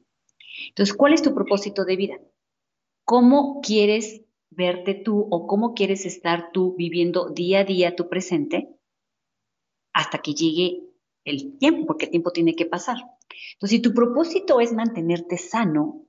Entonces, 0.69 0.97
¿cuál 0.97 1.13
es 1.13 1.23
tu 1.23 1.35
propósito 1.35 1.85
de 1.85 1.97
vida? 1.97 2.21
¿Cómo 3.05 3.61
quieres 3.61 4.23
verte 4.51 4.95
tú 4.95 5.29
o 5.31 5.47
cómo 5.47 5.75
quieres 5.75 6.07
estar 6.07 6.51
tú 6.53 6.75
viviendo 6.77 7.31
día 7.31 7.61
a 7.61 7.65
día 7.65 7.95
tu 7.95 8.09
presente 8.09 8.71
hasta 9.93 10.19
que 10.19 10.33
llegue 10.33 10.83
el 11.25 11.59
tiempo, 11.59 11.87
porque 11.87 12.07
el 12.07 12.11
tiempo 12.11 12.31
tiene 12.31 12.55
que 12.55 12.67
pasar. 12.67 12.97
Entonces, 13.55 13.77
si 13.77 13.83
tu 13.83 13.93
propósito 13.93 14.61
es 14.61 14.73
mantenerte 14.73 15.37
sano, 15.37 16.06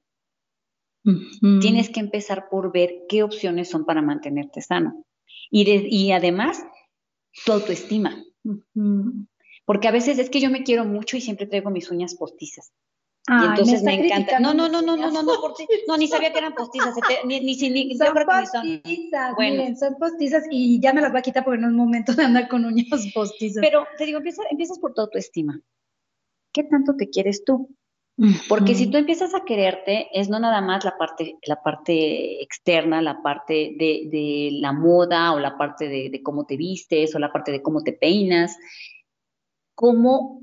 Tienes 1.61 1.89
que 1.89 1.99
empezar 1.99 2.49
por 2.49 2.71
ver 2.71 3.05
qué 3.07 3.23
opciones 3.23 3.69
son 3.69 3.85
para 3.85 4.01
mantenerte 4.01 4.61
sano. 4.61 5.05
Y, 5.49 5.63
de, 5.65 5.87
y 5.89 6.11
además, 6.11 6.63
tu 7.45 7.51
autoestima. 7.53 8.23
Porque 9.65 9.87
a 9.87 9.91
veces 9.91 10.19
es 10.19 10.29
que 10.29 10.39
yo 10.39 10.49
me 10.49 10.63
quiero 10.63 10.85
mucho 10.85 11.17
y 11.17 11.21
siempre 11.21 11.47
traigo 11.47 11.69
mis 11.69 11.89
uñas 11.91 12.15
postizas. 12.15 12.71
Y 13.29 13.45
entonces 13.45 13.83
me, 13.83 14.05
encanta. 14.05 14.39
No, 14.39 14.53
no, 14.53 14.69
no, 14.69 14.81
no, 14.81 14.95
no, 14.95 15.11
no, 15.11 15.21
no, 15.21 15.37
no, 15.87 15.97
ni 15.97 16.07
sabía 16.07 16.31
que 16.31 16.37
eran 16.37 16.55
postizas. 16.55 16.95
Ni, 17.25 17.41
ni, 17.41 17.55
ni, 17.57 17.97
son 17.97 18.13
postizas, 18.13 18.51
son. 18.51 18.81
Bueno. 19.35 19.75
Son 19.77 19.95
postizas 19.95 20.43
y 20.49 20.79
ya 20.79 20.93
me 20.93 21.01
las 21.01 21.13
va 21.13 21.19
a 21.19 21.21
quitar 21.21 21.43
porque 21.43 21.59
no 21.59 21.67
es 21.67 21.73
momento 21.73 22.13
de 22.13 22.23
andar 22.23 22.47
con 22.47 22.63
uñas 22.63 22.87
postizas. 23.13 23.61
Pero 23.61 23.85
te 23.97 24.05
digo, 24.05 24.19
empiezas, 24.19 24.45
empiezas 24.49 24.79
por 24.79 24.93
tu 24.93 25.01
autoestima. 25.01 25.59
¿Qué 26.53 26.63
tanto 26.63 26.95
te 26.95 27.09
quieres 27.09 27.43
tú? 27.43 27.69
Porque 28.49 28.73
si 28.73 28.89
tú 28.89 28.97
empiezas 28.97 29.35
a 29.35 29.45
quererte, 29.45 30.09
es 30.11 30.27
no 30.27 30.39
nada 30.39 30.59
más 30.59 30.83
la 30.83 30.97
parte, 30.97 31.37
la 31.45 31.61
parte 31.61 32.41
externa, 32.41 32.99
la 32.99 33.21
parte 33.21 33.75
de, 33.77 34.49
la 34.53 34.73
moda 34.73 35.33
o 35.33 35.39
la 35.39 35.55
parte 35.55 35.87
de, 35.87 36.21
cómo 36.23 36.45
te 36.45 36.57
vistes 36.57 37.13
o 37.13 37.19
la 37.19 37.31
parte 37.31 37.51
de 37.51 37.61
cómo 37.61 37.83
te 37.83 37.93
peinas, 37.93 38.57
cómo 39.75 40.41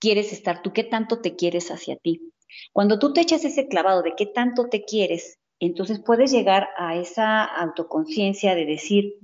quieres 0.00 0.32
estar 0.32 0.62
tú, 0.62 0.72
qué 0.72 0.82
tanto 0.82 1.20
te 1.20 1.36
quieres 1.36 1.70
hacia 1.70 1.96
ti. 1.96 2.32
Cuando 2.72 2.98
tú 2.98 3.12
te 3.12 3.20
echas 3.20 3.44
ese 3.44 3.68
clavado 3.68 4.02
de 4.02 4.14
qué 4.16 4.24
tanto 4.24 4.68
te 4.70 4.84
quieres, 4.84 5.38
entonces 5.60 6.00
puedes 6.04 6.32
llegar 6.32 6.68
a 6.78 6.96
esa 6.96 7.44
autoconciencia 7.44 8.54
de 8.54 8.64
decir, 8.64 9.18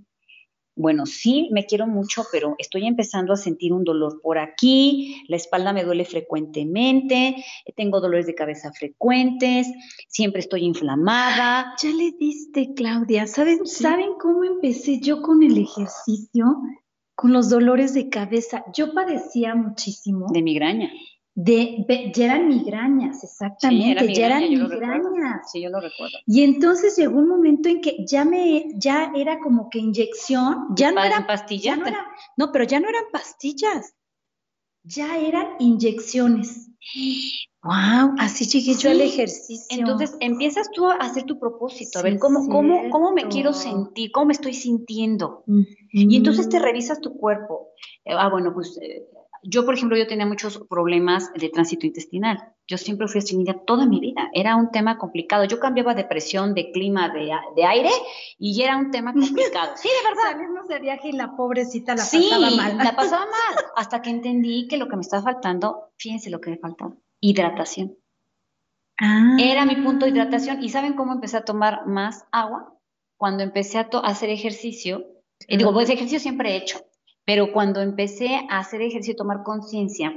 bueno, 0.81 1.05
sí, 1.05 1.49
me 1.53 1.67
quiero 1.67 1.87
mucho, 1.87 2.25
pero 2.33 2.55
estoy 2.59 2.87
empezando 2.87 3.35
a 3.35 3.37
sentir 3.37 3.73
un 3.73 3.85
dolor 3.85 4.21
por 4.23 4.39
aquí, 4.39 5.23
la 5.29 5.37
espalda 5.37 5.73
me 5.73 5.85
duele 5.85 6.07
frecuentemente, 6.07 7.37
tengo 7.77 8.01
dolores 8.01 8.27
de 8.27 8.35
cabeza 8.35 8.73
frecuentes, 8.73 9.69
siempre 10.09 10.41
estoy 10.41 10.65
inflamada. 10.65 11.75
Ya 11.83 11.91
le 11.91 12.13
diste, 12.13 12.73
Claudia. 12.75 13.27
¿Saben, 13.27 13.67
¿Saben 13.67 14.15
cómo 14.19 14.45
empecé 14.45 15.01
yo 15.01 15.21
con 15.21 15.43
el 15.43 15.59
ejercicio? 15.59 16.45
Con 17.15 17.33
los 17.35 17.51
dolores 17.51 17.93
de 17.93 18.09
cabeza. 18.09 18.65
Yo 18.75 18.95
padecía 18.95 19.55
muchísimo. 19.55 20.27
De 20.33 20.43
migraña. 20.43 20.91
De, 21.35 21.87
ya 22.15 22.25
eran 22.25 22.49
migrañas, 22.49 23.23
exactamente, 23.23 24.13
ya 24.13 24.27
eran 24.27 24.49
migrañas. 24.51 25.51
Sí, 25.51 25.63
yo 25.63 25.71
lo 25.71 25.81
recuerdo. 25.81 26.19
Y 26.27 26.43
entonces 26.43 26.97
llegó 26.97 27.19
un 27.19 27.29
momento 27.29 27.69
en 27.69 27.81
que 27.81 28.05
ya 28.07 28.25
me, 28.25 28.65
ya 28.75 29.13
era 29.15 29.39
como 29.39 29.71
que 29.71 29.79
inyección, 29.79 30.67
ya 30.75 30.91
no 30.91 31.03
eran 31.03 31.27
pastillas. 31.27 31.79
No, 31.79 31.87
no, 32.37 32.53
pero 32.53 32.65
ya 32.65 32.81
no 32.81 32.89
eran 32.89 33.05
pastillas, 33.13 33.95
ya 34.83 35.19
eran 35.19 35.57
inyecciones. 35.61 36.69
Wow, 37.63 38.15
así 38.19 38.47
llegué 38.47 38.75
yo 38.75 38.91
al 38.91 39.03
ejercicio. 39.03 39.67
Entonces 39.79 40.17
empiezas 40.21 40.71
tú 40.73 40.89
a 40.89 40.95
hacer 40.95 41.25
tu 41.25 41.39
propósito, 41.39 41.99
a 41.99 42.03
ver 42.03 42.19
cómo, 42.19 42.49
cómo, 42.49 42.89
cómo 42.91 43.13
me 43.13 43.29
quiero 43.29 43.53
sentir, 43.53 44.11
cómo 44.13 44.27
me 44.27 44.33
estoy 44.33 44.55
sintiendo. 44.55 45.45
Y 45.93 46.17
entonces 46.17 46.49
te 46.49 46.59
revisas 46.59 47.01
tu 47.01 47.17
cuerpo. 47.17 47.69
Eh, 48.05 48.15
ah, 48.17 48.31
bueno, 48.31 48.53
pues 48.55 48.79
eh, 48.81 49.07
yo, 49.43 49.65
por 49.65 49.75
ejemplo, 49.75 49.97
yo 49.97 50.07
tenía 50.07 50.27
muchos 50.27 50.59
problemas 50.69 51.33
de 51.33 51.49
tránsito 51.49 51.87
intestinal. 51.87 52.55
Yo 52.67 52.77
siempre 52.77 53.09
fui 53.09 53.19
estreñida 53.19 53.55
toda 53.67 53.87
mi 53.87 53.99
vida. 53.99 54.31
Era 54.35 54.57
un 54.57 54.71
tema 54.71 54.99
complicado. 54.99 55.45
Yo 55.45 55.59
cambiaba 55.59 55.95
de 55.95 56.05
presión, 56.05 56.55
de 56.55 56.71
clima, 56.73 57.09
de, 57.09 57.65
aire 57.65 57.91
y 58.39 58.63
era 58.63 58.77
un 58.77 58.91
tema 58.91 59.13
complicado. 59.15 59.73
Sí, 59.77 59.89
de 59.89 60.09
verdad. 60.09 60.33
Salimos 60.33 60.69
de 60.69 60.79
viaje 60.79 61.09
y 61.09 61.13
la 61.13 61.37
pobrecita 61.37 61.95
la 61.95 62.03
pasaba 62.03 62.51
mal. 62.51 62.77
la 62.79 62.97
pasaba 62.97 63.25
mal. 63.55 63.65
Hasta 63.77 64.03
que 64.03 64.11
entendí 64.11 64.69
que 64.69 64.77
lo 64.77 64.89
que 64.89 64.97
me 64.97 65.03
estaba 65.03 65.23
faltando, 65.23 65.91
fíjense 65.97 66.31
lo 66.31 66.41
que 66.41 66.51
me 66.51 66.59
faltaba, 66.59 66.95
hidratación. 67.21 67.97
Ah. 68.99 69.37
Era 69.41 69.65
mi 69.65 69.77
punto 69.77 70.05
de 70.05 70.13
hidratación. 70.13 70.63
¿Y 70.63 70.69
saben 70.69 70.93
cómo 70.93 71.13
empecé 71.13 71.39
a 71.39 71.45
tomar 71.45 71.87
más 71.87 72.27
agua? 72.31 72.75
Cuando 73.17 73.43
empecé 73.43 73.79
a, 73.79 73.89
hacer 74.05 74.29
ejercicio. 74.31 75.07
Y 75.49 75.57
digo, 75.57 75.73
pues 75.73 75.89
ejercicio 75.89 76.21
siempre 76.21 76.53
he 76.53 76.57
hecho 76.57 76.90
pero 77.25 77.53
cuando 77.53 77.81
empecé 77.81 78.41
a 78.49 78.59
hacer 78.59 78.83
ejercicio 78.83 79.13
y 79.13 79.17
tomar 79.17 79.43
conciencia, 79.43 80.13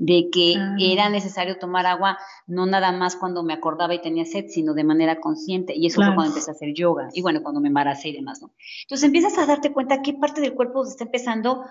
de 0.00 0.30
que 0.30 0.54
ah. 0.56 0.76
era 0.78 1.08
necesario 1.08 1.58
tomar 1.58 1.86
agua 1.86 2.18
no 2.46 2.66
nada 2.66 2.92
más 2.92 3.16
cuando 3.16 3.42
me 3.42 3.52
acordaba 3.52 3.94
y 3.94 4.00
tenía 4.00 4.24
sed, 4.24 4.46
sino 4.48 4.74
de 4.74 4.84
manera 4.84 5.20
consciente. 5.20 5.74
Y 5.76 5.86
eso 5.86 5.96
fue 5.96 6.14
cuando 6.14 6.32
empecé 6.32 6.50
a 6.50 6.54
hacer 6.54 6.72
yoga 6.74 7.08
y 7.12 7.22
bueno, 7.22 7.42
cuando 7.42 7.60
me 7.60 7.68
embaracé 7.68 8.08
y 8.08 8.12
demás, 8.16 8.40
¿no? 8.40 8.54
Entonces 8.82 9.04
empiezas 9.04 9.36
a 9.38 9.46
darte 9.46 9.72
cuenta 9.72 10.02
qué 10.02 10.14
parte 10.14 10.40
del 10.40 10.54
cuerpo 10.54 10.84
está 10.84 11.04
empezando, 11.04 11.64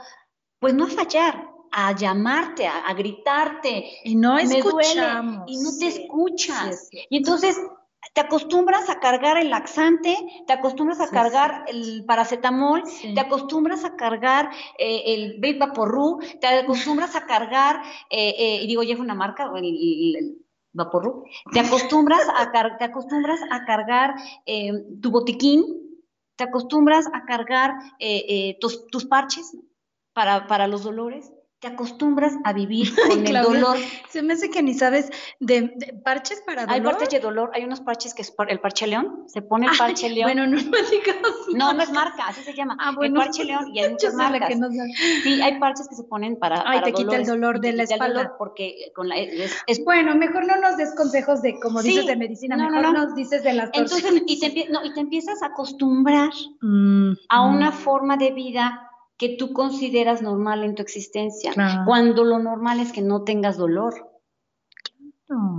pues 0.59 0.73
no 0.73 0.85
a 0.85 0.89
fallar, 0.89 1.49
a 1.71 1.95
llamarte, 1.95 2.67
a, 2.67 2.93
gritarte. 2.93 3.85
Y 4.03 4.15
no 4.15 4.37
escuchamos. 4.37 5.43
y 5.47 5.57
no 5.57 5.69
te 5.77 5.87
escuchas. 5.87 6.89
y 6.91 7.17
entonces 7.17 7.59
te 8.13 8.21
acostumbras 8.21 8.89
a 8.89 8.99
cargar 8.99 9.37
el 9.37 9.49
laxante, 9.49 10.15
te 10.47 10.53
acostumbras 10.53 10.99
a 11.01 11.09
cargar 11.09 11.65
el 11.67 12.03
paracetamol, 12.05 12.83
te 13.13 13.19
acostumbras 13.19 13.85
a 13.85 13.95
cargar 13.95 14.49
eh, 14.79 15.03
el 15.05 15.39
Babe 15.39 15.59
Vaporru, 15.59 16.19
te 16.41 16.47
acostumbras 16.47 17.15
a 17.15 17.25
cargar, 17.25 17.81
eh, 18.09 18.33
eh, 18.37 18.63
y 18.63 18.67
digo, 18.67 18.83
ya 18.83 18.95
es 18.95 18.99
una 18.99 19.13
marca, 19.13 19.51
el, 19.55 19.65
el, 19.65 20.37
Vaporru, 20.73 21.25
te 21.53 21.59
acostumbras 21.59 22.27
a, 22.35 22.51
te 22.77 22.83
acostumbras 22.83 23.39
a 23.49 23.65
cargar 23.65 24.13
tu 25.01 25.09
botiquín, 25.09 25.65
te 26.35 26.43
acostumbras 26.43 27.07
a 27.13 27.25
cargar 27.25 27.73
tus, 28.59 28.85
tus, 28.87 29.05
parches 29.05 29.57
para, 30.13 30.45
para 30.45 30.67
los 30.67 30.83
dolores, 30.83 31.31
te 31.59 31.67
acostumbras 31.67 32.33
a 32.43 32.53
vivir 32.53 32.93
con 33.09 33.25
el 33.25 33.41
dolor. 33.41 33.77
Se 34.09 34.21
me 34.21 34.33
hace 34.33 34.49
que 34.49 34.61
ni 34.61 34.73
sabes 34.73 35.09
de, 35.39 35.99
parches 36.03 36.41
para 36.45 36.65
dolor. 36.65 36.75
Hay 36.75 36.81
parches 36.81 37.09
de 37.09 37.19
dolor, 37.19 37.51
hay 37.53 37.63
unos 37.63 37.81
parches 37.81 38.13
que 38.13 38.21
es 38.21 38.33
el 38.47 38.59
parche 38.59 38.85
león, 38.85 39.23
se 39.27 39.41
pone 39.41 39.67
el 39.67 39.77
parche 39.77 40.09
león. 40.09 40.25
Bueno, 40.25 40.47
no 40.47 40.57
me 40.57 40.77
digas. 40.89 41.17
No, 41.53 41.73
no 41.73 41.81
es 41.81 41.91
marca, 41.91 42.27
así 42.27 42.41
se 42.43 42.53
llama. 42.53 42.77
Ah, 42.79 42.91
bueno. 42.95 43.19
El 43.19 43.25
parche 43.25 43.43
león 43.43 43.73
y 43.73 43.79
hay 43.79 43.91
muchas 43.91 44.13
marcas. 44.13 44.53
sí, 45.23 45.41
hay 45.41 45.59
parches 45.59 45.87
que 45.87 45.95
se 45.95 46.03
ponen 46.03 46.37
para 46.37 46.63
Ay, 46.65 46.81
te 46.83 46.93
quita 46.93 47.15
el 47.15 47.25
dolor 47.25 47.59
de 47.59 47.73
la 47.73 47.83
espalda. 47.83 48.35
porque 48.37 48.91
con 48.93 49.07
la 49.07 49.17
es, 49.17 49.83
Bueno, 49.83 50.13
mejor 50.15 50.45
no 50.45 50.57
nos 50.57 50.77
des 50.77 50.93
consejos 50.95 51.41
de 51.41 51.59
como 51.59 51.81
dices 51.81 52.05
de 52.05 52.15
medicina, 52.15 52.57
mejor 52.57 52.93
nos 52.93 53.15
dices 53.15 53.43
de 53.43 53.53
las 53.53 53.69
Entonces, 53.73 54.23
y 54.27 54.39
te, 54.39 54.69
no, 54.69 54.85
y 54.85 54.93
te 54.93 54.99
empiezas 54.99 55.41
a 55.41 55.47
acostumbrar 55.47 56.31
mm, 56.61 57.13
a 57.29 57.41
una 57.41 57.71
mm. 57.71 57.73
forma 57.73 58.17
de 58.17 58.31
vida 58.31 58.86
que 59.17 59.29
tú 59.29 59.51
consideras 59.51 60.21
normal 60.21 60.63
en 60.63 60.75
tu 60.75 60.83
existencia, 60.83 61.53
cuando 61.85 62.23
lo 62.23 62.39
normal 62.39 62.79
es 62.79 62.91
que 62.91 63.01
no 63.01 63.23
tengas 63.23 63.57
dolor. 63.57 64.11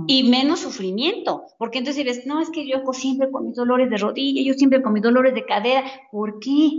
Y 0.07 0.27
menos 0.27 0.61
sufrimiento, 0.61 1.43
porque 1.59 1.77
entonces 1.77 2.03
dices, 2.03 2.25
no, 2.25 2.41
es 2.41 2.49
que 2.49 2.67
yo 2.67 2.81
siempre 2.91 3.29
con 3.29 3.45
mis 3.45 3.55
dolores 3.55 3.87
de 3.91 3.97
rodilla, 3.97 4.41
yo 4.41 4.55
siempre 4.55 4.81
con 4.81 4.93
mis 4.93 5.03
dolores 5.03 5.35
de 5.35 5.45
cadera, 5.45 5.83
¿por 6.11 6.39
qué? 6.39 6.71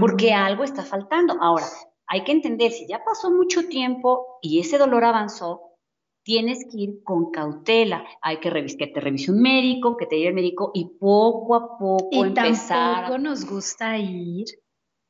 Porque 0.00 0.32
algo 0.32 0.64
está 0.64 0.82
faltando. 0.82 1.36
Ahora, 1.38 1.66
hay 2.06 2.24
que 2.24 2.32
entender, 2.32 2.72
si 2.72 2.86
ya 2.88 3.04
pasó 3.04 3.30
mucho 3.30 3.68
tiempo 3.68 4.38
y 4.40 4.60
ese 4.60 4.78
dolor 4.78 5.04
avanzó, 5.04 5.60
tienes 6.22 6.64
que 6.70 6.78
ir 6.78 7.02
con 7.04 7.30
cautela. 7.30 8.06
Hay 8.22 8.38
que, 8.38 8.50
que 8.50 8.86
te 8.86 9.00
revise 9.00 9.30
un 9.30 9.42
médico, 9.42 9.98
que 9.98 10.06
te 10.06 10.16
lleve 10.16 10.28
el 10.28 10.34
médico 10.34 10.70
y 10.72 10.86
poco 10.98 11.56
a 11.56 11.76
poco 11.76 12.08
y 12.10 12.20
empezar. 12.20 13.02
Tampoco 13.02 13.18
nos 13.18 13.44
gusta 13.44 13.98
ir 13.98 14.46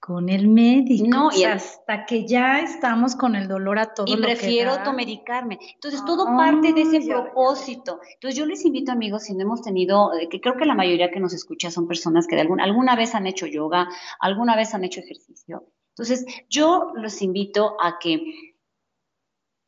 con 0.00 0.28
el 0.28 0.48
médico. 0.48 1.06
No, 1.08 1.30
y 1.34 1.44
hasta 1.44 2.06
que 2.06 2.26
ya 2.26 2.60
estamos 2.60 3.16
con 3.16 3.34
el 3.34 3.48
dolor 3.48 3.78
a 3.78 3.94
todo. 3.94 4.06
Y 4.06 4.16
prefiero 4.16 4.72
automedicarme. 4.72 5.58
Entonces, 5.74 6.04
todo 6.04 6.24
parte 6.24 6.72
de 6.72 6.82
ese 6.82 7.00
propósito. 7.00 8.00
Entonces, 8.14 8.38
yo 8.38 8.46
les 8.46 8.64
invito, 8.64 8.92
amigos, 8.92 9.24
si 9.24 9.34
no 9.34 9.42
hemos 9.42 9.62
tenido, 9.62 10.12
eh, 10.14 10.28
que 10.28 10.40
creo 10.40 10.56
que 10.56 10.66
la 10.66 10.74
mayoría 10.74 11.10
que 11.10 11.20
nos 11.20 11.32
escucha 11.32 11.70
son 11.70 11.88
personas 11.88 12.26
que 12.26 12.36
de 12.36 12.42
alguna, 12.42 12.64
alguna 12.64 12.96
vez 12.96 13.14
han 13.14 13.26
hecho 13.26 13.46
yoga, 13.46 13.88
alguna 14.20 14.56
vez 14.56 14.74
han 14.74 14.84
hecho 14.84 15.00
ejercicio. 15.00 15.64
Entonces, 15.90 16.24
yo 16.48 16.92
los 16.94 17.20
invito 17.22 17.76
a 17.80 17.98
que 17.98 18.22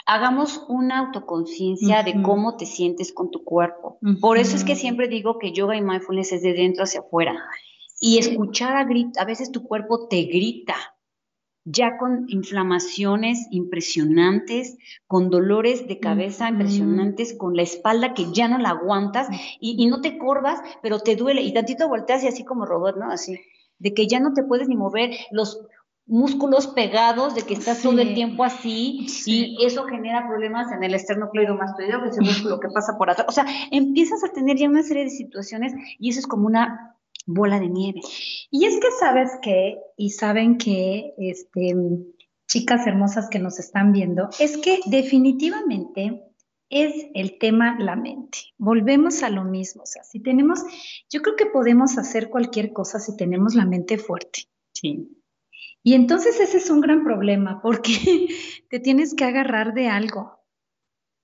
hagamos 0.07 0.65
una 0.69 1.01
autoconciencia 1.01 2.03
de 2.03 2.23
cómo 2.23 2.57
te 2.57 2.67
sientes 2.67 3.13
con 3.13 3.31
tu 3.31 3.45
cuerpo. 3.45 3.99
Por 4.21 4.39
eso 4.39 4.57
es 4.57 4.65
que 4.65 4.77
siempre 4.77 5.09
digo 5.09 5.39
que 5.39 5.53
yoga 5.53 5.77
y 5.77 5.83
mindfulness 5.83 6.33
es 6.33 6.43
de 6.43 6.53
dentro 6.53 6.85
hacia 6.85 7.01
afuera 7.01 7.35
y 8.01 8.19
escuchar 8.19 8.77
a 8.77 8.85
grito, 8.85 9.21
a 9.21 9.25
veces 9.25 9.53
tu 9.53 9.63
cuerpo 9.63 10.09
te 10.09 10.23
grita, 10.25 10.75
ya 11.65 11.99
con 11.99 12.25
inflamaciones 12.29 13.47
impresionantes, 13.51 14.79
con 15.07 15.29
dolores 15.29 15.87
de 15.87 16.01
cabeza 16.01 16.49
impresionantes, 16.49 17.35
con 17.37 17.55
la 17.55 17.63
espalda 17.63 18.15
que 18.15 18.33
ya 18.33 18.49
no 18.49 18.59
la 18.59 18.71
aguantas 18.71 19.29
y, 19.61 19.87
no 19.87 20.01
te 20.01 20.17
corvas, 20.17 20.61
pero 20.83 21.01
te 21.01 21.17
duele 21.17 21.43
y 21.43 21.53
tantito 21.53 21.89
volteas 21.89 22.25
y 22.25 22.29
así 22.29 22.45
como 22.45 22.65
robot, 22.65 22.97
¿no? 22.97 23.11
Así, 23.11 23.39
de 23.79 23.93
que 23.93 24.07
ya 24.07 24.19
no 24.21 24.33
te 24.33 24.43
puedes 24.43 24.69
ni 24.69 24.77
mover, 24.77 25.11
los 25.31 25.61
músculos 26.07 26.67
pegados, 26.69 27.35
de 27.35 27.43
que 27.43 27.55
estás 27.55 27.83
todo 27.83 28.01
el 28.01 28.15
tiempo 28.15 28.43
así 28.43 29.07
y 29.27 29.65
eso 29.65 29.85
genera 29.85 30.27
problemas 30.27 30.73
en 30.73 30.83
el 30.83 30.95
esternocleidomastoideo, 30.95 32.03
que 32.03 32.09
es 32.09 32.19
el 32.19 32.25
músculo 32.25 32.59
que 32.59 32.69
pasa 32.69 32.97
por 32.99 33.11
atrás. 33.11 33.27
O 33.29 33.33
sea, 33.33 33.45
empiezas 33.71 34.25
a 34.25 34.33
tener 34.33 34.57
ya 34.57 34.69
una 34.69 34.83
serie 34.83 35.05
de 35.05 35.11
situaciones 35.11 35.73
y 35.99 36.11
eso 36.11 36.19
es 36.19 36.27
como 36.27 36.47
una 36.47 36.97
bola 37.35 37.59
de 37.61 37.69
nieve. 37.69 38.01
Y 38.51 38.67
es 38.67 38.75
que 38.81 38.91
sabes 38.99 39.31
que, 39.43 39.79
y 39.97 40.11
saben 40.11 40.59
que, 40.59 41.15
este, 41.19 41.75
chicas 42.49 42.87
hermosas 42.87 43.29
que 43.31 43.39
nos 43.39 43.59
están 43.59 43.93
viendo, 43.93 44.29
es 44.39 44.57
que 44.59 44.81
definitivamente 44.87 46.25
es 46.71 47.07
el 47.15 47.39
tema 47.39 47.77
la 47.79 47.97
mente. 47.97 48.39
Volvemos 48.59 49.23
a 49.23 49.31
lo 49.31 49.45
mismo. 49.45 49.83
O 49.83 49.87
sea, 49.87 50.03
si 50.05 50.21
tenemos, 50.21 50.65
yo 51.11 51.23
creo 51.23 51.37
que 51.37 51.47
podemos 51.47 51.99
hacer 51.99 52.31
cualquier 52.31 52.73
cosa 52.73 53.01
si 53.01 53.17
tenemos 53.17 53.55
la 53.55 53.67
mente 53.67 53.99
fuerte. 53.99 54.49
Sí. 54.73 55.17
Y 55.83 55.95
entonces 55.95 56.41
ese 56.41 56.59
es 56.59 56.71
un 56.71 56.81
gran 56.81 57.05
problema 57.05 57.61
porque 57.63 58.29
te 58.71 58.81
tienes 58.81 59.15
que 59.15 59.25
agarrar 59.25 59.75
de 59.75 59.89
algo. 59.89 60.41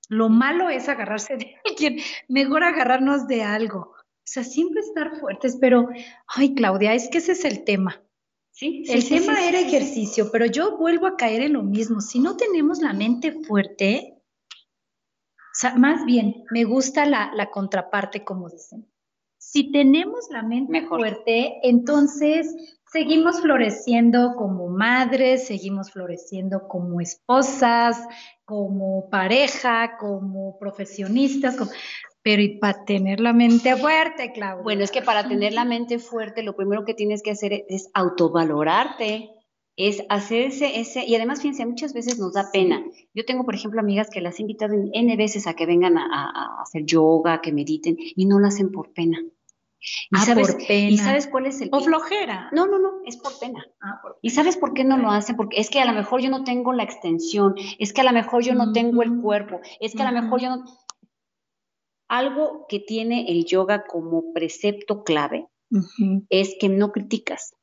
Lo 0.09 0.29
malo 0.29 0.69
es 0.69 0.89
agarrarse 0.89 1.37
de 1.37 1.57
alguien, 1.69 1.99
mejor 2.29 2.63
agarrarnos 2.63 3.27
de 3.27 3.43
algo. 3.43 3.96
O 4.27 4.29
sea, 4.29 4.43
siempre 4.43 4.81
estar 4.81 5.20
fuertes, 5.20 5.57
pero, 5.61 5.89
ay, 6.27 6.53
Claudia, 6.57 6.95
es 6.95 7.09
que 7.09 7.18
ese 7.18 7.33
es 7.33 7.45
el 7.45 7.62
tema. 7.62 8.03
Sí, 8.51 8.83
el 8.89 9.09
tema 9.09 9.47
era 9.47 9.61
ejercicio, 9.61 10.31
pero 10.33 10.47
yo 10.47 10.77
vuelvo 10.79 11.07
a 11.07 11.16
caer 11.16 11.43
en 11.43 11.53
lo 11.53 11.62
mismo. 11.62 12.01
Si 12.01 12.18
no 12.18 12.37
tenemos 12.37 12.81
la 12.81 12.93
mente 12.93 13.31
fuerte, 13.31 14.16
o 15.57 15.59
sea, 15.59 15.77
más 15.77 16.05
bien, 16.05 16.45
me 16.51 16.64
gusta 16.64 17.07
la, 17.07 17.51
contraparte, 17.53 18.24
como 18.24 18.51
dicen. 18.51 18.91
Si 19.39 19.70
tenemos 19.70 20.27
la 20.31 20.43
mente 20.43 20.87
fuerte, 20.87 21.61
entonces 21.62 22.53
seguimos 22.91 23.41
floreciendo 23.41 24.35
como 24.37 24.68
madres, 24.68 25.47
seguimos 25.47 25.93
floreciendo 25.93 26.66
como 26.66 27.01
esposas, 27.01 27.97
como 28.45 29.09
pareja, 29.09 29.99
como 29.99 30.59
profesionistas, 30.59 31.57
como 31.57 31.70
pero 32.27 32.43
y 32.43 32.59
para 32.59 32.85
tener 32.85 33.20
la 33.20 33.33
mente 33.33 33.77
fuerte, 33.77 34.33
Claudia. 34.33 34.64
Bueno, 34.64 34.83
es 34.83 34.91
que 34.91 35.01
para 35.01 35.29
tener 35.29 35.53
la 35.53 35.64
mente 35.64 36.01
fuerte, 36.01 36.43
lo 36.43 36.57
primero 36.57 36.85
que 36.85 36.93
tienes 36.93 37.22
que 37.22 37.31
hacer 37.31 37.64
es 37.68 37.89
autovalorarte, 37.95 39.31
es 39.77 40.03
hacerse 40.09 40.81
ese, 40.81 41.05
y 41.05 41.14
además, 41.14 41.41
fíjense, 41.41 41.64
muchas 41.64 41.93
veces 41.93 42.18
nos 42.18 42.33
da 42.33 42.51
pena. 42.53 42.85
Yo 43.14 43.24
tengo, 43.24 43.45
por 43.45 43.55
ejemplo, 43.55 43.79
amigas 43.79 44.11
que 44.11 44.20
las 44.20 44.41
he 44.41 44.43
invitado 44.43 44.74
N 44.93 45.16
veces 45.16 45.47
a 45.47 45.55
que 45.55 45.66
vengan 45.66 45.99
a, 45.99 46.62
hacer 46.62 46.85
yoga, 46.85 47.41
que 47.41 47.53
mediten, 47.53 47.97
y 47.97 48.27
no 48.27 48.41
lo 48.41 48.49
hacen 48.49 48.72
por 48.72 48.93
pena. 48.93 49.20
¿Y, 50.11 50.16
ah, 50.16 50.24
sabes, 50.24 50.51
por 50.51 50.66
pena. 50.66 50.91
¿Y 50.91 50.99
sabes 50.99 51.29
cuál 51.29 51.47
es 51.47 51.61
el...? 51.61 51.68
O 51.70 51.79
flojera. 51.79 52.49
No, 52.51 52.66
no, 52.66 52.81
no, 52.81 52.91
es 53.07 53.18
por 53.18 53.39
pena. 53.39 53.64
Ah, 53.81 54.01
¿Y 54.20 54.31
sabes 54.31 54.57
por 54.57 54.74
qué 54.74 54.83
no 54.83 54.99
lo 54.99 55.12
hacen? 55.12 55.37
Porque 55.37 55.61
es 55.61 55.70
que 55.70 55.79
a 55.79 55.85
lo 55.85 55.93
mejor 55.93 56.20
yo 56.20 56.31
no 56.31 56.43
tengo 56.43 56.72
la 56.72 56.83
extensión, 56.83 57.55
es 57.79 57.93
que 57.93 58.01
a 58.01 58.05
lo 58.05 58.12
mejor 58.12 58.43
yo 58.43 58.57
no 58.57 58.72
tengo 58.72 59.05
el 59.05 59.20
cuerpo, 59.20 59.61
es 59.79 59.95
que 59.95 60.03
a 60.03 60.11
lo 60.11 60.22
mejor 60.22 60.41
yo 60.41 60.49
no... 60.49 60.64
Algo 62.09 62.67
que 62.69 62.79
tiene 62.79 63.31
el 63.31 63.45
yoga 63.45 63.85
como 63.87 64.33
precepto 64.33 65.03
clave 65.03 65.49
es 66.31 66.55
que 66.61 66.69
no 66.69 66.93
criticas. 66.93 67.56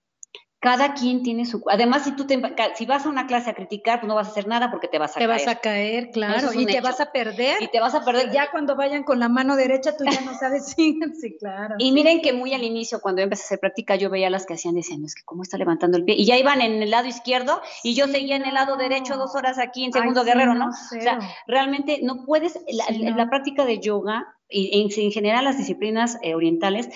Cada 0.63 0.93
quien 0.93 1.23
tiene 1.23 1.45
su... 1.45 1.61
Además, 1.69 2.05
si 2.05 2.13
tú 2.15 2.25
te, 2.25 2.41
si 2.75 2.85
vas 2.85 3.05
a 3.05 3.09
una 3.09 3.27
clase 3.27 3.49
a 3.49 3.53
criticar, 3.53 3.99
pues 3.99 4.07
no 4.07 4.15
vas 4.15 4.29
a 4.29 4.31
hacer 4.31 4.47
nada 4.47 4.71
porque 4.71 4.87
te 4.87 4.97
vas 4.97 5.11
a 5.11 5.15
caer. 5.15 5.27
Te 5.27 5.33
vas 5.33 5.47
a 5.49 5.59
caer, 5.59 6.09
claro, 6.11 6.53
y 6.53 6.65
te 6.65 6.79
vas 6.79 7.01
a 7.01 7.11
perder. 7.11 7.61
Y 7.61 7.67
te 7.67 7.81
vas 7.81 7.93
a 7.93 8.05
perder. 8.05 8.31
Ya 8.31 8.49
cuando 8.49 8.77
vayan 8.77 9.03
con 9.03 9.19
la 9.19 9.27
mano 9.27 9.57
derecha, 9.57 9.97
tú 9.97 10.05
ya 10.05 10.21
no 10.21 10.33
sabes 10.39 10.67
si... 10.67 10.97
sí, 11.19 11.35
claro. 11.37 11.75
Y 11.79 11.91
miren 11.91 12.21
que 12.21 12.31
muy 12.31 12.53
al 12.53 12.63
inicio, 12.63 13.01
cuando 13.01 13.19
yo 13.19 13.25
empecé 13.25 13.43
a 13.43 13.45
hacer 13.47 13.59
práctica, 13.59 13.97
yo 13.97 14.09
veía 14.09 14.29
las 14.29 14.45
que 14.45 14.53
hacían, 14.53 14.75
decían, 14.75 15.03
es 15.03 15.15
que 15.15 15.23
cómo 15.25 15.43
está 15.43 15.57
levantando 15.57 15.97
el 15.97 16.05
pie. 16.05 16.15
Y 16.17 16.23
ya 16.23 16.37
iban 16.37 16.61
en 16.61 16.81
el 16.81 16.91
lado 16.91 17.09
izquierdo 17.09 17.61
y 17.83 17.93
yo 17.93 18.07
seguía 18.07 18.37
en 18.37 18.45
el 18.45 18.53
lado 18.53 18.77
derecho 18.77 19.17
dos 19.17 19.35
horas 19.35 19.59
aquí 19.59 19.83
en 19.83 19.91
Segundo 19.91 20.23
Guerrero, 20.23 20.55
¿no? 20.55 20.69
O 20.69 21.01
sea, 21.01 21.19
realmente 21.45 21.99
no 22.03 22.23
puedes... 22.25 22.57
La, 22.71 22.85
la 23.17 23.29
práctica 23.29 23.65
de 23.65 23.79
yoga 23.79 24.33
y 24.47 24.81
en, 24.81 25.11
general 25.11 25.43
las 25.43 25.57
disciplinas 25.57 26.17
eh, 26.21 26.35
orientales 26.35 26.87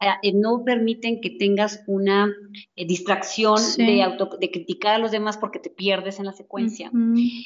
eh, 0.00 0.32
no 0.32 0.64
permiten 0.64 1.20
que 1.20 1.30
tengas 1.30 1.82
una 1.86 2.32
eh, 2.76 2.86
distracción 2.86 3.58
de, 3.76 4.02
auto, 4.02 4.36
de 4.38 4.50
criticar 4.50 4.94
a 4.94 4.98
los 4.98 5.10
demás 5.10 5.36
porque 5.38 5.58
te 5.58 5.70
pierdes 5.70 6.18
en 6.18 6.26
la 6.26 6.32
secuencia. 6.32 6.90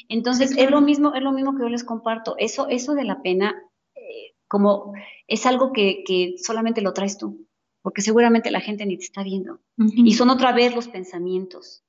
Entonces, 0.07 0.55
es 0.57 0.69
lo 0.69 0.81
mismo, 0.81 1.13
es 1.15 1.21
lo 1.21 1.31
mismo 1.31 1.55
que 1.55 1.63
yo 1.63 1.69
les 1.69 1.83
comparto. 1.83 2.35
Eso, 2.37 2.67
eso 2.69 2.93
de 2.93 3.05
la 3.05 3.21
pena, 3.21 3.55
eh, 3.95 4.35
como 4.47 4.93
es 5.27 5.45
algo 5.45 5.71
que, 5.71 6.03
que, 6.05 6.35
solamente 6.37 6.81
lo 6.81 6.93
traes 6.93 7.17
tú, 7.17 7.47
porque 7.81 8.01
seguramente 8.01 8.51
la 8.51 8.61
gente 8.61 8.85
ni 8.85 8.97
te 8.97 9.05
está 9.05 9.23
viendo. 9.23 9.59
Y 9.77 10.13
son 10.13 10.29
otra 10.29 10.51
vez 10.51 10.75
los 10.75 10.87
pensamientos. 10.87 11.83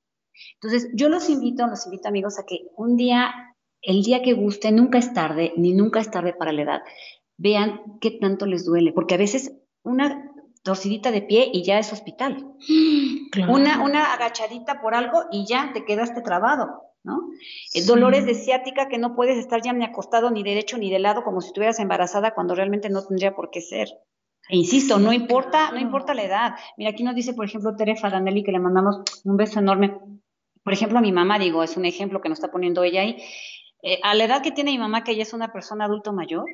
Entonces, 0.55 0.89
yo 0.93 1.09
los 1.09 1.29
invito, 1.29 1.67
los 1.67 1.85
invito 1.85 2.07
amigos 2.07 2.39
a 2.39 2.45
que 2.45 2.67
un 2.75 2.97
día 2.97 3.33
el 3.85 4.01
día 4.01 4.23
que 4.23 4.33
guste, 4.33 4.71
nunca 4.71 4.97
es 4.97 5.13
tarde, 5.13 5.53
ni 5.57 5.73
nunca 5.73 5.99
es 5.99 6.09
tarde 6.09 6.33
para 6.33 6.51
la 6.51 6.63
edad. 6.63 6.81
Vean 7.37 7.99
qué 8.01 8.11
tanto 8.11 8.45
les 8.45 8.65
duele, 8.65 8.91
porque 8.91 9.13
a 9.13 9.19
veces 9.19 9.53
una 9.83 10.31
torcidita 10.65 11.11
de 11.11 11.21
pie 11.21 11.49
y 11.53 11.63
ya 11.63 11.77
es 11.79 11.93
hospital. 11.93 12.43
Una, 13.47 13.83
una 13.83 14.13
agachadita 14.13 14.81
por 14.81 14.95
algo 14.95 15.25
y 15.31 15.45
ya 15.45 15.71
te 15.73 15.83
quedaste 15.85 16.21
trabado, 16.21 16.67
¿no? 17.03 17.19
Eh, 17.73 17.83
dolores 17.83 18.25
de 18.25 18.33
ciática 18.33 18.87
que 18.87 18.97
no 18.97 19.13
puedes 19.13 19.37
estar 19.37 19.61
ya 19.61 19.73
ni 19.73 19.83
acostado 19.83 20.31
ni 20.31 20.41
derecho 20.41 20.77
ni 20.77 20.89
de 20.89 20.99
lado 20.99 21.23
como 21.23 21.41
si 21.41 21.47
estuvieras 21.47 21.79
embarazada 21.79 22.33
cuando 22.33 22.55
realmente 22.55 22.89
no 22.89 23.05
tendría 23.05 23.35
por 23.35 23.49
qué 23.49 23.61
ser. 23.61 23.89
E 24.49 24.55
insisto, 24.57 24.99
no 24.99 25.11
importa, 25.11 25.71
no 25.71 25.79
importa 25.79 26.13
la 26.13 26.23
edad. 26.23 26.55
Mira, 26.77 26.91
aquí 26.91 27.03
nos 27.03 27.15
dice, 27.15 27.33
por 27.33 27.45
ejemplo, 27.45 27.75
Tere 27.75 27.95
Fadanelli, 27.95 28.43
que 28.43 28.51
le 28.51 28.59
mandamos 28.59 29.01
un 29.23 29.37
beso 29.37 29.59
enorme. 29.59 29.97
Por 30.63 30.73
ejemplo, 30.73 30.97
a 30.97 31.01
mi 31.01 31.11
mamá, 31.11 31.37
digo, 31.37 31.61
es 31.61 31.77
un 31.77 31.85
ejemplo 31.85 32.21
que 32.21 32.29
nos 32.29 32.39
está 32.39 32.51
poniendo 32.51 32.83
ella 32.83 33.01
ahí. 33.01 33.17
Eh, 33.83 33.99
a 34.01 34.15
la 34.15 34.23
edad 34.23 34.41
que 34.41 34.51
tiene 34.51 34.71
mi 34.71 34.77
mamá, 34.77 35.03
que 35.03 35.11
ella 35.11 35.23
es 35.23 35.33
una 35.33 35.51
persona 35.51 35.85
adulto 35.85 36.13
mayor, 36.13 36.45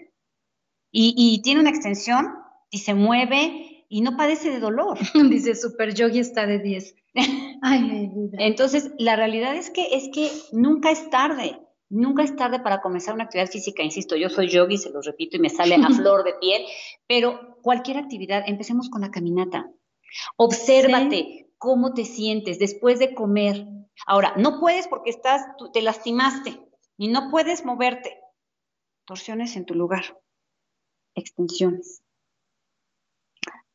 y, 0.92 1.14
y 1.16 1.42
tiene 1.44 1.62
una 1.62 1.70
extensión 1.70 2.28
y 2.70 2.80
se 2.80 2.94
mueve 2.94 3.71
y 3.92 4.00
no 4.00 4.16
padece 4.16 4.50
de 4.50 4.62
dolor. 4.62 4.98
Dice, 5.30 5.54
Super 5.54 5.94
Yogi 5.94 6.20
está 6.20 6.48
de 6.48 6.60
10. 6.60 6.96
Ay, 7.62 7.82
mi 7.82 8.08
vida. 8.08 8.38
Entonces, 8.40 8.92
la 8.98 9.18
realidad 9.18 9.54
es 9.56 9.70
que, 9.70 9.94
es 9.94 10.10
que 10.14 10.32
nunca 10.54 10.92
es 10.92 11.10
tarde. 11.10 11.60
Nunca 11.90 12.24
es 12.24 12.34
tarde 12.38 12.62
para 12.62 12.82
comenzar 12.82 13.14
una 13.14 13.26
actividad 13.26 13.50
física. 13.50 13.84
Insisto, 13.84 14.16
yo 14.16 14.30
soy 14.30 14.48
yogi, 14.48 14.78
se 14.78 14.92
lo 14.92 15.02
repito 15.02 15.36
y 15.36 15.42
me 15.42 15.50
sale 15.50 15.76
a 15.76 15.90
flor 15.90 16.24
de 16.24 16.36
piel, 16.36 16.64
pero 17.06 17.58
cualquier 17.62 17.98
actividad, 17.98 18.44
empecemos 18.48 18.90
con 18.90 19.02
la 19.02 19.12
caminata. 19.12 19.70
Obsérvate 20.38 21.52
cómo 21.58 21.94
te 21.94 22.06
sientes 22.06 22.60
después 22.60 22.98
de 22.98 23.14
comer. 23.14 23.68
Ahora, 24.08 24.34
no 24.38 24.62
puedes 24.62 24.88
porque 24.88 25.10
estás, 25.10 25.46
te 25.74 25.82
lastimaste 25.82 26.62
y 26.96 27.10
no 27.10 27.30
puedes 27.30 27.66
moverte. 27.66 28.18
Torsiones 29.06 29.58
en 29.58 29.66
tu 29.66 29.76
lugar. 29.76 30.18
Extensiones. 31.14 32.01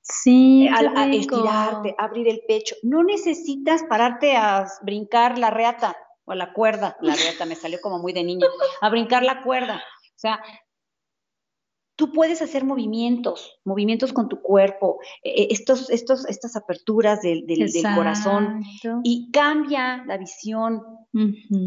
Sí, 0.09 0.69
a, 0.69 1.07
estirarte, 1.11 1.95
abrir 1.99 2.29
el 2.29 2.41
pecho. 2.47 2.77
No 2.83 3.03
necesitas 3.03 3.83
pararte 3.85 4.37
a 4.37 4.67
brincar 4.83 5.37
la 5.39 5.51
reata 5.51 5.97
o 6.25 6.35
la 6.35 6.53
cuerda. 6.53 6.97
La 7.01 7.15
reata 7.15 7.45
me 7.45 7.57
salió 7.57 7.81
como 7.81 7.99
muy 7.99 8.13
de 8.13 8.23
niña. 8.23 8.47
A 8.81 8.89
brincar 8.89 9.25
la 9.25 9.43
cuerda. 9.43 9.77
O 9.77 10.19
sea, 10.19 10.41
tú 11.97 12.13
puedes 12.13 12.41
hacer 12.41 12.65
movimientos, 12.65 13.59
movimientos 13.65 14.13
con 14.13 14.29
tu 14.29 14.43
cuerpo, 14.43 14.99
e, 15.23 15.43
e, 15.43 15.49
estos, 15.51 15.91
estos, 15.91 16.27
estas 16.27 16.55
aperturas 16.55 17.23
del, 17.23 17.47
del, 17.47 17.71
corazón 17.95 18.63
y 19.03 19.31
cambia 19.33 20.05
la 20.07 20.19
visión. 20.19 20.83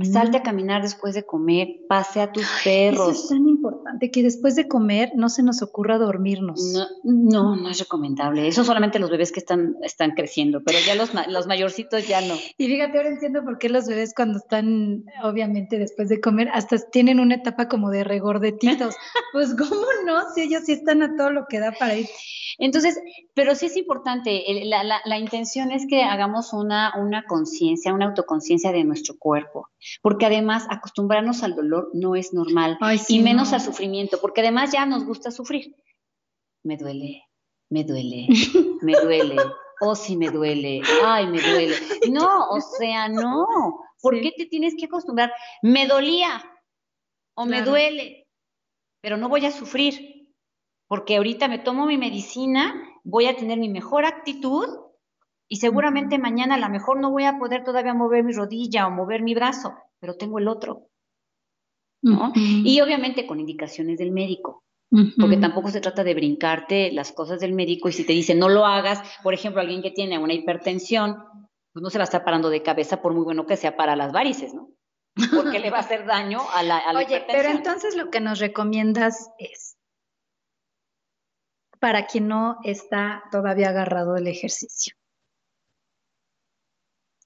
Salte 0.03 0.37
a 0.37 0.43
caminar 0.43 0.83
después 0.83 1.15
de 1.15 1.25
comer, 1.25 1.67
pase 1.89 2.21
a 2.21 2.31
tus 2.31 2.47
perros. 2.63 3.09
Eso 3.09 3.23
es 3.23 3.29
tan 3.29 3.47
importante 3.99 4.11
que 4.11 4.23
después 4.23 4.55
de 4.55 4.67
comer 4.67 5.11
no 5.15 5.29
se 5.29 5.43
nos 5.43 5.61
ocurra 5.61 5.97
dormirnos. 5.97 6.59
No, 7.03 7.55
no, 7.55 7.69
es 7.69 7.79
recomendable. 7.79 8.47
Eso 8.47 8.63
solamente 8.63 8.99
los 8.99 9.09
bebés 9.09 9.31
que 9.31 9.39
están, 9.39 9.75
están 9.83 10.11
creciendo, 10.11 10.61
pero 10.63 10.79
ya 10.85 10.95
los, 10.95 11.11
los 11.27 11.47
mayorcitos 11.47 12.07
ya 12.07 12.21
no. 12.21 12.35
Y 12.57 12.67
fíjate, 12.67 12.97
ahora 12.97 13.09
entiendo 13.09 13.43
por 13.43 13.57
qué 13.57 13.69
los 13.69 13.87
bebés 13.87 14.13
cuando 14.15 14.39
están, 14.39 15.03
obviamente, 15.23 15.77
después 15.77 16.09
de 16.09 16.21
comer, 16.21 16.49
hasta 16.53 16.77
tienen 16.91 17.19
una 17.19 17.35
etapa 17.35 17.67
como 17.67 17.89
de 17.89 18.03
regordetitos. 18.03 18.95
pues, 19.33 19.55
¿cómo 19.55 19.85
no? 20.05 20.21
Si 20.33 20.41
ellos 20.41 20.63
sí 20.65 20.73
están 20.73 21.03
a 21.03 21.15
todo 21.15 21.31
lo 21.31 21.45
que 21.47 21.59
da 21.59 21.71
para 21.71 21.95
ir. 21.95 22.07
Entonces, 22.57 22.99
pero 23.33 23.55
sí 23.55 23.67
es 23.67 23.77
importante, 23.77 24.43
la, 24.65 25.17
intención 25.17 25.71
es 25.71 25.85
que 25.87 26.03
hagamos 26.03 26.51
una, 26.51 26.93
una 26.97 27.23
conciencia, 27.25 27.93
una 27.93 28.07
autoconciencia 28.07 28.71
de 28.71 28.83
nuestro 28.83 29.15
cuerpo, 29.17 29.69
porque 30.01 30.25
además 30.25 30.65
acostumbrarnos 30.69 31.43
al 31.43 31.55
dolor 31.55 31.89
no 31.93 32.15
es 32.15 32.33
normal, 32.33 32.77
y 33.07 33.19
menos 33.19 33.53
al 33.53 33.61
sufrimiento, 33.61 34.19
porque 34.21 34.41
además 34.41 34.71
ya 34.71 34.85
nos 34.85 35.05
gusta 35.05 35.31
sufrir. 35.31 35.75
Me 36.63 36.77
duele, 36.77 37.23
me 37.69 37.83
duele, 37.83 38.27
me 38.81 38.93
duele, 38.93 39.37
oh 39.81 39.95
sí 39.95 40.17
me 40.17 40.29
duele, 40.29 40.81
ay 41.03 41.27
me 41.27 41.41
duele. 41.41 41.75
No, 42.11 42.49
o 42.49 42.59
sea, 42.61 43.07
no, 43.07 43.45
¿por 44.01 44.19
qué 44.21 44.33
te 44.35 44.45
tienes 44.45 44.75
que 44.77 44.85
acostumbrar? 44.85 45.31
Me 45.61 45.87
dolía 45.87 46.43
o 47.35 47.45
me 47.45 47.61
duele, 47.61 48.27
pero 49.01 49.17
no 49.17 49.29
voy 49.29 49.45
a 49.45 49.51
sufrir 49.51 50.19
porque 50.89 51.17
ahorita 51.17 51.47
me 51.47 51.59
tomo 51.59 51.85
mi 51.85 51.97
medicina, 51.97 52.73
voy 53.03 53.27
a 53.27 53.37
tener 53.37 53.59
mi 53.59 53.69
mejor 53.69 54.05
actitud 54.05 54.67
y 55.49 55.57
seguramente 55.57 56.19
mañana 56.19 56.55
a 56.55 56.59
lo 56.59 56.69
mejor 56.69 56.99
no 56.99 57.09
voy 57.09 57.25
a 57.25 57.39
poder 57.39 57.63
todavía 57.63 57.95
mover 57.95 58.23
mi 58.23 58.33
rodilla 58.33 58.87
o 58.87 58.91
mover 58.91 59.23
mi 59.23 59.33
brazo, 59.33 59.73
pero 59.99 60.15
tengo 60.15 60.37
el 60.37 60.47
otro. 60.47 60.87
¿no? 62.01 62.31
Y 62.35 62.79
obviamente 62.81 63.27
con 63.27 63.39
indicaciones 63.39 63.97
del 63.97 64.11
médico. 64.11 64.63
Porque 65.19 65.37
tampoco 65.37 65.69
se 65.69 65.81
trata 65.81 66.03
de 66.03 66.15
brincarte 66.15 66.91
las 66.91 67.11
cosas 67.11 67.39
del 67.39 67.53
médico 67.53 67.89
y 67.89 67.93
si 67.93 68.05
te 68.05 68.13
dice 68.13 68.33
no 68.33 68.49
lo 68.49 68.65
hagas, 68.65 69.03
por 69.21 69.35
ejemplo, 69.35 69.61
alguien 69.61 69.83
que 69.83 69.91
tiene 69.91 70.17
una 70.17 70.33
hipertensión, 70.33 71.17
pues 71.71 71.83
no 71.83 71.91
se 71.91 71.99
va 71.99 72.03
a 72.03 72.05
estar 72.05 72.23
parando 72.23 72.49
de 72.49 72.63
cabeza 72.63 72.99
por 72.99 73.13
muy 73.13 73.23
bueno 73.23 73.45
que 73.45 73.55
sea 73.55 73.77
para 73.77 73.95
las 73.95 74.11
varices, 74.11 74.55
¿no? 74.55 74.71
Porque 75.35 75.59
le 75.59 75.69
va 75.69 75.77
a 75.77 75.81
hacer 75.81 76.07
daño 76.07 76.41
a 76.53 76.63
la, 76.63 76.77
a 76.77 76.97
Oye, 76.97 77.23
pero 77.27 77.49
entonces 77.49 77.95
lo 77.95 78.09
que 78.09 78.19
nos 78.19 78.39
recomiendas 78.39 79.29
es 79.37 79.77
para 81.79 82.07
quien 82.07 82.27
no 82.27 82.57
está 82.63 83.23
todavía 83.31 83.69
agarrado 83.69 84.13
del 84.13 84.27
ejercicio. 84.27 84.95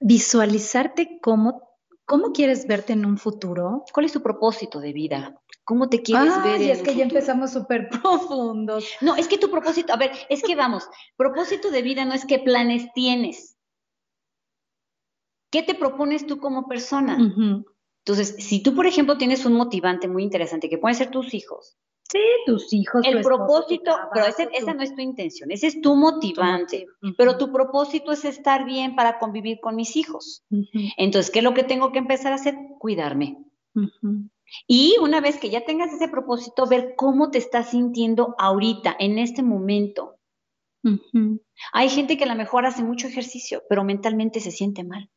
Visualizarte 0.06 1.20
cómo, 1.22 1.62
cómo 2.06 2.34
quieres 2.34 2.68
verte 2.68 2.92
en 2.92 3.06
un 3.06 3.18
futuro. 3.18 3.86
¿Cuál 3.94 4.06
es 4.06 4.12
tu 4.12 4.22
propósito 4.22 4.82
de 4.82 4.92
vida? 4.92 5.42
¿Cómo 5.64 5.88
te 5.88 6.02
quieres 6.02 6.34
ver? 6.44 6.62
Y 6.62 6.72
es 6.72 6.82
que 6.82 6.94
ya 6.94 7.04
empezamos 7.04 7.52
súper 7.54 7.88
profundos. 8.02 8.86
No, 9.00 9.16
es 9.16 9.30
que 9.30 9.38
tu 9.38 9.50
propósito, 9.50 9.94
a 9.94 9.98
ver, 9.98 10.12
es 10.30 10.44
que 10.44 10.56
vamos, 10.56 10.90
propósito 11.16 11.72
de 11.72 11.82
vida 11.82 12.04
no 12.04 12.14
es 12.14 12.26
qué 12.26 12.40
planes 12.40 12.92
tienes. 12.94 13.58
¿Qué 15.50 15.64
te 15.64 15.76
propones 15.76 16.28
tú 16.28 16.40
como 16.40 16.68
persona? 16.68 17.18
Entonces, 18.06 18.36
si 18.40 18.62
tú, 18.62 18.76
por 18.76 18.88
ejemplo, 18.88 19.18
tienes 19.18 19.46
un 19.46 19.54
motivante 19.54 20.10
muy 20.10 20.24
interesante, 20.24 20.70
que 20.70 20.78
pueden 20.78 20.98
ser 20.98 21.12
tus 21.12 21.34
hijos, 21.34 21.78
Sí, 22.14 22.20
tus 22.46 22.72
hijos. 22.74 23.04
El 23.08 23.24
propósito, 23.24 23.92
pero 24.14 24.28
esa 24.28 24.74
no 24.76 24.84
es 24.84 24.94
tu 24.94 25.02
intención, 25.02 25.50
ese 25.50 25.66
es 25.66 25.82
tu 25.82 25.96
motivante. 25.96 26.86
Pero 27.18 27.40
tu 27.40 27.52
propósito 27.52 28.12
es 28.12 28.24
estar 28.24 28.66
bien 28.66 28.96
para 28.96 29.18
convivir 29.18 29.60
con 29.60 29.76
mis 29.76 29.96
hijos. 29.96 30.44
Entonces, 30.98 31.32
¿qué 31.32 31.40
es 31.40 31.44
lo 31.44 31.56
que 31.56 31.64
tengo 31.64 31.92
que 31.92 31.98
empezar 31.98 32.32
a 32.32 32.36
hacer? 32.36 32.56
Cuidarme. 32.78 33.40
Y 34.68 34.96
una 35.02 35.22
vez 35.22 35.40
que 35.40 35.50
ya 35.50 35.66
tengas 35.66 35.92
ese 35.92 36.08
propósito, 36.08 36.68
ver 36.68 36.94
cómo 36.96 37.32
te 37.32 37.40
estás 37.40 37.72
sintiendo 37.72 38.36
ahorita, 38.38 38.96
en 39.00 39.18
este 39.18 39.42
momento. 39.42 40.20
Hay 41.72 41.90
gente 41.90 42.16
que 42.16 42.26
a 42.26 42.28
lo 42.28 42.36
mejor 42.36 42.68
hace 42.68 42.84
mucho 42.84 43.08
ejercicio, 43.08 43.64
pero 43.70 43.84
mentalmente 43.84 44.40
se 44.40 44.52
siente 44.52 44.84
mal. 44.84 45.10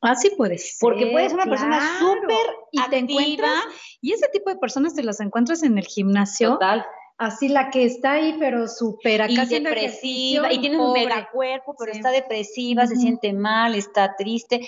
Así 0.00 0.30
puede 0.30 0.58
ser. 0.58 0.76
Porque 0.80 1.06
puedes 1.08 1.30
ser 1.30 1.40
una 1.40 1.50
persona 1.50 1.98
súper 1.98 2.46
y 2.72 2.90
te 2.90 2.98
encuentras, 2.98 3.64
y 4.00 4.12
ese 4.12 4.28
tipo 4.32 4.50
de 4.50 4.56
personas 4.56 4.94
te 4.94 5.02
las 5.02 5.20
encuentras 5.20 5.62
en 5.62 5.78
el 5.78 5.86
gimnasio. 5.86 6.54
Total. 6.54 6.84
Así 7.18 7.48
la 7.48 7.68
que 7.68 7.84
está 7.84 8.12
ahí, 8.12 8.34
pero 8.38 8.66
súper 8.66 9.20
acá. 9.20 9.44
Y 9.44 9.46
depresiva, 9.46 10.50
y 10.50 10.58
tiene 10.58 10.78
un 10.78 10.92
mega 10.94 11.28
cuerpo, 11.30 11.74
pero 11.78 11.92
está 11.92 12.10
depresiva, 12.10 12.86
se 12.86 12.96
siente 12.96 13.34
mal, 13.34 13.74
está 13.74 14.16
triste. 14.16 14.66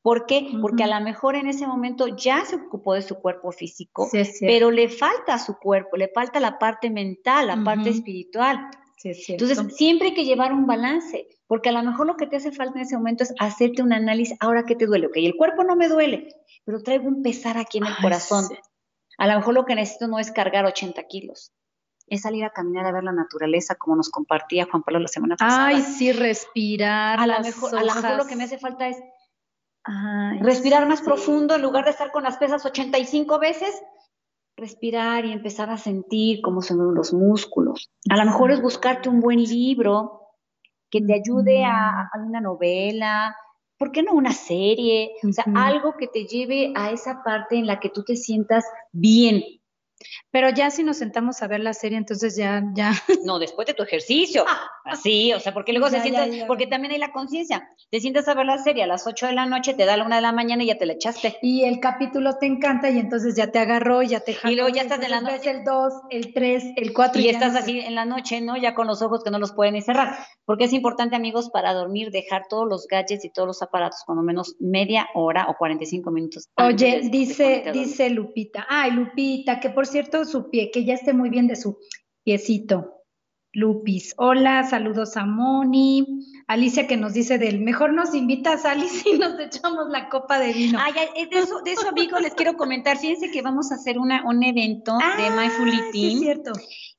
¿Por 0.00 0.24
qué? 0.24 0.48
Porque 0.62 0.84
a 0.84 0.86
lo 0.86 1.04
mejor 1.04 1.36
en 1.36 1.46
ese 1.46 1.66
momento 1.66 2.06
ya 2.16 2.42
se 2.46 2.56
ocupó 2.56 2.94
de 2.94 3.02
su 3.02 3.16
cuerpo 3.16 3.52
físico, 3.52 4.08
pero 4.40 4.70
le 4.70 4.88
falta 4.88 5.34
a 5.34 5.38
su 5.38 5.58
cuerpo, 5.58 5.98
le 5.98 6.08
falta 6.08 6.40
la 6.40 6.58
parte 6.58 6.88
mental, 6.88 7.48
la 7.48 7.62
parte 7.62 7.90
espiritual. 7.90 8.70
Entonces, 9.02 9.76
siempre 9.76 10.08
hay 10.08 10.14
que 10.14 10.24
llevar 10.24 10.52
un 10.52 10.66
balance, 10.66 11.26
porque 11.46 11.70
a 11.70 11.72
lo 11.72 11.82
mejor 11.82 12.06
lo 12.06 12.16
que 12.16 12.26
te 12.26 12.36
hace 12.36 12.52
falta 12.52 12.78
en 12.78 12.84
ese 12.84 12.96
momento 12.96 13.24
es 13.24 13.34
hacerte 13.38 13.82
un 13.82 13.92
análisis, 13.92 14.36
ahora 14.40 14.64
que 14.64 14.76
te 14.76 14.86
duele, 14.86 15.06
ok, 15.06 15.16
el 15.16 15.36
cuerpo 15.36 15.64
no 15.64 15.76
me 15.76 15.88
duele, 15.88 16.28
pero 16.64 16.82
traigo 16.82 17.08
un 17.08 17.22
pesar 17.22 17.56
aquí 17.56 17.78
en 17.78 17.86
el 17.86 17.96
corazón. 18.00 18.44
A 19.18 19.26
lo 19.26 19.36
mejor 19.36 19.54
lo 19.54 19.64
que 19.64 19.74
necesito 19.74 20.06
no 20.06 20.18
es 20.18 20.30
cargar 20.30 20.66
80 20.66 21.02
kilos, 21.04 21.52
es 22.06 22.22
salir 22.22 22.44
a 22.44 22.50
caminar 22.50 22.86
a 22.86 22.92
ver 22.92 23.04
la 23.04 23.12
naturaleza, 23.12 23.74
como 23.74 23.96
nos 23.96 24.10
compartía 24.10 24.66
Juan 24.70 24.82
Pablo 24.82 25.00
la 25.00 25.08
semana 25.08 25.36
pasada. 25.36 25.66
Ay, 25.66 25.82
sí, 25.82 26.12
respirar. 26.12 27.18
A 27.20 27.26
lo 27.26 27.40
mejor, 27.40 27.76
a 27.76 27.82
lo, 27.82 27.94
mejor 27.94 28.16
lo 28.16 28.26
que 28.26 28.36
me 28.36 28.44
hace 28.44 28.58
falta 28.58 28.88
es 28.88 28.96
respirar 30.40 30.86
más 30.86 31.00
profundo 31.00 31.54
en 31.54 31.62
lugar 31.62 31.84
de 31.84 31.90
estar 31.90 32.12
con 32.12 32.22
las 32.22 32.36
pesas 32.36 32.64
85 32.64 33.38
veces, 33.38 33.82
respirar 34.60 35.24
y 35.24 35.32
empezar 35.32 35.70
a 35.70 35.78
sentir 35.78 36.40
cómo 36.42 36.62
se 36.62 36.74
mueven 36.74 36.94
los 36.94 37.12
músculos. 37.12 37.90
A 38.08 38.16
lo 38.16 38.24
mejor 38.24 38.50
es 38.50 38.62
buscarte 38.62 39.08
un 39.08 39.20
buen 39.20 39.42
libro 39.42 40.20
que 40.90 41.00
te 41.00 41.14
ayude 41.14 41.64
a, 41.64 42.02
a 42.12 42.18
una 42.18 42.40
novela, 42.40 43.34
¿por 43.80 43.92
qué 43.92 44.02
no 44.02 44.12
una 44.12 44.32
serie? 44.32 45.12
O 45.26 45.32
sea, 45.32 45.44
algo 45.56 45.96
que 45.96 46.06
te 46.06 46.26
lleve 46.26 46.72
a 46.76 46.90
esa 46.90 47.22
parte 47.24 47.56
en 47.56 47.66
la 47.66 47.80
que 47.80 47.88
tú 47.88 48.04
te 48.04 48.14
sientas 48.14 48.62
bien. 48.92 49.42
Pero 50.30 50.50
ya 50.50 50.70
si 50.70 50.84
nos 50.84 50.98
sentamos 50.98 51.42
a 51.42 51.48
ver 51.48 51.60
la 51.60 51.74
serie, 51.74 51.98
entonces 51.98 52.36
ya, 52.36 52.62
ya. 52.74 52.92
No, 53.24 53.38
después 53.38 53.66
de 53.66 53.74
tu 53.74 53.82
ejercicio. 53.82 54.44
Así, 54.84 55.32
o 55.32 55.40
sea, 55.40 55.52
porque 55.52 55.72
luego 55.72 55.88
se 55.88 56.00
siente, 56.00 56.44
porque 56.46 56.66
también 56.66 56.92
hay 56.92 56.98
la 56.98 57.12
conciencia. 57.12 57.68
Te 57.90 58.00
sientas 58.00 58.26
a 58.28 58.34
ver 58.34 58.46
la 58.46 58.58
serie 58.58 58.82
a 58.82 58.86
las 58.86 59.06
8 59.06 59.26
de 59.26 59.32
la 59.34 59.46
noche, 59.46 59.74
te 59.74 59.84
da 59.84 59.96
la 59.96 60.04
una 60.04 60.16
de 60.16 60.22
la 60.22 60.32
mañana 60.32 60.64
y 60.64 60.66
ya 60.66 60.78
te 60.78 60.86
la 60.86 60.94
echaste. 60.94 61.36
Y 61.42 61.64
el 61.64 61.80
capítulo 61.80 62.38
te 62.38 62.46
encanta 62.46 62.90
y 62.90 62.98
entonces 62.98 63.36
ya 63.36 63.52
te 63.52 63.58
agarró, 63.58 64.02
ya 64.02 64.20
te 64.20 64.36
Y 64.44 64.56
luego 64.56 64.68
ya 64.70 64.82
estás 64.82 65.02
en 65.02 65.10
la 65.10 65.20
noche. 65.20 65.50
el 65.50 65.64
2, 65.64 65.92
el 66.10 66.32
3, 66.32 66.64
el 66.76 66.92
4. 66.92 67.20
Y, 67.20 67.28
estás 67.28 67.54
así 67.54 67.78
en 67.78 67.94
la 67.94 68.04
noche, 68.04 68.40
¿no? 68.40 68.56
Ya 68.56 68.74
con 68.74 68.86
los 68.86 69.02
ojos 69.02 69.22
que 69.22 69.30
no 69.30 69.38
los 69.38 69.52
pueden 69.52 69.74
ni 69.74 69.82
cerrar. 69.82 70.16
Porque 70.44 70.64
es 70.64 70.72
importante, 70.72 71.14
amigos, 71.14 71.50
para 71.50 71.72
dormir, 71.74 72.10
dejar 72.10 72.44
todos 72.48 72.66
los 72.68 72.86
gadgets 72.86 73.24
y 73.24 73.30
todos 73.30 73.46
los 73.46 73.62
aparatos 73.62 74.00
cuando 74.06 74.22
menos 74.22 74.56
media 74.58 75.08
hora 75.14 75.46
o 75.48 75.54
45 75.56 76.10
minutos. 76.10 76.48
Oye, 76.56 77.02
dice, 77.10 77.64
dice 77.72 78.10
Lupita. 78.10 78.66
Ay, 78.68 78.92
Lupita, 78.92 79.60
que 79.60 79.70
por 79.70 79.86
cierto 79.90 80.24
su 80.24 80.50
pie 80.50 80.70
que 80.70 80.84
ya 80.84 80.94
esté 80.94 81.12
muy 81.12 81.30
bien 81.30 81.46
de 81.46 81.56
su 81.56 81.78
piecito. 82.24 83.00
Lupis, 83.52 84.14
hola, 84.16 84.62
saludos 84.62 85.16
a 85.16 85.26
Moni. 85.26 86.06
Alicia 86.46 86.86
que 86.86 86.96
nos 86.96 87.14
dice 87.14 87.36
del 87.36 87.60
mejor 87.60 87.92
nos 87.92 88.14
invitas, 88.14 88.64
Alice, 88.64 89.08
y 89.08 89.18
nos 89.18 89.38
echamos 89.40 89.88
la 89.90 90.08
copa 90.08 90.38
de 90.38 90.52
vino. 90.52 90.78
Ay, 90.80 90.92
de 91.26 91.38
eso, 91.38 91.60
de 91.62 91.72
eso 91.72 91.88
amigos, 91.88 92.20
les 92.22 92.34
quiero 92.34 92.56
comentar. 92.56 92.96
Fíjense 92.98 93.30
que 93.30 93.42
vamos 93.42 93.72
a 93.72 93.74
hacer 93.74 93.98
una, 93.98 94.24
un 94.24 94.44
evento 94.44 94.96
de 94.96 95.26
ah, 95.26 95.36
My 95.36 95.48
sí, 95.92 96.18
cierto. 96.18 96.52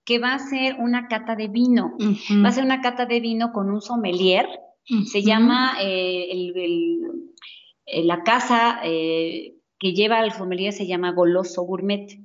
que 0.03 0.19
va 0.19 0.33
a 0.33 0.39
ser 0.39 0.75
una 0.79 1.07
cata 1.07 1.35
de 1.37 1.47
vino. 1.47 1.95
Va 2.43 2.49
a 2.49 2.51
ser 2.51 2.65
una 2.65 2.81
cata 2.81 3.05
de 3.05 3.21
vino 3.21 3.53
con 3.53 3.69
un 3.69 3.81
sommelier. 3.81 4.47
Se 5.05 5.21
llama 5.21 5.77
eh, 5.81 6.27
el, 6.31 8.07
la 8.07 8.23
casa 8.23 8.81
eh, 8.83 9.55
que 9.81 9.93
lleva 9.93 10.19
al 10.19 10.31
sommelier 10.31 10.73
se 10.73 10.85
llama 10.85 11.11
Goloso 11.11 11.63
Gourmet. 11.63 12.19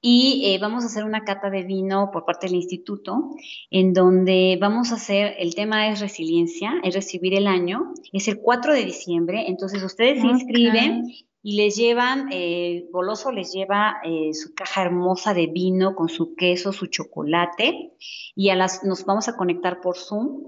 Y 0.00 0.44
eh, 0.46 0.58
vamos 0.60 0.84
a 0.84 0.86
hacer 0.86 1.02
una 1.02 1.24
cata 1.24 1.50
de 1.50 1.64
vino 1.64 2.10
por 2.12 2.24
parte 2.24 2.46
del 2.46 2.54
instituto, 2.54 3.30
en 3.70 3.92
donde 3.92 4.56
vamos 4.60 4.92
a 4.92 4.94
hacer, 4.94 5.34
el 5.40 5.56
tema 5.56 5.88
es 5.88 5.98
resiliencia, 5.98 6.74
es 6.84 6.94
recibir 6.94 7.34
el 7.34 7.48
año, 7.48 7.92
es 8.12 8.28
el 8.28 8.38
4 8.38 8.72
de 8.72 8.84
diciembre, 8.84 9.46
entonces 9.48 9.82
ustedes 9.82 10.20
se 10.20 10.28
inscriben 10.28 11.12
y 11.48 11.52
les 11.52 11.76
llevan, 11.76 12.28
eh, 12.32 12.88
Goloso 12.90 13.30
les 13.30 13.52
lleva 13.52 13.98
eh, 14.02 14.34
su 14.34 14.52
caja 14.52 14.82
hermosa 14.82 15.32
de 15.32 15.46
vino 15.46 15.94
con 15.94 16.08
su 16.08 16.34
queso, 16.34 16.72
su 16.72 16.86
chocolate, 16.86 17.92
y 18.34 18.48
a 18.48 18.56
las, 18.56 18.82
nos 18.82 19.04
vamos 19.04 19.28
a 19.28 19.36
conectar 19.36 19.80
por 19.80 19.96
Zoom 19.96 20.42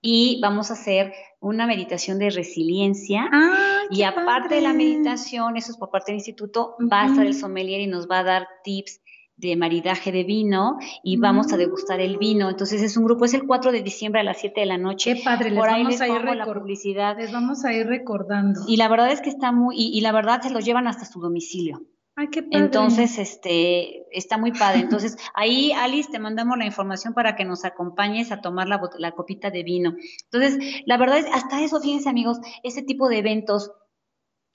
y 0.00 0.40
vamos 0.40 0.70
a 0.70 0.72
hacer 0.72 1.12
una 1.38 1.66
meditación 1.66 2.18
de 2.18 2.30
resiliencia. 2.30 3.28
Ah, 3.30 3.80
y 3.90 4.04
aparte 4.04 4.54
de 4.54 4.62
la 4.62 4.72
meditación, 4.72 5.58
eso 5.58 5.72
es 5.72 5.76
por 5.76 5.90
parte 5.90 6.12
del 6.12 6.20
instituto, 6.20 6.76
va 6.90 7.02
a 7.02 7.06
estar 7.08 7.26
el 7.26 7.34
sommelier 7.34 7.82
y 7.82 7.86
nos 7.86 8.08
va 8.08 8.20
a 8.20 8.24
dar 8.24 8.48
tips 8.64 9.02
de 9.36 9.54
maridaje 9.54 10.12
de 10.12 10.24
vino 10.24 10.78
y 11.02 11.18
vamos 11.18 11.52
a 11.52 11.56
degustar 11.56 12.00
el 12.00 12.16
vino. 12.16 12.48
Entonces 12.48 12.82
es 12.82 12.96
un 12.96 13.04
grupo, 13.04 13.26
es 13.26 13.34
el 13.34 13.46
4 13.46 13.70
de 13.70 13.82
diciembre 13.82 14.20
a 14.20 14.24
las 14.24 14.38
7 14.38 14.60
de 14.60 14.66
la 14.66 14.78
noche. 14.78 15.14
Qué 15.14 15.22
padre, 15.22 15.50
les 15.50 15.62
ahí 15.64 15.82
vamos 15.82 16.00
a 16.00 16.08
ir 16.08 16.22
la 16.22 16.46
publicidad. 16.46 17.16
Les 17.18 17.32
vamos 17.32 17.64
a 17.64 17.72
ir 17.72 17.86
recordando. 17.86 18.60
Y 18.66 18.76
la 18.76 18.88
verdad 18.88 19.12
es 19.12 19.20
que 19.20 19.28
está 19.28 19.52
muy, 19.52 19.76
y, 19.76 20.00
la 20.00 20.12
verdad 20.12 20.40
se 20.40 20.50
los 20.50 20.64
llevan 20.64 20.86
hasta 20.86 21.04
su 21.04 21.20
domicilio. 21.20 21.82
Ay, 22.18 22.28
qué 22.28 22.42
padre. 22.42 22.64
Entonces, 22.64 23.18
este, 23.18 24.06
está 24.16 24.38
muy 24.38 24.52
padre. 24.52 24.80
Entonces, 24.80 25.18
ahí, 25.34 25.72
Alice, 25.72 26.10
te 26.10 26.18
mandamos 26.18 26.56
la 26.56 26.64
información 26.64 27.12
para 27.12 27.36
que 27.36 27.44
nos 27.44 27.66
acompañes 27.66 28.32
a 28.32 28.40
tomar 28.40 28.68
la, 28.68 28.80
la 28.98 29.12
copita 29.12 29.50
de 29.50 29.62
vino. 29.62 29.94
Entonces, 30.30 30.82
la 30.86 30.96
verdad 30.96 31.18
es, 31.18 31.26
hasta 31.30 31.62
eso, 31.62 31.78
fíjense, 31.78 32.08
amigos, 32.08 32.38
ese 32.62 32.82
tipo 32.82 33.10
de 33.10 33.18
eventos 33.18 33.70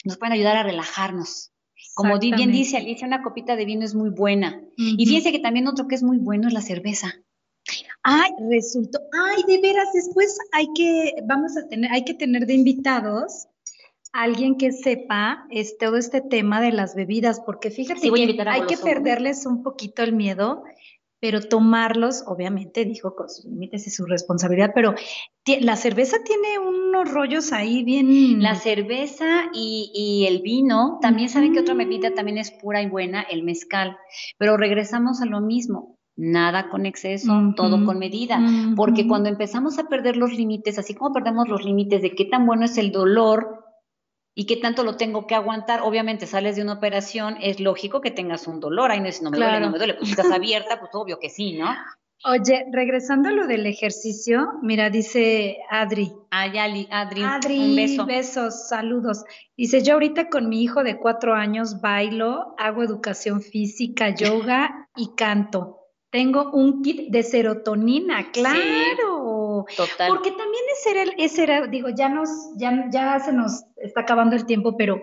nos 0.04 0.18
pueden 0.18 0.34
ayudar 0.34 0.58
a 0.58 0.64
relajarnos 0.64 1.52
como 1.94 2.20
bien 2.20 2.52
dice 2.52 2.78
Alicia, 2.78 3.08
una 3.08 3.24
copita 3.24 3.56
de 3.56 3.66
vino 3.66 3.84
es 3.84 3.96
muy 3.96 4.10
buena. 4.10 4.62
Y 4.78 5.06
fíjense 5.06 5.32
que 5.32 5.40
también 5.40 5.68
otro 5.68 5.88
que 5.88 5.96
es 5.96 6.04
muy 6.04 6.18
bueno 6.18 6.48
es 6.48 6.54
la 6.54 6.62
cerveza. 6.62 7.14
Ay, 8.04 8.32
resultó, 8.50 9.00
ay, 9.14 9.44
de 9.48 9.62
veras, 9.62 9.90
después 9.94 10.36
hay 10.54 10.68
que, 10.74 11.14
vamos 11.26 11.56
a 11.56 11.68
tener, 11.68 11.92
hay 11.92 12.04
que 12.04 12.16
tener 12.16 12.48
de 12.48 12.56
invitados 12.56 13.48
a 14.14 14.24
alguien 14.24 14.58
que 14.58 14.72
sepa 14.72 15.46
es, 15.52 15.78
todo 15.78 15.98
este 15.98 16.22
tema 16.22 16.62
de 16.62 16.72
las 16.72 16.96
bebidas, 16.96 17.40
porque 17.46 17.70
fíjate 17.70 18.10
que 18.12 18.42
hay 18.48 18.66
que 18.66 18.78
perderles 18.78 19.46
un 19.46 19.62
poquito 19.62 20.02
el 20.02 20.14
miedo 20.14 20.64
pero 21.22 21.40
tomarlos, 21.40 22.24
obviamente, 22.26 22.84
dijo 22.84 23.16
con 23.16 23.30
sus 23.30 23.46
límites 23.46 23.86
y 23.86 23.92
su 23.92 24.06
responsabilidad, 24.06 24.72
pero 24.74 24.96
la 25.62 25.76
cerveza 25.76 26.18
tiene 26.26 26.58
unos 26.58 27.12
rollos 27.12 27.54
ahí 27.54 27.84
bien. 27.84 28.42
La 28.42 28.56
cerveza 28.56 29.50
y, 29.54 30.26
el 30.28 30.42
vino, 30.42 30.98
también 31.00 31.30
saben 31.30 31.54
que 31.54 31.60
otra 31.60 31.76
bebida 31.76 32.14
también 32.16 32.40
es 32.40 32.50
pura 32.50 32.82
y 32.82 32.90
buena, 32.90 33.22
el 33.22 33.44
mezcal, 33.44 33.98
pero 34.40 34.58
regresamos 34.58 35.22
a 35.22 35.26
lo 35.28 35.42
mismo. 35.42 36.00
Nada 36.18 36.70
con 36.70 36.86
exceso, 36.86 37.32
todo 37.56 37.86
con 37.86 37.98
medida, 37.98 38.40
porque 38.76 39.08
cuando 39.08 39.30
empezamos 39.30 39.80
a 39.80 39.88
perder 39.88 40.18
los 40.18 40.34
límites, 40.34 40.78
así 40.78 40.94
como 40.94 41.14
perdemos 41.14 41.48
los 41.48 41.64
límites 41.64 42.02
de 42.02 42.12
qué 42.12 42.26
tan 42.26 42.46
bueno 42.46 42.66
es 42.66 42.78
el 42.78 42.92
dolor 42.92 43.61
y 44.34 44.46
qué 44.46 44.58
tanto 44.58 44.84
lo 44.84 44.96
tengo 44.96 45.28
que 45.28 45.36
aguantar. 45.36 45.82
Obviamente 45.82 46.28
sales 46.28 46.56
de 46.56 46.62
una 46.62 46.74
operación, 46.74 47.38
es 47.42 47.60
lógico 47.60 48.02
que 48.02 48.12
tengas 48.12 48.48
un 48.48 48.60
dolor. 48.60 48.92
Ahí 48.92 49.00
no 49.00 49.08
es, 49.08 49.22
no 49.22 49.32
me 49.32 49.38
duele, 49.38 49.60
no 49.60 49.72
me 49.72 49.78
duele. 49.78 49.96
Pues 49.96 50.08
si 50.08 50.12
estás 50.12 50.32
abierta, 50.32 50.80
pues 50.80 50.92
obvio 50.94 51.20
que 51.20 51.30
sí, 51.30 51.58
¿no? 51.58 51.70
Oye, 52.24 52.66
regresando 52.72 53.30
a 53.30 53.32
lo 53.32 53.48
del 53.48 53.66
ejercicio, 53.66 54.48
mira, 54.62 54.92
dice 54.92 55.58
Adri. 55.72 56.12
Ay, 56.30 56.60
Ali, 56.60 56.88
Adri, 56.92 57.24
Adri, 57.24 57.60
un 57.60 57.76
beso. 57.76 58.06
besos, 58.06 58.68
saludos. 58.70 59.26
Dice, 59.58 59.82
yo 59.82 59.94
ahorita 59.94 60.30
con 60.30 60.48
mi 60.48 60.62
hijo 60.62 60.84
de 60.84 60.98
cuatro 60.98 61.34
años 61.34 61.82
bailo, 61.82 62.54
hago 62.60 62.84
educación 62.84 63.42
física, 63.42 64.14
yoga 64.14 64.88
y 64.96 65.16
canto. 65.16 65.80
Tengo 66.12 66.52
un 66.52 66.84
kit 66.84 67.10
de 67.10 67.24
serotonina, 67.24 68.32
claro. 68.32 69.41
Total. 69.76 70.10
Porque 70.10 70.32
también 70.32 70.64
ese 70.78 70.92
era, 70.92 71.12
ese 71.18 71.44
era, 71.44 71.68
digo, 71.68 71.90
ya 71.90 72.10
nos, 72.10 72.30
ya, 72.58 72.90
ya 72.92 73.20
se 73.20 73.34
nos 73.34 73.64
está 73.78 74.02
acabando 74.02 74.36
el 74.36 74.46
tiempo, 74.46 74.76
pero 74.78 75.02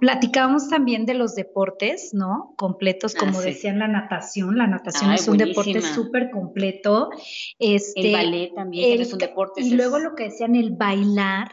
platicábamos 0.00 0.68
también 0.68 1.06
de 1.06 1.14
los 1.14 1.34
deportes, 1.34 2.10
¿no? 2.12 2.54
Completos, 2.56 3.14
como 3.14 3.38
ah, 3.38 3.42
decían 3.42 3.78
la 3.78 3.88
natación. 3.88 4.56
La 4.58 4.66
natación 4.66 5.12
es 5.12 5.28
un 5.28 5.38
deporte 5.38 5.80
súper 5.80 6.30
completo. 6.30 7.10
Este, 7.58 8.08
el 8.08 8.12
ballet 8.12 8.54
también 8.54 9.00
es 9.00 9.12
un 9.12 9.18
deporte. 9.18 9.62
Y 9.62 9.70
luego 9.70 9.98
lo 9.98 10.14
que 10.14 10.24
decían, 10.24 10.56
el 10.56 10.72
bailar, 10.72 11.50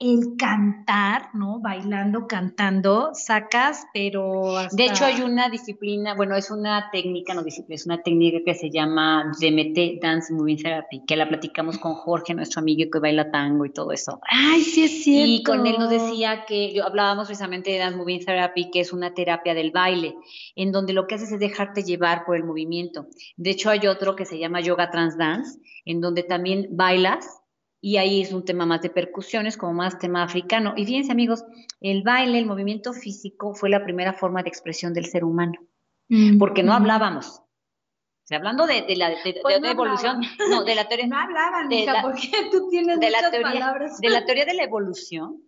el 0.00 0.36
cantar, 0.36 1.28
¿no? 1.34 1.60
Bailando, 1.60 2.26
cantando, 2.26 3.10
sacas, 3.14 3.86
pero 3.94 4.54
De 4.72 4.86
hecho 4.86 5.04
hay 5.04 5.22
una 5.22 5.48
disciplina, 5.48 6.14
bueno, 6.14 6.36
es 6.36 6.50
una 6.50 6.90
técnica, 6.90 7.32
no 7.32 7.44
disciplina, 7.44 7.76
es 7.76 7.86
una 7.86 8.02
técnica 8.02 8.38
que 8.44 8.54
se 8.54 8.70
llama 8.70 9.32
DMT, 9.40 10.02
Dance 10.02 10.32
Moving 10.32 10.56
Therapy, 10.56 11.02
que 11.06 11.16
la 11.16 11.28
platicamos 11.28 11.78
con 11.78 11.94
Jorge, 11.94 12.34
nuestro 12.34 12.60
amigo 12.60 12.90
que 12.90 12.98
baila 12.98 13.30
tango 13.30 13.64
y 13.64 13.72
todo 13.72 13.92
eso. 13.92 14.20
Ay, 14.28 14.62
sí 14.62 14.84
es 14.84 15.04
cierto. 15.04 15.30
Y 15.30 15.42
con 15.44 15.66
él 15.66 15.76
nos 15.78 15.90
decía 15.90 16.44
que, 16.44 16.74
yo, 16.74 16.84
hablábamos 16.84 17.28
precisamente 17.28 17.70
de 17.70 17.78
Dance 17.78 17.96
Moving 17.96 18.24
Therapy, 18.24 18.70
que 18.70 18.80
es 18.80 18.92
una 18.92 19.14
terapia 19.14 19.54
del 19.54 19.70
baile, 19.70 20.16
en 20.56 20.72
donde 20.72 20.92
lo 20.92 21.06
que 21.06 21.14
haces 21.14 21.30
es 21.30 21.38
dejarte 21.38 21.84
llevar 21.84 22.24
por 22.24 22.36
el 22.36 22.42
movimiento. 22.42 23.06
De 23.36 23.50
hecho 23.50 23.70
hay 23.70 23.86
otro 23.86 24.16
que 24.16 24.24
se 24.24 24.38
llama 24.38 24.60
Yoga 24.60 24.90
Trans 24.90 25.16
Dance, 25.16 25.60
en 25.84 26.00
donde 26.00 26.24
también 26.24 26.68
bailas 26.72 27.43
y 27.86 27.98
ahí 27.98 28.22
es 28.22 28.32
un 28.32 28.46
tema 28.46 28.64
más 28.64 28.80
de 28.80 28.88
percusiones, 28.88 29.58
como 29.58 29.74
más 29.74 29.98
tema 29.98 30.22
africano. 30.22 30.72
Y 30.74 30.86
fíjense 30.86 31.12
amigos, 31.12 31.44
el 31.82 32.02
baile, 32.02 32.38
el 32.38 32.46
movimiento 32.46 32.94
físico 32.94 33.54
fue 33.54 33.68
la 33.68 33.84
primera 33.84 34.14
forma 34.14 34.42
de 34.42 34.48
expresión 34.48 34.94
del 34.94 35.04
ser 35.04 35.22
humano, 35.22 35.60
mm, 36.08 36.38
porque 36.38 36.62
no 36.62 36.72
hablábamos. 36.72 37.40
O 37.40 38.26
sea, 38.26 38.38
hablando 38.38 38.66
de, 38.66 38.86
la 38.96 39.12
pues 39.42 39.62
evolución, 39.62 40.22
no, 40.48 40.64
de 40.64 40.74
la 40.74 40.88
teoría. 40.88 41.08
No 41.08 41.18
hablaban, 41.18 41.68
de 41.68 41.76
hija, 41.80 42.00
porque 42.00 42.30
tú 42.50 42.70
tienes 42.70 42.98
de 43.00 43.10
la 43.10 43.30
teoría, 43.30 43.52
palabras. 43.52 44.00
De 44.00 44.08
la 44.08 44.24
teoría 44.24 44.46
de 44.46 44.54
la 44.54 44.64
evolución, 44.64 45.42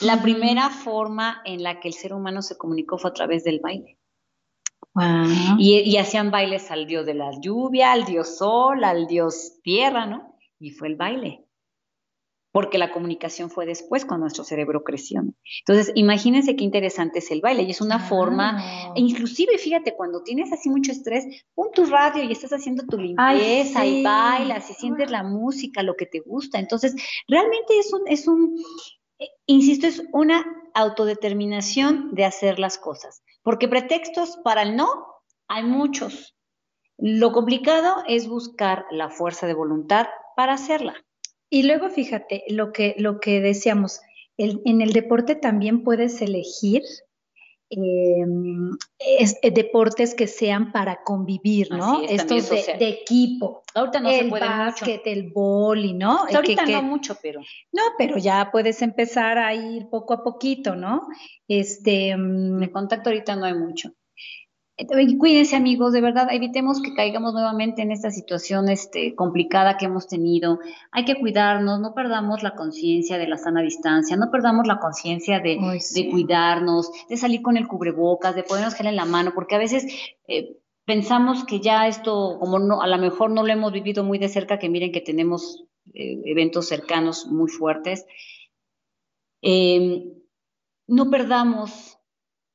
la 0.00 0.20
primera 0.20 0.68
forma 0.68 1.40
en 1.46 1.62
la 1.62 1.80
que 1.80 1.88
el 1.88 1.94
ser 1.94 2.12
humano 2.12 2.42
se 2.42 2.58
comunicó 2.58 2.98
fue 2.98 3.08
a 3.08 3.14
través 3.14 3.44
del 3.44 3.60
baile. 3.60 3.98
Y, 5.58 5.80
y, 5.80 5.96
hacían 5.96 6.30
bailes 6.30 6.70
al 6.70 6.86
dios 6.86 7.06
de 7.06 7.14
la 7.14 7.30
lluvia, 7.40 7.92
al 7.92 8.04
dios 8.04 8.36
sol, 8.36 8.84
al 8.84 9.06
dios 9.06 9.58
tierra, 9.62 10.04
¿no? 10.04 10.33
Y 10.64 10.70
fue 10.70 10.88
el 10.88 10.96
baile. 10.96 11.44
Porque 12.52 12.78
la 12.78 12.92
comunicación 12.92 13.50
fue 13.50 13.66
después 13.66 14.04
cuando 14.04 14.24
nuestro 14.24 14.44
cerebro 14.44 14.84
creció. 14.84 15.24
Entonces, 15.66 15.92
imagínense 15.96 16.54
qué 16.54 16.62
interesante 16.62 17.18
es 17.18 17.30
el 17.32 17.40
baile 17.40 17.64
y 17.64 17.70
es 17.72 17.80
una 17.80 17.98
forma, 17.98 18.92
inclusive 18.94 19.58
fíjate, 19.58 19.96
cuando 19.96 20.22
tienes 20.22 20.52
así 20.52 20.70
mucho 20.70 20.92
estrés, 20.92 21.26
pon 21.54 21.72
tu 21.74 21.84
radio 21.86 22.22
y 22.22 22.30
estás 22.30 22.52
haciendo 22.52 22.84
tu 22.86 22.96
limpieza 22.96 23.84
y 23.84 24.04
bailas 24.04 24.70
y 24.70 24.74
sientes 24.74 25.10
la 25.10 25.24
música, 25.24 25.82
lo 25.82 25.96
que 25.96 26.06
te 26.06 26.20
gusta. 26.20 26.60
Entonces, 26.60 26.94
realmente 27.26 27.76
es 27.76 27.92
un, 27.92 28.06
es 28.06 28.28
un, 28.28 28.56
eh, 29.18 29.30
insisto, 29.46 29.88
es 29.88 30.04
una 30.12 30.46
autodeterminación 30.74 32.14
de 32.14 32.24
hacer 32.24 32.60
las 32.60 32.78
cosas. 32.78 33.24
Porque 33.42 33.66
pretextos 33.66 34.38
para 34.44 34.62
el 34.62 34.76
no 34.76 35.06
hay 35.48 35.64
muchos. 35.64 36.36
Lo 36.98 37.32
complicado 37.32 38.04
es 38.06 38.28
buscar 38.28 38.86
la 38.92 39.10
fuerza 39.10 39.48
de 39.48 39.54
voluntad 39.54 40.06
para 40.36 40.54
hacerla. 40.54 40.94
Y 41.50 41.62
luego 41.62 41.88
fíjate, 41.88 42.44
lo 42.48 42.72
que, 42.72 42.94
lo 42.98 43.20
que 43.20 43.40
decíamos, 43.40 44.00
en 44.36 44.80
el 44.80 44.92
deporte 44.92 45.36
también 45.36 45.84
puedes 45.84 46.20
elegir 46.20 46.82
em, 47.70 48.72
deportes 49.52 50.14
que 50.14 50.26
sean 50.26 50.72
para 50.72 51.02
convivir, 51.04 51.70
¿no? 51.70 52.02
Estos 52.02 52.50
de, 52.50 52.88
equipo. 52.88 53.62
Ahorita 53.74 54.00
no 54.00 54.10
el 54.10 54.24
se 54.24 54.28
puede 54.30 54.48
básquet, 54.48 55.02
el 55.06 55.30
boli, 55.30 55.92
¿no? 55.92 56.26
ahorita 56.34 56.66
no 56.66 56.82
mucho, 56.82 57.16
pero. 57.22 57.40
No, 57.72 57.82
pero 57.96 58.18
ya 58.18 58.48
puedes 58.50 58.82
empezar 58.82 59.38
a 59.38 59.54
ir 59.54 59.88
poco 59.88 60.14
a 60.14 60.24
poquito, 60.24 60.74
¿no? 60.74 61.06
Este. 61.46 62.16
Mm, 62.16 62.58
de 62.58 62.72
contacto 62.72 63.10
ahorita 63.10 63.36
no 63.36 63.44
hay 63.44 63.54
mucho. 63.54 63.92
Cuídense 64.76 65.54
amigos, 65.54 65.92
de 65.92 66.00
verdad, 66.00 66.26
evitemos 66.32 66.82
que 66.82 66.94
caigamos 66.94 67.32
nuevamente 67.32 67.82
en 67.82 67.92
esta 67.92 68.10
situación 68.10 68.68
este, 68.68 69.14
complicada 69.14 69.76
que 69.76 69.84
hemos 69.84 70.08
tenido. 70.08 70.58
Hay 70.90 71.04
que 71.04 71.14
cuidarnos, 71.14 71.78
no 71.78 71.94
perdamos 71.94 72.42
la 72.42 72.56
conciencia 72.56 73.16
de 73.16 73.28
la 73.28 73.38
sana 73.38 73.62
distancia, 73.62 74.16
no 74.16 74.32
perdamos 74.32 74.66
la 74.66 74.80
conciencia 74.80 75.38
de, 75.38 75.58
cuidarnos, 76.10 76.90
de 77.08 77.16
salir 77.16 77.40
con 77.40 77.56
el 77.56 77.68
cubrebocas, 77.68 78.34
de 78.34 78.42
ponernos 78.42 78.74
gel 78.74 78.88
en 78.88 78.96
la 78.96 79.04
mano, 79.04 79.30
porque 79.32 79.54
a 79.54 79.58
veces 79.58 79.86
eh, 80.26 80.56
pensamos 80.84 81.44
que 81.44 81.60
ya 81.60 81.86
esto, 81.86 82.36
como 82.40 82.58
no, 82.58 82.82
a 82.82 82.88
lo 82.88 82.98
mejor 82.98 83.30
no 83.30 83.44
lo 83.44 83.52
hemos 83.52 83.72
vivido 83.72 84.02
muy 84.02 84.18
de 84.18 84.28
cerca, 84.28 84.58
que 84.58 84.68
miren 84.68 84.90
que 84.90 85.00
tenemos 85.00 85.64
eh, 85.92 86.20
eventos 86.24 86.66
cercanos 86.66 87.26
muy 87.26 87.48
fuertes. 87.48 88.06
Eh, 89.40 90.02
no 90.88 91.10
perdamos 91.10 91.93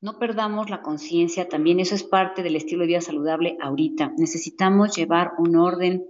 no 0.02 0.18
perdamos 0.18 0.70
la 0.70 0.82
conciencia, 0.82 1.50
también 1.50 1.80
eso 1.80 1.95
es 1.95 2.04
parte 2.04 2.41
del 2.41 2.56
estilo 2.56 2.82
de 2.82 2.88
vida 2.88 3.02
saludable 3.02 3.58
ahorita. 3.62 4.14
Necesitamos 4.18 4.95
llevar 4.95 5.34
un 5.38 5.58
orden, 5.58 6.06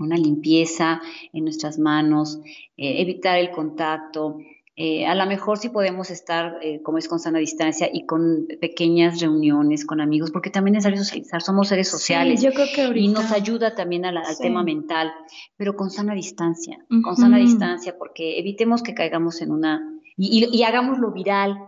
una 0.00 0.16
limpieza 0.16 1.00
en 1.32 1.44
nuestras 1.44 1.78
manos, 1.78 2.40
eh, 2.76 3.00
evitar 3.00 3.38
el 3.38 3.50
contacto. 3.50 4.38
Eh, 4.74 5.06
a 5.06 5.14
lo 5.14 5.26
mejor 5.26 5.58
sí 5.58 5.68
podemos 5.68 6.10
estar, 6.10 6.56
eh, 6.62 6.80
como 6.82 6.98
es 6.98 7.06
con 7.06 7.20
sana 7.20 7.38
distancia, 7.38 7.88
y 7.92 8.06
con 8.06 8.48
pequeñas 8.60 9.20
reuniones 9.20 9.84
con 9.84 10.00
amigos, 10.00 10.30
porque 10.32 10.50
también 10.50 10.76
es 10.76 10.84
necesario 10.84 11.04
socializar, 11.04 11.42
somos 11.42 11.68
seres 11.68 11.88
sociales. 11.88 12.42
yo 12.42 12.52
creo 12.52 12.66
que 12.74 12.82
ahorita... 12.82 13.04
Y 13.04 13.08
nos 13.08 13.30
ayuda 13.30 13.74
también 13.74 14.06
al 14.06 14.16
tema 14.40 14.64
mental, 14.64 15.12
pero 15.56 15.76
con 15.76 15.90
sana 15.90 16.14
distancia, 16.14 16.78
con 17.04 17.14
sana 17.16 17.36
distancia, 17.36 17.96
porque 17.96 18.38
evitemos 18.40 18.82
que 18.82 18.94
caigamos 18.94 19.40
en 19.42 19.52
una... 19.52 19.82
Y, 20.16 20.48
y, 20.50 20.56
y 20.56 20.62
hagámoslo 20.64 21.12
viral, 21.12 21.58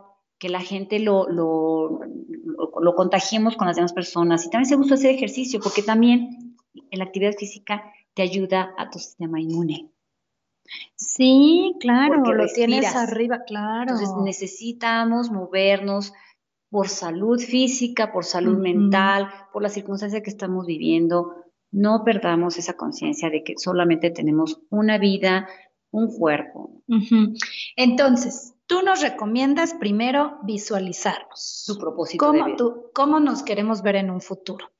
que 0.43 0.49
la 0.49 0.61
gente 0.61 0.99
lo, 0.99 1.29
lo, 1.29 2.01
lo, 2.81 2.95
contagiemos 2.97 3.57
con 3.57 3.69
las 3.69 3.77
demás 3.77 3.93
personas. 3.93 4.45
Y 4.45 4.51
también 4.51 4.69
se 4.69 4.75
gusta 4.75 4.95
hacer 4.95 5.15
ejercicio, 5.15 5.61
porque 5.63 5.85
también 5.85 6.57
la 6.91 7.05
actividad 7.05 7.35
física 7.39 7.85
te 8.13 8.23
ayuda 8.23 8.75
a 8.77 8.91
tu 8.91 8.99
sistema 8.99 9.41
inmune. 9.41 9.93
Sí, 10.97 11.77
claro, 11.79 12.25
lo 12.25 12.47
tienes 12.49 12.93
arriba, 12.97 13.45
claro. 13.47 13.93
Entonces 13.93 14.11
necesitamos 14.25 15.31
movernos 15.31 16.13
por 16.71 16.89
salud 16.89 17.39
física, 17.39 18.11
por 18.11 18.25
salud 18.25 18.59
mental, 18.59 19.29
por 19.53 19.63
la 19.63 19.69
circunstancia 19.69 20.25
que 20.25 20.31
estamos 20.31 20.67
viviendo. 20.67 21.37
No 21.71 22.03
perdamos 22.05 22.59
esa 22.59 22.73
conciencia 22.73 23.31
de 23.31 23.45
que 23.45 23.55
solamente 23.59 24.11
tenemos 24.11 24.61
una 24.71 24.99
vida, 24.99 25.47
un 25.93 26.09
cuerpo. 26.19 26.83
Entonces, 27.77 28.53
Tú 28.73 28.81
nos 28.81 29.03
recomiendas 29.03 29.75
primero 29.75 30.39
visualizarnos. 30.45 31.65
Tu 31.67 31.77
propósito 31.77 32.25
¿Cómo, 32.25 32.47
¿Cómo 32.95 33.21
nos 33.21 33.43
queremos 33.43 33.83
ver 33.83 33.97
en 33.97 34.09
un 34.09 34.23
futuro? 34.23 34.73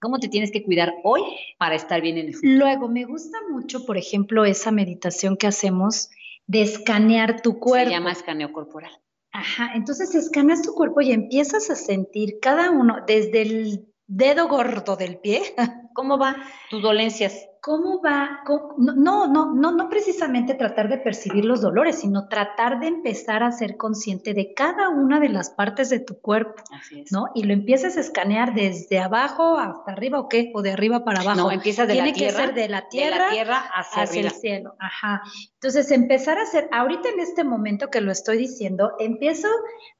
¿Cómo 0.00 0.20
te 0.20 0.28
tienes 0.28 0.52
que 0.52 0.62
cuidar 0.62 0.94
hoy 1.02 1.22
para 1.58 1.74
estar 1.74 2.00
bien 2.00 2.18
en 2.18 2.28
el 2.28 2.34
futuro? 2.34 2.52
Luego, 2.54 2.88
me 2.88 3.04
gusta 3.04 3.38
mucho, 3.50 3.84
por 3.84 3.96
ejemplo, 3.96 4.44
esa 4.44 4.70
meditación 4.70 5.36
que 5.36 5.48
hacemos 5.48 6.08
de 6.46 6.62
escanear 6.62 7.42
tu 7.42 7.58
cuerpo. 7.58 7.88
Se 7.90 7.96
llama 7.96 8.12
escaneo 8.12 8.52
corporal. 8.52 8.92
Ajá, 9.32 9.72
entonces 9.74 10.14
escaneas 10.14 10.62
tu 10.62 10.72
cuerpo 10.74 11.00
y 11.00 11.10
empiezas 11.10 11.68
a 11.68 11.74
sentir 11.74 12.38
cada 12.40 12.70
uno, 12.70 12.98
desde 13.08 13.42
el 13.42 13.88
dedo 14.06 14.46
gordo 14.46 14.94
del 14.94 15.18
pie. 15.18 15.42
¿Cómo 15.94 16.16
va 16.16 16.36
tus 16.70 16.80
dolencias? 16.80 17.48
¿Cómo 17.62 18.02
va? 18.02 18.40
no, 18.76 19.28
no, 19.28 19.54
no, 19.54 19.70
no 19.70 19.88
precisamente 19.88 20.54
tratar 20.54 20.88
de 20.88 20.98
percibir 20.98 21.44
los 21.44 21.60
dolores, 21.60 22.00
sino 22.00 22.26
tratar 22.26 22.80
de 22.80 22.88
empezar 22.88 23.44
a 23.44 23.52
ser 23.52 23.76
consciente 23.76 24.34
de 24.34 24.52
cada 24.52 24.88
una 24.88 25.20
de 25.20 25.28
las 25.28 25.50
partes 25.50 25.88
de 25.88 26.00
tu 26.00 26.20
cuerpo, 26.20 26.60
Así 26.72 27.02
es. 27.02 27.12
¿no? 27.12 27.26
Y 27.36 27.44
lo 27.44 27.52
empiezas 27.52 27.96
a 27.96 28.00
escanear 28.00 28.52
desde 28.52 28.98
abajo 28.98 29.58
hasta 29.58 29.92
arriba, 29.92 30.18
¿o 30.18 30.28
qué? 30.28 30.50
O 30.54 30.62
de 30.62 30.72
arriba 30.72 31.04
para 31.04 31.20
abajo. 31.20 31.40
No, 31.40 31.50
empiezas 31.52 31.86
de 31.86 31.94
Tiene 31.94 32.08
la 32.08 32.14
tierra. 32.14 32.36
que 32.36 32.46
ser 32.46 32.54
de 32.54 32.68
la 32.68 32.88
tierra, 32.88 33.30
tierra 33.30 33.62
hacia, 33.76 34.22
el 34.22 34.30
cielo. 34.32 34.74
Ajá. 34.80 35.22
Entonces, 35.54 35.92
empezar 35.92 36.38
a 36.38 36.42
hacer, 36.42 36.68
ahorita 36.72 37.10
en 37.10 37.20
este 37.20 37.44
momento 37.44 37.90
que 37.90 38.00
lo 38.00 38.10
estoy 38.10 38.38
diciendo, 38.38 38.94
empiezo 38.98 39.46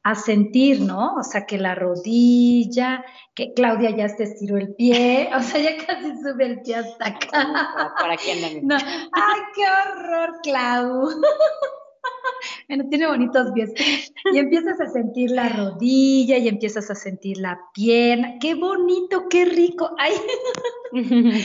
a 0.03 0.17
sentir, 0.17 0.81
¿no? 0.81 1.15
O 1.15 1.23
sea, 1.23 1.47
que 1.47 1.59
la 1.59 1.77
rodilla, 1.77 3.05
que 3.37 3.53
Claudia 3.55 3.91
ya 3.91 4.15
te 4.15 4.25
estiró 4.25 4.57
el 4.57 4.75
pie, 4.75 5.31
o 5.37 5.41
sea, 5.41 5.61
ya 5.61 5.87
casi 5.87 6.11
sube 6.21 6.45
el 6.45 6.61
pie 6.63 6.77
hasta 6.77 7.07
acá. 7.07 7.52
¿Para 7.53 8.15
andan? 8.15 8.67
No. 8.67 8.77
Ay, 8.77 9.41
qué 9.55 9.65
horror, 9.65 10.41
Clau. 10.43 11.09
Bueno, 12.69 12.85
tiene 12.89 13.07
bonitos 13.07 13.53
pies. 13.53 13.71
Y 14.33 14.39
empiezas 14.39 14.81
a 14.81 14.89
sentir 14.89 15.31
la 15.31 15.49
rodilla 15.49 16.39
y 16.39 16.49
empiezas 16.49 16.91
a 16.91 16.95
sentir 16.95 17.39
la 17.39 17.61
pierna. 17.73 18.39
Qué 18.41 18.55
bonito, 18.55 19.29
qué 19.29 19.45
rico. 19.45 19.91
Ay. 19.99 20.15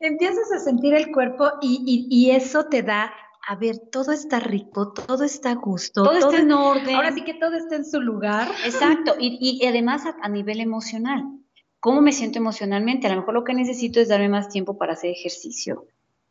empiezas 0.00 0.52
a 0.52 0.58
sentir 0.58 0.94
el 0.94 1.12
cuerpo 1.12 1.52
y, 1.60 2.06
y, 2.10 2.30
eso 2.30 2.64
te 2.64 2.82
da, 2.82 3.12
a 3.46 3.56
ver, 3.56 3.78
todo 3.90 4.12
está 4.12 4.40
rico, 4.40 4.92
todo 4.92 5.24
está 5.24 5.50
a 5.50 5.54
gusto. 5.54 6.02
Todo, 6.02 6.18
está 6.18 6.38
en 6.38 6.52
orden. 6.52 6.94
Ahora 6.94 7.12
sí 7.12 7.22
que 7.22 7.34
todo 7.34 7.54
está 7.54 7.76
en 7.76 7.84
su 7.84 8.00
lugar. 8.00 8.48
Exacto. 8.64 9.14
Y, 9.20 9.60
y 9.62 9.66
además 9.66 10.06
a, 10.06 10.16
a 10.22 10.28
nivel 10.28 10.60
emocional. 10.60 11.39
¿Cómo 11.80 12.02
me 12.02 12.12
siento 12.12 12.38
emocionalmente? 12.38 13.06
A 13.06 13.10
lo 13.10 13.16
mejor 13.16 13.34
lo 13.34 13.44
que 13.44 13.54
necesito 13.54 14.00
es 14.00 14.08
darme 14.08 14.28
más 14.28 14.50
tiempo 14.50 14.76
para 14.76 14.92
hacer 14.92 15.10
ejercicio, 15.10 15.86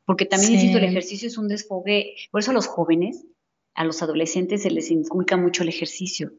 porque 0.06 0.26
también 0.26 0.54
necesito 0.54 0.78
el 0.78 0.86
ejercicio 0.86 1.28
es 1.28 1.38
un 1.38 1.48
desfogue. 1.48 2.16
Por 2.32 2.42
eso 2.42 2.52
a 2.52 2.54
los 2.54 2.68
jóvenes, 2.68 3.26
a 3.74 3.84
los 3.84 4.02
adolescentes 4.02 4.62
se 4.62 4.72
les 4.72 4.92
inculca 4.92 5.38
mucho 5.38 5.64
el 5.64 5.70
ejercicio, 5.70 6.32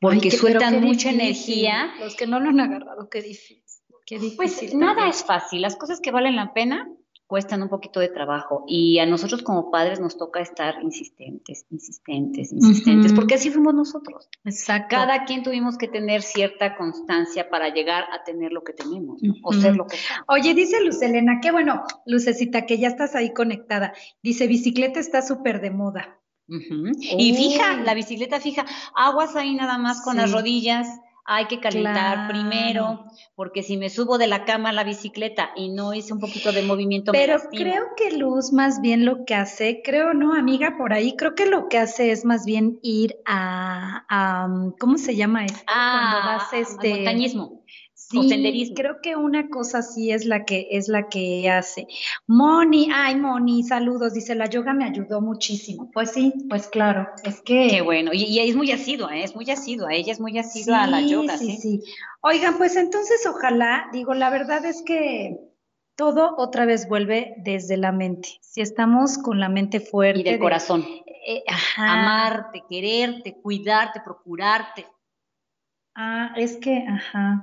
porque 0.00 0.30
sueltan 0.30 0.82
mucha 0.82 1.10
energía. 1.10 1.94
Los 1.98 2.14
que 2.14 2.26
no 2.26 2.40
lo 2.40 2.50
han 2.50 2.60
agarrado, 2.60 3.08
qué 3.08 3.22
difícil. 3.22 3.64
Qué 4.04 4.16
pues 4.16 4.30
difícil 4.30 4.70
pues 4.70 4.74
nada 4.74 5.08
es 5.08 5.24
fácil. 5.24 5.60
Las 5.60 5.76
cosas 5.76 6.00
que 6.00 6.10
valen 6.10 6.36
la 6.36 6.54
pena 6.54 6.90
cuestan 7.28 7.62
un 7.62 7.68
poquito 7.68 8.00
de 8.00 8.08
trabajo 8.08 8.64
y 8.66 8.98
a 9.00 9.06
nosotros 9.06 9.42
como 9.42 9.70
padres 9.70 10.00
nos 10.00 10.16
toca 10.16 10.40
estar 10.40 10.82
insistentes, 10.82 11.66
insistentes, 11.70 12.52
insistentes, 12.52 13.12
porque 13.12 13.34
así 13.34 13.50
fuimos 13.50 13.74
nosotros. 13.74 14.30
Exacto. 14.44 14.96
Cada 14.96 15.26
quien 15.26 15.42
tuvimos 15.42 15.76
que 15.76 15.88
tener 15.88 16.22
cierta 16.22 16.74
constancia 16.74 17.50
para 17.50 17.68
llegar 17.68 18.04
a 18.12 18.24
tener 18.24 18.52
lo 18.52 18.64
que 18.64 18.72
tenemos 18.72 19.20
o 19.42 19.52
ser 19.52 19.76
lo 19.76 19.86
que 19.86 19.98
somos. 19.98 20.24
Oye, 20.26 20.54
dice 20.54 20.82
Luz 20.82 21.02
Elena, 21.02 21.40
qué 21.42 21.52
bueno, 21.52 21.82
Lucecita, 22.06 22.64
que 22.64 22.78
ya 22.78 22.88
estás 22.88 23.14
ahí 23.14 23.34
conectada. 23.34 23.92
Dice, 24.22 24.46
bicicleta 24.46 24.98
está 24.98 25.20
súper 25.20 25.60
de 25.60 25.70
moda. 25.70 26.18
Y 26.48 27.34
fija, 27.36 27.76
la 27.82 27.92
bicicleta 27.92 28.40
fija, 28.40 28.64
aguas 28.94 29.36
ahí 29.36 29.54
nada 29.54 29.76
más 29.76 30.00
con 30.00 30.16
las 30.16 30.32
rodillas 30.32 30.88
hay 31.30 31.44
que 31.44 31.60
calentar 31.60 32.26
primero, 32.26 33.04
porque 33.34 33.62
si 33.62 33.76
me 33.76 33.90
subo 33.90 34.16
de 34.16 34.26
la 34.26 34.46
cama 34.46 34.70
a 34.70 34.72
la 34.72 34.82
bicicleta 34.82 35.50
y 35.54 35.68
no 35.68 35.92
hice 35.92 36.14
un 36.14 36.20
poquito 36.20 36.52
de 36.52 36.62
movimiento. 36.62 37.12
Pero 37.12 37.38
creo 37.50 37.88
que 37.98 38.16
Luz 38.16 38.50
más 38.50 38.80
bien 38.80 39.04
lo 39.04 39.26
que 39.26 39.34
hace, 39.34 39.82
creo, 39.84 40.14
¿no, 40.14 40.32
amiga? 40.32 40.76
Por 40.78 40.94
ahí, 40.94 41.16
creo 41.16 41.34
que 41.34 41.44
lo 41.44 41.68
que 41.68 41.76
hace 41.76 42.12
es 42.12 42.24
más 42.24 42.46
bien 42.46 42.78
ir 42.82 43.16
a, 43.26 44.48
¿cómo 44.80 44.96
se 44.96 45.16
llama 45.16 45.44
esto? 45.44 45.60
Ah, 45.66 46.10
Cuando 46.10 46.38
vas 46.38 46.52
este... 46.54 46.94
montañismo. 46.94 47.57
Sí, 48.10 48.72
creo 48.74 49.02
que 49.02 49.16
una 49.16 49.50
cosa 49.50 49.82
sí 49.82 50.10
es 50.10 50.24
la 50.24 50.46
que 50.46 50.68
es 50.70 50.88
la 50.88 51.08
que 51.08 51.50
hace. 51.50 51.86
Moni, 52.26 52.88
ay 52.90 53.16
Moni, 53.16 53.62
saludos, 53.62 54.14
dice 54.14 54.34
la 54.34 54.46
yoga 54.46 54.72
me 54.72 54.86
ayudó 54.86 55.20
muchísimo. 55.20 55.90
Pues 55.92 56.12
sí, 56.12 56.32
pues 56.48 56.68
claro, 56.68 57.06
es 57.24 57.42
que 57.42 57.68
Qué 57.68 57.82
bueno, 57.82 58.12
y, 58.14 58.38
es 58.38 58.56
muy 58.56 58.72
asidua, 58.72 59.14
¿eh? 59.14 59.24
es 59.24 59.34
muy 59.34 59.50
asidua, 59.50 59.92
ella 59.92 60.12
es 60.12 60.20
muy 60.20 60.38
asidua 60.38 60.84
a 60.84 60.86
la 60.86 61.02
yoga, 61.02 61.36
sí, 61.36 61.52
sí. 61.52 61.82
Sí, 61.82 61.92
Oigan, 62.22 62.56
pues 62.56 62.76
entonces 62.76 63.26
ojalá, 63.26 63.88
digo, 63.92 64.14
la 64.14 64.30
verdad 64.30 64.64
es 64.64 64.82
que 64.82 65.38
todo 65.94 66.34
otra 66.38 66.64
vez 66.64 66.88
vuelve 66.88 67.34
desde 67.38 67.76
la 67.76 67.92
mente. 67.92 68.38
Si 68.40 68.62
estamos 68.62 69.18
con 69.18 69.38
la 69.38 69.48
mente 69.48 69.80
fuerte 69.80 70.20
y 70.20 70.24
del 70.24 70.38
corazón. 70.38 70.86
Eh, 71.26 71.42
Amarte, 71.76 72.62
quererte, 72.70 73.36
cuidarte, 73.42 74.00
procurarte. 74.00 74.86
Ah, 76.00 76.32
es 76.36 76.58
que, 76.58 76.86
ajá. 76.86 77.42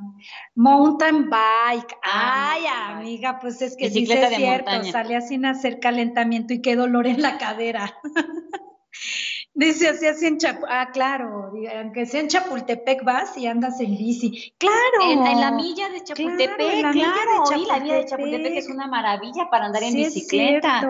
Mountain 0.56 1.30
bike. 1.30 1.98
Ay, 2.02 2.64
amiga, 2.68 3.38
pues 3.38 3.62
es 3.62 3.76
que 3.76 3.90
sí 3.90 4.08
es 4.10 4.36
cierto, 4.38 4.82
sale 4.86 5.20
sin 5.20 5.46
hacer 5.46 5.82
calentamiento 5.82 6.54
y 6.54 6.62
qué 6.62 6.78
dolor 6.78 7.06
en 7.06 7.22
la 7.22 7.38
cadera. 7.38 7.94
Dice 9.58 9.88
así, 9.88 10.06
así 10.06 10.26
en 10.26 10.38
Chapultepec. 10.38 10.70
Ah, 10.70 10.90
claro, 10.92 11.50
aunque 11.78 12.06
sea 12.06 12.20
en 12.20 12.28
Chapultepec 12.28 13.06
vas 13.06 13.38
y 13.38 13.48
andas 13.48 13.80
en 13.80 13.96
bici. 13.98 14.54
Claro. 14.58 14.76
En, 15.10 15.40
la 15.40 15.52
milla 15.52 15.88
de 15.88 16.04
Chapultepec, 16.04 16.92
claro. 16.92 17.44
la 17.50 17.58
y 17.58 17.66
la 17.66 17.80
vía 17.80 17.96
de 17.96 18.06
Chapultepec 18.06 18.58
es 18.58 18.68
una 18.68 18.88
maravilla 18.88 19.50
para 19.50 19.68
andar 19.68 19.82
en 19.84 19.94
bicicleta. 19.94 20.82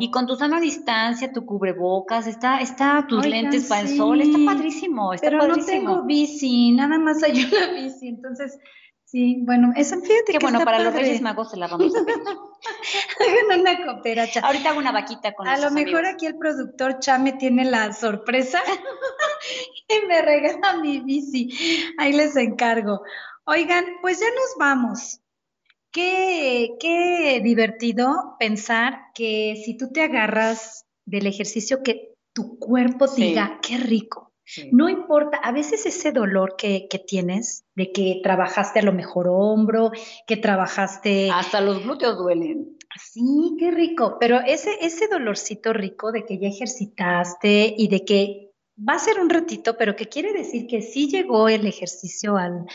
Y 0.00 0.10
con 0.10 0.26
tu 0.26 0.34
sana 0.34 0.58
distancia, 0.60 1.30
tu 1.30 1.44
cubrebocas, 1.44 2.26
está, 2.26 2.60
está 2.60 3.04
tus 3.06 3.26
lentes 3.26 3.66
para 3.66 3.82
el 3.82 3.94
sol, 3.94 4.22
está 4.22 4.38
padrísimo. 4.46 5.12
Está 5.12 5.28
Pero 5.28 5.46
no 5.46 5.62
tengo 5.62 6.02
bici, 6.04 6.72
nada 6.72 6.98
más 6.98 7.22
hay 7.22 7.32
una 7.52 7.66
bici, 7.74 8.08
entonces 8.08 8.58
Sí, 9.16 9.38
bueno, 9.40 9.72
eso 9.74 9.98
fíjate 9.98 10.32
que 10.32 10.38
bueno, 10.42 10.62
para 10.62 10.78
los 10.78 10.92
Reyes 10.92 11.22
Magos 11.22 11.50
se 11.50 11.56
la 11.56 11.68
vamos 11.68 11.96
a 11.96 12.04
pedir. 12.04 12.20
Hagan 12.20 13.60
una 13.60 13.86
cooperacha. 13.86 14.40
Ahorita 14.40 14.68
hago 14.68 14.78
una 14.78 14.92
vaquita 14.92 15.32
con 15.32 15.48
A 15.48 15.56
lo 15.56 15.70
mejor 15.70 16.04
aquí 16.04 16.26
el 16.26 16.36
productor 16.36 16.98
Chame 16.98 17.32
tiene 17.32 17.64
la 17.64 17.94
sorpresa 17.94 18.60
y 19.88 20.06
me 20.06 20.20
regala 20.20 20.76
mi 20.82 21.00
bici. 21.00 21.48
Ahí 21.96 22.12
les 22.12 22.36
encargo. 22.36 23.00
Oigan, 23.46 23.86
pues 24.02 24.20
ya 24.20 24.26
nos 24.26 24.54
vamos. 24.58 25.22
Qué, 25.90 26.76
qué 26.78 27.40
divertido 27.42 28.36
pensar 28.38 28.98
que 29.14 29.62
si 29.64 29.78
tú 29.78 29.92
te 29.92 30.02
agarras 30.02 30.84
del 31.06 31.26
ejercicio 31.26 31.82
que 31.82 32.12
tu 32.34 32.58
cuerpo 32.58 33.06
diga, 33.06 33.60
qué 33.62 33.78
rico 33.78 34.25
no 34.72 34.88
importa, 34.88 35.38
a 35.38 35.52
veces 35.52 35.86
ese 35.86 36.12
dolor 36.12 36.56
que, 36.56 36.88
tienes, 37.06 37.64
de 37.74 37.92
que 37.92 38.20
trabajaste 38.22 38.80
a 38.80 38.82
lo 38.82 38.92
mejor 38.92 39.26
hombro, 39.28 39.90
que 40.26 40.36
trabajaste... 40.36 41.30
Hasta 41.30 41.60
los 41.60 41.82
glúteos 41.82 42.16
duelen. 42.16 42.76
Sí, 42.98 43.56
qué 43.58 43.70
rico, 43.70 44.16
pero 44.18 44.40
ese, 44.40 44.78
ese 44.80 45.08
dolorcito 45.08 45.72
rico 45.72 46.12
de 46.12 46.24
que 46.24 46.38
ya 46.38 46.48
ejercitaste 46.48 47.74
y 47.76 47.88
de 47.88 48.04
que 48.04 48.46
va 48.76 48.94
a 48.94 48.98
ser 48.98 49.20
un 49.20 49.30
ratito, 49.30 49.76
pero 49.76 49.96
que 49.96 50.06
quiere 50.06 50.32
decir 50.32 50.66
que 50.66 50.82
sí 50.82 51.08
llegó 51.08 51.48
el 51.48 51.66
ejercicio 51.66 52.36
al, 52.36 52.66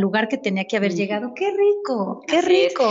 lugar 0.00 0.28
que 0.28 0.38
tenía 0.38 0.64
que 0.64 0.76
haber 0.76 0.94
llegado. 0.94 1.34
¡Qué 1.34 1.50
rico! 1.50 2.22
¡Qué 2.26 2.40
rico! 2.40 2.84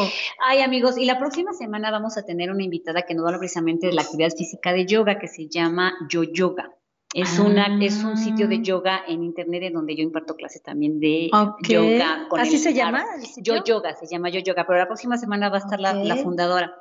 Ay, 0.43 0.61
amigos, 0.61 0.97
y 0.97 1.05
la 1.05 1.17
próxima 1.17 1.53
semana 1.53 1.91
vamos 1.91 2.17
a 2.17 2.23
tener 2.23 2.51
una 2.51 2.63
invitada 2.63 3.03
que 3.03 3.13
nos 3.13 3.25
habla 3.25 3.39
precisamente 3.39 3.88
de 3.88 3.93
la 3.93 4.03
actividad 4.03 4.32
física 4.32 4.73
de 4.73 4.86
yoga 4.86 5.19
que 5.19 5.27
se 5.27 5.47
llama 5.47 5.93
Yo 6.09 6.23
Yoga. 6.23 6.71
Es, 7.14 7.39
una, 7.39 7.68
es 7.84 8.03
un 8.03 8.18
sitio 8.18 8.47
de 8.47 8.55
ah. 8.55 8.62
yoga 8.62 9.01
en 9.07 9.24
internet 9.24 9.64
en 9.64 9.74
donde 9.74 9.95
yo 9.95 10.03
imparto 10.03 10.36
clases 10.36 10.64
también 10.64 10.99
de 10.99 11.30
yoga. 11.68 12.28
¿Así 12.38 12.57
se 12.57 12.74
llama? 12.74 13.03
Yo 13.38 13.64
Yoga, 13.64 13.95
se 13.95 14.07
llama 14.07 14.30
Yo 14.30 14.39
Yoga, 14.39 14.66
pero 14.66 14.80
la 14.80 14.88
próxima 14.88 15.18
semana 15.18 15.49
va 15.49 15.57
a 15.57 15.59
estar 15.59 15.80
la, 15.80 16.16
fundadora. 16.18 16.74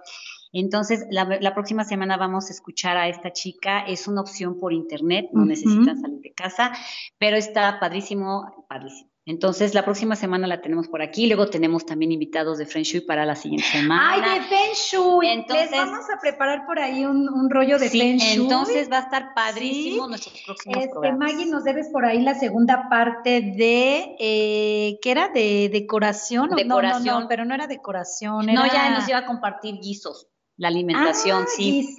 Entonces, 0.53 1.07
la, 1.11 1.55
próxima 1.55 1.85
semana 1.85 2.17
vamos 2.17 2.49
a 2.49 2.53
escuchar 2.53 2.97
a 2.97 3.09
esta 3.09 3.33
chica. 3.33 3.81
Es 3.81 4.07
una 4.07 4.21
opción 4.21 4.59
por 4.59 4.73
internet, 4.73 5.31
no 5.33 5.45
necesitas 5.45 6.01
salir 6.01 6.21
de 6.21 6.33
casa, 6.33 6.73
pero 7.19 7.37
está 7.37 7.81
padrísimo, 7.81 8.67
padrísimo. 8.69 9.10
Entonces, 9.27 9.75
la 9.75 9.85
próxima 9.85 10.17
semana 10.17 10.47
la 10.47 10.63
tenemos 10.63 10.89
por 10.89 11.03
aquí. 11.03 11.27
Luego 11.27 11.49
tenemos 11.49 11.85
también 11.85 12.11
invitados 12.11 12.59
de 12.59 12.67
Feng 12.67 12.83
Shui 12.83 13.03
para 13.03 13.27
la 13.27 13.37
siguiente 13.37 13.67
semana. 13.69 14.13
¡Ay, 14.13 14.41
de 14.41 14.47
Feng 14.47 14.75
Shui! 14.75 15.29
Entonces, 15.29 15.71
Les 15.71 15.81
vamos 15.81 16.07
a 16.11 16.19
preparar 16.21 16.67
por 16.67 16.79
ahí 16.79 17.05
un, 17.05 17.51
rollo 17.51 17.79
de 17.79 17.91
Feng 17.91 18.17
Shui. 18.17 18.43
Entonces, 18.43 18.91
va 18.91 18.99
a 18.99 19.03
estar 19.03 19.35
padrísimo 19.35 20.09
nuestros 20.09 20.43
próximos 20.45 20.85
este, 20.85 21.13
Maggie, 21.13 21.47
nos 21.47 21.65
debes 21.65 21.91
por 21.91 22.05
ahí 22.05 22.23
la 22.23 22.35
segunda 22.35 22.89
parte 22.89 23.41
de, 23.41 24.17
eh, 24.19 24.99
¿qué 25.03 25.11
era? 25.11 25.29
¿De 25.29 25.69
decoración? 25.71 26.51
Decoración. 26.51 27.05
No, 27.05 27.21
no, 27.21 27.29
pero 27.29 27.45
no 27.45 27.55
era 27.55 27.67
decoración. 27.67 28.47
No, 28.47 28.67
ya 28.67 28.91
nos 28.91 29.09
iba 29.09 29.19
a 29.19 29.27
compartir 29.27 29.81
guisos 29.81 30.31
la 30.61 30.69
alimentación, 30.69 31.45
ah, 31.45 31.51
sí. 31.57 31.97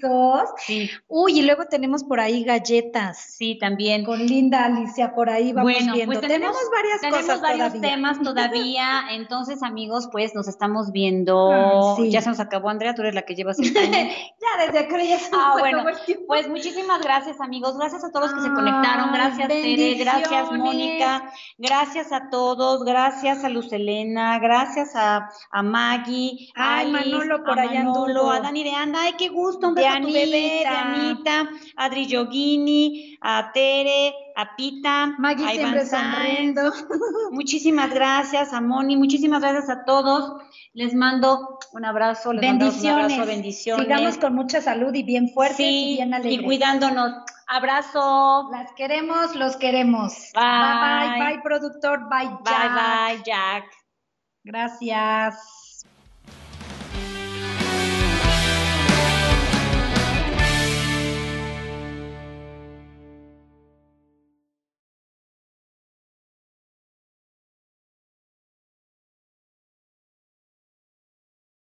Sí. 0.67 0.91
Uy, 1.07 1.39
y 1.39 1.41
luego 1.41 1.65
tenemos 1.65 2.03
por 2.03 2.19
ahí 2.19 2.43
galletas. 2.43 3.17
Sí, 3.17 3.57
también. 3.59 4.05
Con 4.05 4.23
Linda 4.23 4.65
Alicia, 4.65 5.15
por 5.15 5.31
ahí 5.31 5.51
vamos 5.51 5.73
bueno, 5.73 5.93
viendo. 5.93 6.13
Pues 6.13 6.21
tenemos, 6.21 6.55
varias 6.71 7.01
tenemos 7.01 7.21
cosas 7.21 7.41
varios 7.41 7.81
temas 7.81 8.21
todavía. 8.21 9.05
Entonces, 9.13 9.63
amigos, 9.63 10.09
pues 10.11 10.35
nos 10.35 10.47
estamos 10.47 10.91
viendo. 10.91 11.49
Ah, 11.51 11.95
ya 12.07 12.21
se 12.21 12.29
nos 12.29 12.39
acabó, 12.39 12.69
Andrea, 12.69 12.93
tú 12.93 13.01
eres 13.01 13.15
la 13.15 13.23
que 13.23 13.33
llevas 13.33 13.57
el 13.59 13.73
Ya, 13.73 14.65
desde 14.65 14.77
acá 14.77 15.03
ya 15.03 15.17
se 15.17 15.31
Ah, 15.33 15.55
bueno. 15.57 15.83
Pues 16.27 16.47
muchísimas 16.47 17.01
gracias, 17.01 17.41
amigos. 17.41 17.75
Gracias 17.79 18.03
a 18.03 18.11
todos 18.11 18.29
los 18.29 18.39
que 18.39 18.47
se 18.47 18.53
conectaron. 18.53 19.11
Gracias, 19.11 19.47
Tere. 19.47 19.95
Gracias, 19.95 20.51
Mónica. 20.51 21.31
Gracias 21.57 22.11
a 22.11 22.29
todos. 22.29 22.83
Gracias 22.83 23.43
a 23.43 23.49
Luz 23.49 23.73
Elena. 23.73 24.37
Gracias 24.37 24.95
a, 24.95 25.31
a 25.49 25.63
Maggie. 25.63 26.51
a 26.55 26.83
Manolo 26.83 27.43
por 27.43 27.59
allá 27.59 27.83
Manolo, 27.83 28.29
Dani 28.51 28.63
de 28.65 28.75
Anda, 28.75 29.01
ay, 29.03 29.13
qué 29.17 29.29
gusto, 29.29 29.69
un 29.69 29.75
beso 29.75 29.87
a 29.87 30.01
tu 30.01 30.11
bebé, 30.11 30.59
de 30.59 30.65
Anita, 30.65 31.49
a 31.77 31.85
Adri 31.85 32.05
Yogini, 32.05 33.17
a 33.21 33.49
Tere, 33.53 34.13
a 34.35 34.57
Pita, 34.57 35.15
Maggie 35.17 35.45
a 35.45 35.55
Iván 35.55 35.87
sonriendo. 35.87 36.61
Muchísimas 37.31 37.93
gracias, 37.93 38.51
a 38.51 38.59
Moni, 38.59 38.97
muchísimas 38.97 39.39
gracias 39.39 39.69
a 39.69 39.85
todos. 39.85 40.41
Les 40.73 40.93
mando 40.93 41.59
un 41.71 41.85
abrazo, 41.85 42.33
les 42.33 42.41
bendiciones. 42.41 43.05
un 43.05 43.11
abrazo, 43.11 43.25
bendiciones. 43.25 43.85
Sigamos 43.85 44.17
con 44.17 44.35
mucha 44.35 44.61
salud 44.61 44.93
y 44.93 45.03
bien 45.03 45.29
fuertes 45.29 45.59
y 45.61 45.95
bien 45.95 46.13
alegres. 46.13 46.41
Y 46.41 46.43
cuidándonos. 46.43 47.23
Abrazo. 47.47 48.49
Las 48.51 48.73
queremos, 48.73 49.33
los 49.35 49.55
queremos. 49.55 50.13
Bye, 50.33 50.43
bye, 50.43 51.09
bye, 51.09 51.19
bye 51.19 51.41
productor. 51.41 52.09
Bye, 52.09 52.37
Jack. 52.45 52.73
Bye, 52.73 53.15
bye, 53.15 53.23
Jack. 53.23 53.63
Gracias. 54.43 55.60